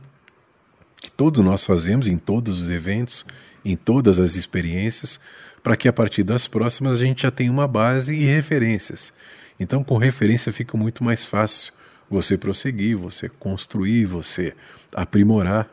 que 1.01 1.11
todos 1.11 1.43
nós 1.43 1.65
fazemos 1.65 2.07
em 2.07 2.17
todos 2.17 2.61
os 2.61 2.69
eventos, 2.69 3.26
em 3.63 3.76
todas 3.76 4.19
as 4.19 4.35
experiências, 4.35 5.19
para 5.63 5.77
que 5.77 5.88
a 5.88 5.93
partir 5.93 6.23
das 6.23 6.47
próximas 6.47 6.99
a 6.99 7.05
gente 7.05 7.23
já 7.23 7.31
tenha 7.31 7.51
uma 7.51 7.67
base 7.67 8.13
e 8.13 8.26
referências. 8.26 9.13
Então, 9.59 9.84
com 9.84 9.97
referência 9.97 10.53
fica 10.53 10.77
muito 10.77 11.03
mais 11.03 11.26
fácil 11.26 11.73
você 12.09 12.38
prosseguir, 12.38 12.97
você 12.97 13.30
construir, 13.30 14.05
você 14.05 14.53
aprimorar, 14.93 15.67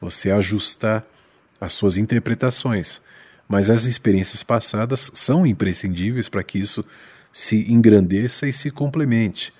você 0.00 0.30
ajustar 0.30 1.04
as 1.60 1.72
suas 1.72 1.96
interpretações. 1.96 3.00
Mas 3.48 3.68
as 3.68 3.84
experiências 3.84 4.42
passadas 4.42 5.10
são 5.14 5.46
imprescindíveis 5.46 6.28
para 6.28 6.42
que 6.42 6.58
isso 6.58 6.84
se 7.32 7.70
engrandeça 7.70 8.46
e 8.46 8.52
se 8.52 8.70
complemente. 8.70 9.52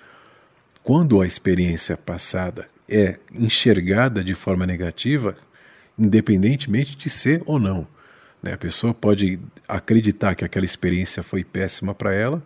Quando 0.82 1.20
a 1.20 1.26
experiência 1.26 1.96
passada 1.96 2.68
é 2.88 3.16
enxergada 3.32 4.22
de 4.22 4.34
forma 4.34 4.66
negativa, 4.66 5.36
independentemente 5.98 6.96
de 6.96 7.08
ser 7.08 7.42
ou 7.46 7.58
não. 7.58 7.86
Né? 8.42 8.52
A 8.52 8.58
pessoa 8.58 8.92
pode 8.92 9.38
acreditar 9.66 10.34
que 10.34 10.44
aquela 10.44 10.66
experiência 10.66 11.22
foi 11.22 11.42
péssima 11.42 11.94
para 11.94 12.12
ela, 12.12 12.42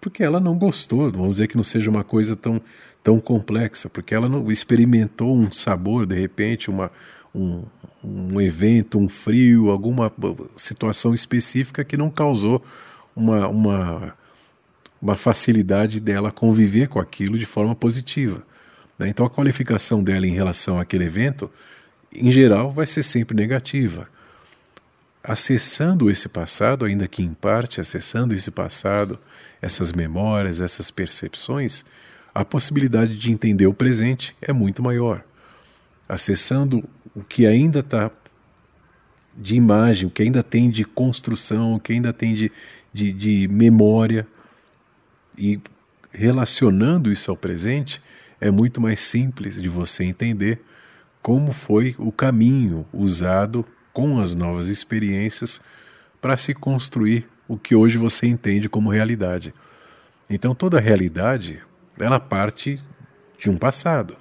porque 0.00 0.22
ela 0.22 0.40
não 0.40 0.56
gostou, 0.58 1.10
vamos 1.10 1.32
dizer 1.32 1.48
que 1.48 1.56
não 1.56 1.64
seja 1.64 1.90
uma 1.90 2.04
coisa 2.04 2.36
tão, 2.36 2.60
tão 3.02 3.20
complexa, 3.20 3.88
porque 3.88 4.14
ela 4.14 4.28
não 4.28 4.50
experimentou 4.50 5.36
um 5.36 5.50
sabor, 5.50 6.06
de 6.06 6.14
repente, 6.14 6.70
uma, 6.70 6.90
um, 7.34 7.62
um 8.02 8.40
evento, 8.40 8.98
um 8.98 9.08
frio, 9.08 9.70
alguma 9.70 10.12
situação 10.56 11.14
específica 11.14 11.84
que 11.84 11.96
não 11.96 12.10
causou 12.10 12.64
uma, 13.14 13.48
uma, 13.48 14.14
uma 15.00 15.16
facilidade 15.16 16.00
dela 16.00 16.30
conviver 16.30 16.88
com 16.88 17.00
aquilo 17.00 17.38
de 17.38 17.46
forma 17.46 17.74
positiva. 17.74 18.42
Né? 18.98 19.08
Então 19.08 19.24
a 19.24 19.30
qualificação 19.30 20.02
dela 20.02 20.26
em 20.26 20.32
relação 20.32 20.80
àquele 20.80 21.04
evento, 21.04 21.50
em 22.12 22.30
geral, 22.30 22.72
vai 22.72 22.86
ser 22.86 23.02
sempre 23.02 23.36
negativa. 23.36 24.08
Acessando 25.22 26.10
esse 26.10 26.28
passado, 26.28 26.84
ainda 26.84 27.06
que 27.06 27.22
em 27.22 27.34
parte 27.34 27.80
acessando 27.80 28.34
esse 28.34 28.50
passado, 28.50 29.18
essas 29.60 29.92
memórias, 29.92 30.60
essas 30.60 30.90
percepções, 30.90 31.84
a 32.34 32.44
possibilidade 32.44 33.18
de 33.18 33.30
entender 33.30 33.66
o 33.66 33.74
presente 33.74 34.34
é 34.40 34.52
muito 34.52 34.82
maior. 34.82 35.22
Acessando 36.08 36.82
o 37.14 37.22
que 37.22 37.46
ainda 37.46 37.80
está 37.80 38.10
de 39.36 39.54
imagem, 39.54 40.06
o 40.06 40.10
que 40.10 40.22
ainda 40.22 40.42
tem 40.42 40.70
de 40.70 40.84
construção, 40.84 41.74
o 41.74 41.80
que 41.80 41.92
ainda 41.92 42.12
tem 42.12 42.34
de, 42.34 42.50
de, 42.92 43.12
de 43.12 43.48
memória, 43.48 44.26
e 45.36 45.60
relacionando 46.12 47.12
isso 47.12 47.30
ao 47.30 47.36
presente, 47.36 48.00
é 48.40 48.50
muito 48.50 48.80
mais 48.80 49.00
simples 49.00 49.60
de 49.60 49.68
você 49.68 50.04
entender 50.04 50.60
como 51.22 51.52
foi 51.52 51.94
o 51.98 52.12
caminho 52.12 52.86
usado 52.92 53.64
com 53.92 54.20
as 54.20 54.34
novas 54.34 54.68
experiências 54.68 55.60
para 56.20 56.36
se 56.36 56.54
construir 56.54 57.26
o 57.48 57.56
que 57.56 57.74
hoje 57.74 57.98
você 57.98 58.26
entende 58.26 58.68
como 58.68 58.90
realidade. 58.90 59.52
Então 60.30 60.54
toda 60.54 60.78
realidade, 60.78 61.60
ela 61.98 62.20
parte 62.20 62.80
de 63.38 63.50
um 63.50 63.56
passado. 63.56 64.16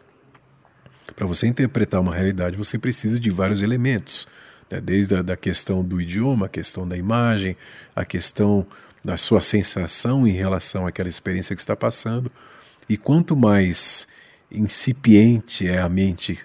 Para 1.15 1.25
você 1.25 1.47
interpretar 1.47 1.99
uma 1.99 2.13
realidade, 2.13 2.55
você 2.55 2.77
precisa 2.77 3.19
de 3.19 3.29
vários 3.29 3.61
elementos, 3.61 4.27
né? 4.69 4.79
desde 4.79 5.15
a 5.15 5.21
da 5.21 5.35
questão 5.35 5.83
do 5.83 5.99
idioma, 6.01 6.45
a 6.45 6.49
questão 6.49 6.87
da 6.87 6.95
imagem, 6.95 7.57
a 7.95 8.05
questão 8.05 8.65
da 9.03 9.17
sua 9.17 9.41
sensação 9.41 10.27
em 10.27 10.31
relação 10.31 10.85
àquela 10.85 11.09
experiência 11.09 11.55
que 11.55 11.61
está 11.61 11.75
passando, 11.75 12.31
e 12.89 12.97
quanto 12.97 13.35
mais 13.35 14.07
incipiente 14.51 15.67
é 15.67 15.79
a 15.79 15.89
mente 15.89 16.39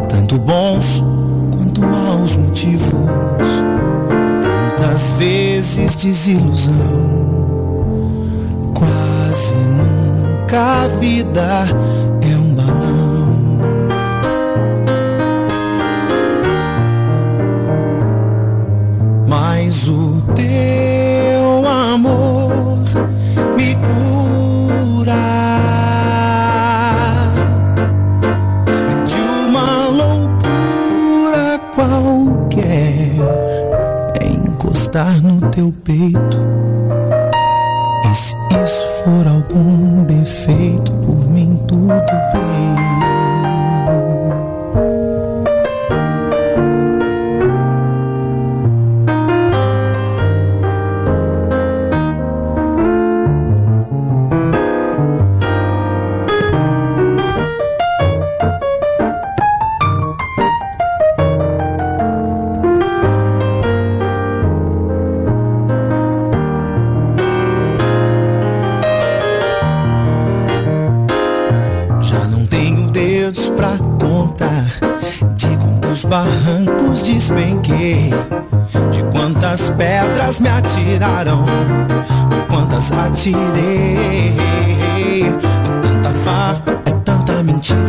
Tanto 0.10 0.40
bons 0.40 1.03
quanto 1.56 1.81
maus 1.81 2.35
motivos, 2.35 2.91
tantas 4.41 5.11
vezes 5.11 5.95
desilusão. 5.95 6.73
Quase 8.73 9.53
nunca 9.53 10.84
a 10.84 10.88
vida 10.99 11.65
teu 35.54 35.72
peito. 35.84 36.38
E 38.12 38.16
se 38.16 38.36
isso 38.64 39.04
for 39.04 39.28
algum 39.28 40.04
defeito, 40.04 40.92
por 40.94 41.30
mim 41.30 41.60
tudo 41.68 41.88
bem. 42.34 42.53
Despenquei, 77.24 78.10
de 78.91 79.02
quantas 79.04 79.70
pedras 79.70 80.40
me 80.40 80.50
atiraram, 80.50 81.45
ou 82.30 82.45
quantas 82.48 82.91
atirei. 82.91 84.34
É 85.24 85.72
tanta 85.82 86.10
farpa, 86.26 86.72
é 86.86 86.91
tanta 87.06 87.41
mentira, 87.41 87.80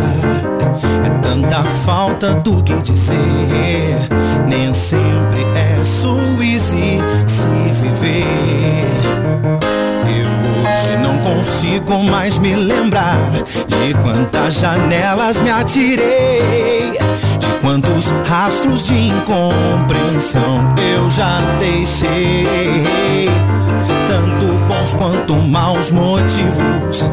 é 1.04 1.10
tanta 1.20 1.64
falta 1.84 2.34
do 2.34 2.62
que 2.62 2.74
dizer. 2.80 4.08
Nem 4.46 4.72
sempre 4.72 5.42
é 5.56 5.84
suíze 5.84 7.00
se 7.26 7.46
viver. 7.82 9.73
Eu 10.06 10.28
hoje 10.60 10.96
não 10.98 11.18
consigo 11.18 12.02
mais 12.02 12.38
me 12.38 12.54
lembrar 12.54 13.18
de 13.66 13.94
quantas 14.02 14.54
janelas 14.54 15.40
me 15.40 15.50
atirei, 15.50 16.92
de 17.38 17.48
quantos 17.60 18.12
rastros 18.28 18.84
de 18.84 19.08
incompreensão 19.08 20.74
eu 20.94 21.08
já 21.08 21.40
deixei. 21.58 23.30
Tanto 24.06 24.58
bons 24.68 24.94
quanto 24.94 25.34
maus 25.34 25.90
motivos, 25.90 27.04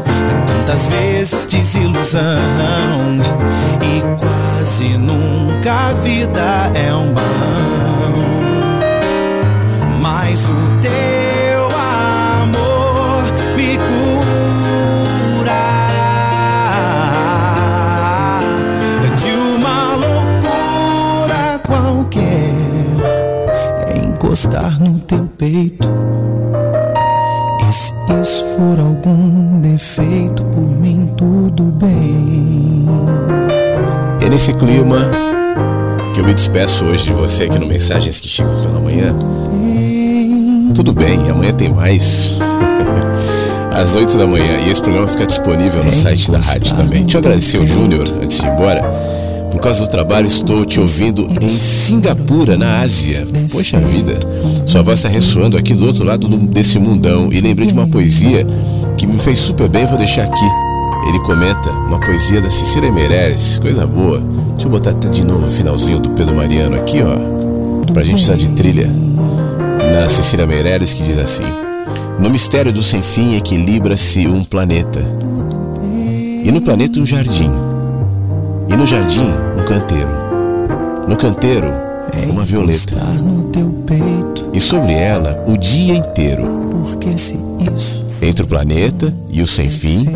tantas 0.46 0.86
vezes 0.86 1.46
desilusão, 1.46 2.20
e 3.80 4.02
quase 4.18 4.98
nunca 4.98 5.72
a 5.72 5.92
vida 5.94 6.70
é 6.74 6.92
um 6.94 7.12
balão. 7.12 8.02
Mas 10.00 10.44
o 10.44 10.80
teu 10.80 11.21
encostar 24.32 24.80
no 24.80 24.98
teu 25.00 25.28
peito. 25.36 25.86
E 27.60 27.72
se 27.74 27.92
isso 28.22 28.44
for 28.56 28.80
algum 28.80 29.60
defeito, 29.60 30.42
por 30.44 30.66
mim 30.66 31.12
tudo 31.18 31.64
bem. 31.64 32.88
É 34.24 34.30
nesse 34.30 34.54
clima 34.54 34.96
que 36.14 36.20
eu 36.20 36.24
me 36.24 36.32
despeço 36.32 36.86
hoje 36.86 37.04
de 37.04 37.12
você 37.12 37.44
aqui 37.44 37.58
no 37.58 37.66
Mensagens 37.66 38.18
que 38.20 38.28
Chegam 38.28 38.58
pela 38.62 38.80
Manhã. 38.80 39.14
Tudo 40.74 40.94
bem, 40.94 41.30
amanhã 41.30 41.52
tem 41.52 41.68
mais. 41.68 42.38
Às 43.70 43.94
8 43.94 44.16
da 44.16 44.26
manhã. 44.26 44.60
E 44.66 44.70
esse 44.70 44.80
programa 44.80 45.08
fica 45.08 45.26
disponível 45.26 45.84
no 45.84 45.92
site 45.92 46.30
da 46.30 46.38
rádio 46.38 46.74
também. 46.74 47.02
Deixa 47.02 47.18
eu 47.18 47.20
agradecer 47.20 47.58
o 47.58 47.66
Júnior 47.66 48.06
antes 48.22 48.38
de 48.38 48.46
ir 48.46 48.50
embora. 48.50 48.82
Por 49.52 49.60
causa 49.60 49.84
do 49.84 49.90
trabalho, 49.90 50.26
estou 50.26 50.64
te 50.64 50.80
ouvindo 50.80 51.28
em 51.42 51.60
Singapura, 51.60 52.56
na 52.56 52.80
Ásia. 52.80 53.28
Poxa 53.50 53.78
vida, 53.78 54.18
sua 54.66 54.82
voz 54.82 54.98
está 54.98 55.10
ressoando 55.10 55.58
aqui 55.58 55.74
do 55.74 55.86
outro 55.86 56.04
lado 56.04 56.26
do, 56.26 56.38
desse 56.38 56.78
mundão. 56.78 57.30
E 57.30 57.38
lembrei 57.38 57.66
de 57.66 57.74
uma 57.74 57.86
poesia 57.86 58.46
que 58.96 59.06
me 59.06 59.18
fez 59.18 59.38
super 59.38 59.68
bem, 59.68 59.84
vou 59.84 59.98
deixar 59.98 60.24
aqui. 60.24 60.46
Ele 61.06 61.20
comenta 61.20 61.70
uma 61.70 62.00
poesia 62.00 62.40
da 62.40 62.48
Cecília 62.48 62.90
Meirelles, 62.90 63.58
coisa 63.58 63.86
boa. 63.86 64.22
Deixa 64.54 64.66
eu 64.66 64.70
botar 64.70 64.90
até 64.90 65.08
de 65.10 65.24
novo 65.24 65.46
o 65.46 65.50
finalzinho 65.50 65.98
do 65.98 66.10
Pedro 66.10 66.34
Mariano 66.34 66.76
aqui, 66.76 67.02
ó. 67.02 67.92
Pra 67.92 68.02
gente 68.02 68.22
usar 68.22 68.36
de 68.36 68.48
trilha. 68.50 68.90
Na 69.92 70.08
Cecília 70.08 70.46
Meirelles 70.46 70.94
que 70.94 71.02
diz 71.02 71.18
assim: 71.18 71.44
No 72.18 72.30
mistério 72.30 72.72
do 72.72 72.82
sem 72.82 73.02
fim 73.02 73.36
equilibra-se 73.36 74.26
um 74.26 74.42
planeta. 74.42 75.00
E 76.42 76.50
no 76.50 76.62
planeta 76.62 76.98
um 76.98 77.04
jardim. 77.04 77.71
E 78.72 78.76
no 78.76 78.86
jardim 78.86 79.30
um 79.58 79.64
canteiro. 79.64 80.08
No 81.06 81.16
canteiro 81.16 81.68
uma 82.30 82.44
violeta. 82.44 82.94
E 84.52 84.60
sobre 84.60 84.92
ela 84.92 85.44
o 85.46 85.56
dia 85.56 85.94
inteiro. 85.94 86.44
Entre 88.20 88.44
o 88.44 88.46
planeta 88.46 89.14
e 89.28 89.42
o 89.42 89.46
sem 89.46 89.68
fim, 89.68 90.06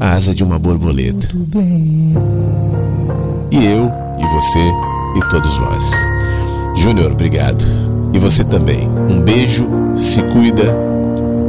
a 0.00 0.12
asa 0.12 0.34
de 0.34 0.42
uma 0.42 0.58
borboleta. 0.58 1.28
E 3.50 3.64
eu, 3.66 3.92
e 4.18 4.26
você, 4.34 4.72
e 5.16 5.28
todos 5.28 5.58
nós. 5.58 5.90
Júnior, 6.76 7.12
obrigado. 7.12 7.64
E 8.12 8.18
você 8.18 8.44
também. 8.44 8.88
Um 9.10 9.20
beijo, 9.20 9.68
se 9.96 10.22
cuida 10.22 10.74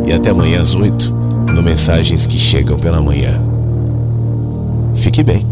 e 0.05 0.13
até 0.13 0.31
amanhã 0.31 0.61
às 0.61 0.75
oito 0.75 1.13
no 1.53 1.61
Mensagens 1.61 2.27
que 2.27 2.37
Chegam 2.37 2.77
pela 2.77 3.01
Manhã. 3.01 3.52
Fique 4.95 5.23
bem. 5.23 5.45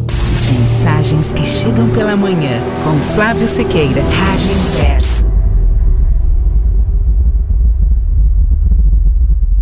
Mensagens 0.51 1.31
que 1.31 1.45
chegam 1.45 1.89
pela 1.89 2.15
manhã 2.15 2.61
com 2.83 3.13
Flávio 3.13 3.47
Sequeira, 3.47 4.01
Rádio 4.01 4.55